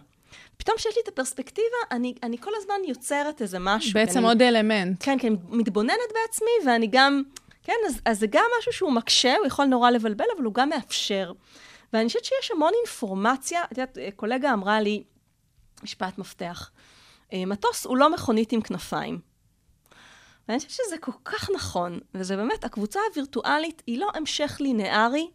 פתאום 0.58 0.78
כשיש 0.78 0.96
לי 0.96 1.02
את 1.04 1.08
הפרספקטיבה, 1.08 1.78
אני, 1.92 2.14
אני 2.24 2.38
כל 2.38 2.52
הזמן 2.58 2.76
יוצרת 2.88 3.42
איזה 3.42 3.60
משהו. 3.60 3.94
בעצם 3.94 4.20
אני, 4.20 4.28
עוד 4.28 4.42
אלמנט. 4.42 4.98
כן, 5.00 5.20
כי 5.20 5.28
אני 5.28 5.36
מתבוננת 5.50 5.98
בעצמי, 6.14 6.52
ואני 6.66 6.88
גם, 6.88 7.24
כן, 7.64 7.74
אז, 7.88 8.02
אז 8.06 8.20
זה 8.20 8.28
גם 8.30 8.46
משהו 8.60 8.72
שהוא 8.72 8.92
מקשה, 8.92 9.38
הוא 9.38 9.48
יכול 9.48 9.66
נורא 9.66 9.90
לבלבל, 9.90 10.26
אבל 10.38 10.46
הוא 10.46 10.54
גם 10.54 10.70
מאפשר. 10.70 11.32
ואני 11.94 12.08
חושבת 12.08 12.26
שיש 12.26 12.52
המון 12.52 12.72
אינפורמציה, 12.80 13.64
את 13.64 13.78
יודעת, 13.78 13.98
קולגה 14.16 14.54
אמרה 14.54 14.82
לי, 14.82 15.04
משפט 15.84 16.18
מפתח, 16.18 16.72
אה, 17.34 17.46
מטוס 17.46 17.86
הוא 17.86 17.98
לא 17.98 18.14
מכונית 18.14 18.52
עם 18.52 18.62
כנפיים. 18.62 19.27
ואני 20.48 20.60
חושבת 20.60 20.72
שזה 20.72 20.98
כל 20.98 21.12
כך 21.26 21.50
נכון, 21.56 22.00
וזה 22.14 22.36
באמת, 22.36 22.64
הקבוצה 22.64 23.00
הווירטואלית 23.10 23.84
היא 23.88 24.00
לא 24.00 24.10
המשך 24.16 24.58
לינארי 24.60 25.28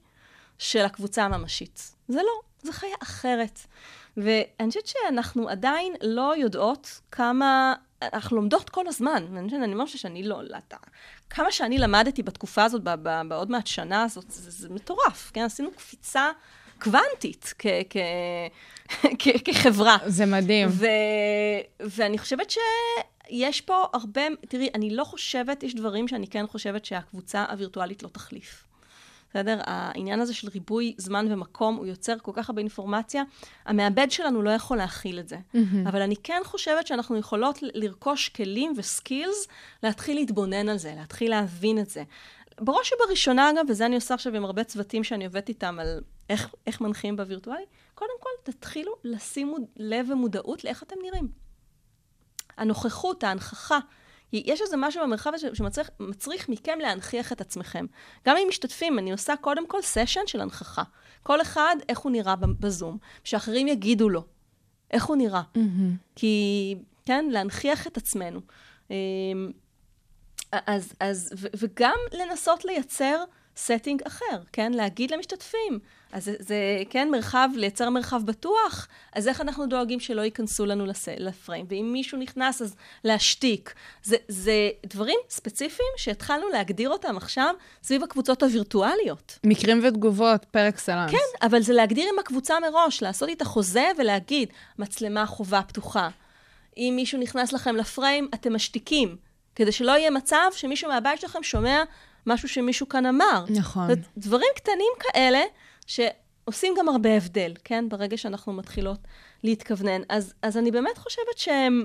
של 0.59 0.85
הקבוצה 0.85 1.25
הממשית. 1.25 1.95
זה 2.09 2.19
לא, 2.19 2.41
זה 2.63 2.73
חיה 2.73 2.97
אחרת. 3.03 3.59
ואני 4.17 4.69
חושבת 4.69 4.87
שאנחנו 4.87 5.49
עדיין 5.49 5.95
לא 6.03 6.37
יודעות 6.37 7.01
כמה, 7.11 7.75
אנחנו 8.03 8.37
לומדות 8.37 8.71
כל 8.71 8.89
הזמן. 8.89 9.27
ואני 9.35 9.49
חושבת, 9.49 9.63
אני 9.63 9.85
חושבת 9.85 10.01
שאני 10.01 10.23
לא, 10.23 10.43
לא, 10.43 10.57
כמה 11.31 11.53
שאני 11.53 11.79
למדתי 11.79 12.23
בתקופה 12.23 12.65
הזאת, 12.65 12.83
בעוד 13.29 13.51
מעט 13.51 13.67
שנה 13.67 14.03
הזאת, 14.03 14.25
זה, 14.31 14.51
זה 14.51 14.69
מטורף, 14.69 15.31
כן? 15.35 15.43
עשינו 15.43 15.71
קפיצה 15.71 16.31
קוונטית 16.81 17.55
כ- 17.59 17.67
כ- 17.91 17.97
כ- 19.19 19.43
כחברה. 19.45 19.97
זה 20.07 20.27
מדהים. 20.27 20.69
ו- 20.71 20.87
ואני 21.81 22.19
חושבת 22.19 22.51
ש... 22.51 22.59
יש 23.31 23.61
פה 23.61 23.85
הרבה, 23.93 24.23
תראי, 24.49 24.69
אני 24.75 24.97
לא 24.97 25.05
חושבת, 25.05 25.63
יש 25.63 25.75
דברים 25.75 26.09
שאני 26.09 26.27
כן 26.27 26.47
חושבת 26.47 26.85
שהקבוצה 26.85 27.45
הווירטואלית 27.45 28.03
לא 28.03 28.09
תחליף. 28.09 28.65
בסדר? 29.31 29.61
העניין 29.65 30.21
הזה 30.21 30.35
של 30.35 30.49
ריבוי 30.49 30.95
זמן 30.97 31.27
ומקום, 31.31 31.77
הוא 31.77 31.87
יוצר 31.87 32.19
כל 32.23 32.33
כך 32.35 32.51
הרבה 32.51 32.61
אינפורמציה, 32.61 33.23
המעבד 33.65 34.11
שלנו 34.11 34.43
לא 34.43 34.51
יכול 34.51 34.77
להכיל 34.77 35.19
את 35.19 35.29
זה. 35.29 35.37
Mm-hmm. 35.37 35.89
אבל 35.89 36.03
אני 36.03 36.17
כן 36.17 36.41
חושבת 36.45 36.87
שאנחנו 36.87 37.17
יכולות 37.17 37.59
לרכוש 37.63 38.29
כלים 38.29 38.73
וסקילס, 38.77 39.49
להתחיל 39.83 40.17
להתבונן 40.17 40.69
על 40.69 40.77
זה, 40.77 40.95
להתחיל 40.97 41.31
להבין 41.31 41.79
את 41.79 41.91
זה. 41.91 42.03
בראש 42.61 42.93
ובראשונה, 42.93 43.51
אגב, 43.51 43.65
וזה 43.69 43.87
אני 43.87 43.95
עושה 43.95 44.15
עכשיו 44.15 44.37
עם 44.37 44.45
הרבה 44.45 44.65
צוותים 44.65 45.05
שאני 45.05 45.25
עובדת 45.25 45.49
איתם 45.49 45.79
על 45.81 46.01
איך, 46.31 46.55
איך 46.67 46.81
מנחים 46.81 47.17
בווירטואלי, 47.17 47.65
קודם 47.95 48.15
כל, 48.21 48.53
תתחילו 48.53 48.93
לשים 49.05 49.55
לב 49.77 50.07
ומודעות 50.11 50.65
לאיך 50.65 50.83
אתם 50.83 50.97
נראים. 51.03 51.42
הנוכחות, 52.59 53.25
ההנכחה. 53.25 53.79
יש 54.33 54.61
איזה 54.61 54.77
משהו 54.77 55.03
במרחב 55.03 55.31
הזה 55.35 55.49
שמצריך 55.55 56.49
מכם 56.49 56.79
להנכיח 56.81 57.33
את 57.33 57.41
עצמכם. 57.41 57.87
גם 58.27 58.37
אם 58.37 58.49
משתתפים, 58.49 58.99
אני 58.99 59.13
עושה 59.13 59.35
קודם 59.41 59.67
כל 59.67 59.83
סשן 59.83 60.21
של 60.27 60.41
הנכחה. 60.41 60.83
כל 61.23 61.41
אחד, 61.41 61.77
איך 61.89 61.99
הוא 61.99 62.13
נראה 62.13 62.37
בזום, 62.37 62.99
שאחרים 63.25 63.69
יגידו 63.69 64.09
לו 64.09 64.25
איך 64.93 65.05
הוא 65.05 65.17
נראה. 65.17 65.43
Mm-hmm. 65.55 65.97
כי, 66.17 66.75
כן, 67.07 67.25
להנכיח 67.31 67.87
את 67.87 67.97
עצמנו. 67.97 68.41
אמ, 68.91 69.51
אז, 70.53 70.93
אז, 71.01 71.33
ו, 71.39 71.47
וגם 71.59 71.97
לנסות 72.13 72.65
לייצר 72.65 73.25
setting 73.57 74.07
אחר, 74.07 74.39
כן? 74.53 74.73
להגיד 74.73 75.11
למשתתפים, 75.11 75.79
אז 76.13 76.25
זה, 76.25 76.35
זה, 76.39 76.57
כן, 76.91 77.09
מרחב, 77.11 77.49
לייצר 77.55 77.91
מרחב 77.91 78.23
בטוח, 78.25 78.89
אז 79.13 79.29
איך 79.29 79.41
אנחנו 79.41 79.67
דואגים 79.67 80.01
שלא 80.01 80.23
ייכנסו 80.23 80.67
לנו 80.67 80.87
לס... 80.87 81.09
לפריים? 81.09 81.67
ואם 81.69 81.91
מישהו 81.93 82.19
נכנס, 82.19 82.63
אז 82.63 82.75
להשתיק. 83.05 83.75
זה, 84.03 84.17
זה 84.29 84.71
דברים 84.87 85.19
ספציפיים 85.31 85.89
שהתחלנו 85.97 86.49
להגדיר 86.49 86.91
אותם 86.91 87.17
עכשיו 87.17 87.55
סביב 87.83 88.03
הקבוצות 88.03 88.43
הווירטואליות. 88.43 89.39
מקרים 89.45 89.81
ותגובות, 89.85 90.45
פר 90.45 90.69
אקסלנס. 90.69 91.11
כן, 91.11 91.47
אבל 91.47 91.63
זה 91.63 91.73
להגדיר 91.73 92.09
עם 92.13 92.19
הקבוצה 92.19 92.55
מראש, 92.61 93.03
לעשות 93.03 93.29
איתה 93.29 93.45
חוזה 93.45 93.87
ולהגיד, 93.99 94.49
מצלמה 94.79 95.27
חובה 95.27 95.63
פתוחה. 95.63 96.09
אם 96.77 96.93
מישהו 96.97 97.19
נכנס 97.19 97.53
לכם 97.53 97.77
לפריים, 97.77 98.29
אתם 98.35 98.55
משתיקים, 98.55 99.17
כדי 99.55 99.73
שלא 99.73 99.93
יהיה 99.93 100.11
מצב 100.11 100.51
שמישהו 100.53 100.91
מהבית 100.91 101.21
שלכם 101.21 101.43
שומע 101.43 101.83
משהו 102.27 102.49
שמישהו 102.49 102.89
כאן 102.89 103.07
אמר. 103.07 103.45
נכון. 103.49 103.89
דברים 104.17 104.49
קטנים 104.57 104.93
כאלה, 104.99 105.41
שעושים 105.87 106.75
גם 106.79 106.89
הרבה 106.89 107.17
הבדל, 107.17 107.53
כן? 107.65 107.89
ברגע 107.89 108.17
שאנחנו 108.17 108.53
מתחילות 108.53 108.99
להתכוונן. 109.45 110.03
אז, 110.09 110.35
אז 110.43 110.57
אני 110.57 110.71
באמת 110.71 110.99
חושבת 110.99 111.39
שהם, 111.39 111.85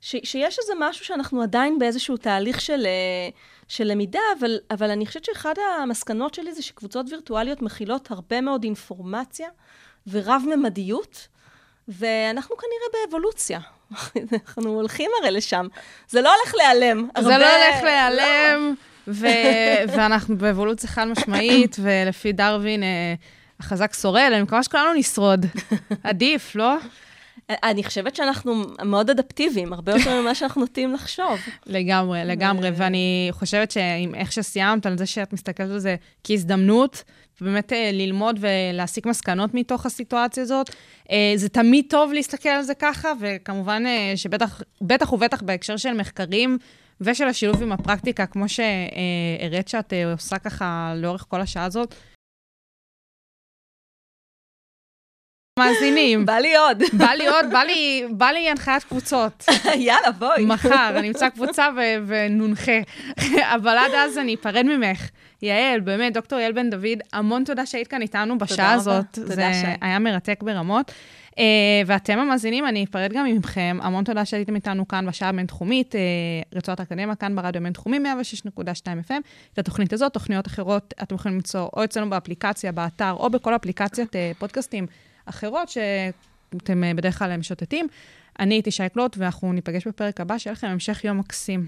ש, 0.00 0.16
שיש 0.24 0.58
איזה 0.58 0.72
משהו 0.78 1.04
שאנחנו 1.04 1.42
עדיין 1.42 1.78
באיזשהו 1.78 2.16
תהליך 2.16 2.60
של, 2.60 2.86
אה, 2.86 3.28
של 3.68 3.84
למידה, 3.84 4.20
אבל, 4.38 4.58
אבל 4.70 4.90
אני 4.90 5.06
חושבת 5.06 5.24
שאחד 5.24 5.54
המסקנות 5.82 6.34
שלי 6.34 6.52
זה 6.52 6.62
שקבוצות 6.62 7.06
וירטואליות 7.10 7.62
מכילות 7.62 8.10
הרבה 8.10 8.40
מאוד 8.40 8.64
אינפורמציה 8.64 9.48
ורב-ממדיות, 10.06 11.28
ואנחנו 11.88 12.56
כנראה 12.56 13.06
באבולוציה. 13.06 13.60
אנחנו 14.32 14.70
הולכים 14.70 15.10
הרי 15.20 15.30
לשם. 15.30 15.66
זה 16.08 16.20
לא 16.20 16.34
הולך 16.34 16.54
להיעלם. 16.54 17.08
זה 17.20 17.34
הרבה... 17.34 17.38
לא 17.38 17.44
הולך 17.44 17.82
להיעלם. 17.82 18.68
לא. 18.68 18.91
ו- 19.08 19.26
ואנחנו 19.96 20.38
באבולוציה 20.38 20.90
חד 20.90 21.04
משמעית, 21.04 21.76
ולפי 21.82 22.32
דרווין, 22.32 22.82
אה, 22.82 23.14
החזק 23.60 23.94
שורד, 23.94 24.30
אני 24.32 24.42
מקווה 24.42 24.62
שכולנו 24.62 24.94
נשרוד. 24.94 25.46
עדיף, 26.04 26.54
לא? 26.54 26.76
אני 27.50 27.84
חושבת 27.84 28.16
שאנחנו 28.16 28.62
מאוד 28.84 29.10
אדפטיביים, 29.10 29.72
הרבה 29.72 29.92
יותר 29.92 30.20
ממה 30.20 30.34
שאנחנו 30.34 30.60
נוטים 30.60 30.92
לחשוב. 30.92 31.38
לגמרי, 31.66 32.24
לגמרי, 32.24 32.70
ואני 32.76 33.28
חושבת 33.30 33.70
שעם 33.70 34.14
איך 34.14 34.32
שסיימת, 34.32 34.86
על 34.86 34.98
זה 34.98 35.06
שאת 35.06 35.32
מסתכלת 35.32 35.70
על 35.70 35.78
זה 35.78 35.96
כהזדמנות, 36.24 37.04
ובאמת 37.40 37.72
אה, 37.72 37.90
ללמוד 37.92 38.38
ולהסיק 38.40 39.06
מסקנות 39.06 39.54
מתוך 39.54 39.86
הסיטואציה 39.86 40.42
הזאת, 40.42 40.70
אה, 41.10 41.32
זה 41.36 41.48
תמיד 41.48 41.84
טוב 41.88 42.12
להסתכל 42.12 42.48
על 42.48 42.62
זה 42.62 42.74
ככה, 42.74 43.12
וכמובן 43.20 43.82
שבטח 44.16 44.62
בטח 44.80 45.12
ובטח 45.12 45.42
בהקשר 45.42 45.76
של 45.76 45.92
מחקרים 45.92 46.58
ושל 47.04 47.24
השילוב 47.24 47.62
עם 47.62 47.72
הפרקטיקה, 47.72 48.26
כמו 48.26 48.48
שהראית 48.48 49.68
שאת 49.68 49.92
עושה 50.12 50.38
ככה 50.38 50.92
לאורך 50.96 51.24
כל 51.28 51.40
השעה 51.40 51.64
הזאת, 51.64 51.94
מאזינים. 55.58 56.26
בא 56.26 56.38
לי 56.38 56.56
עוד. 56.56 56.82
בא 56.98 57.10
לי 57.10 57.28
עוד, 57.28 57.44
בא 57.52 57.58
לי, 57.58 58.04
בא 58.10 58.26
לי 58.26 58.48
הנחיית 58.50 58.84
קבוצות. 58.84 59.44
יאללה, 59.86 60.12
בואי. 60.12 60.44
מחר, 60.44 60.92
אני 60.96 61.08
אמצא 61.08 61.28
קבוצה 61.28 61.68
ו- 61.76 62.06
ונונחה. 62.06 62.78
אבל 63.56 63.78
עד 63.78 63.90
אז 63.94 64.18
אני 64.18 64.34
אפרד 64.34 64.62
ממך. 64.62 65.08
יעל, 65.42 65.80
באמת, 65.80 66.14
דוקטור 66.14 66.38
יעל 66.38 66.52
בן 66.52 66.70
דוד, 66.70 66.98
המון 67.12 67.44
תודה 67.44 67.66
שהיית 67.66 67.88
כאן 67.88 68.02
איתנו 68.02 68.38
בשעה 68.38 68.72
הזאת. 68.72 69.04
תודה 69.12 69.34
זה 69.34 69.50
שי. 69.60 69.66
היה 69.80 69.98
מרתק 69.98 70.42
ברמות. 70.42 70.92
Uh, 71.32 71.34
ואתם 71.86 72.18
המאזינים, 72.18 72.66
אני 72.66 72.84
אפרד 72.84 73.12
גם 73.12 73.26
מכם. 73.26 73.78
המון 73.82 74.04
תודה 74.04 74.24
שהייתם 74.24 74.54
איתנו 74.54 74.88
כאן 74.88 75.06
בשעה 75.06 75.28
הבינתחומית, 75.28 75.94
uh, 75.94 75.98
רצועת 76.56 76.80
האקדמיה, 76.80 77.14
כאן 77.14 77.36
ברדיו 77.36 77.60
הבינתחומי, 77.60 77.98
106.2 77.98 78.62
FM. 79.08 79.12
את 79.52 79.58
התוכנית 79.58 79.92
הזאת, 79.92 80.12
תוכניות 80.12 80.46
אחרות, 80.46 80.94
אתם 81.02 81.14
יכולים 81.14 81.36
למצוא 81.36 81.68
או 81.76 81.84
אצלנו 81.84 82.10
באפליקציה, 82.10 82.72
באתר, 82.72 83.12
או 83.12 83.30
בכל 83.30 83.56
אפליקציית 83.56 84.08
uh, 84.14 84.38
פודקאסטים 84.38 84.86
אחרות 85.26 85.68
שאתם 85.68 86.84
uh, 86.84 86.96
בדרך 86.96 87.18
כלל 87.18 87.36
משוטטים. 87.36 87.86
אני 88.38 88.54
הייתי 88.54 88.70
שי 88.70 88.88
קלוט, 88.88 89.16
ואנחנו 89.18 89.52
ניפגש 89.52 89.86
בפרק 89.86 90.20
הבא, 90.20 90.38
שיהיה 90.38 90.52
לכם 90.52 90.66
המשך 90.66 91.04
יום 91.04 91.18
מקסים. 91.18 91.66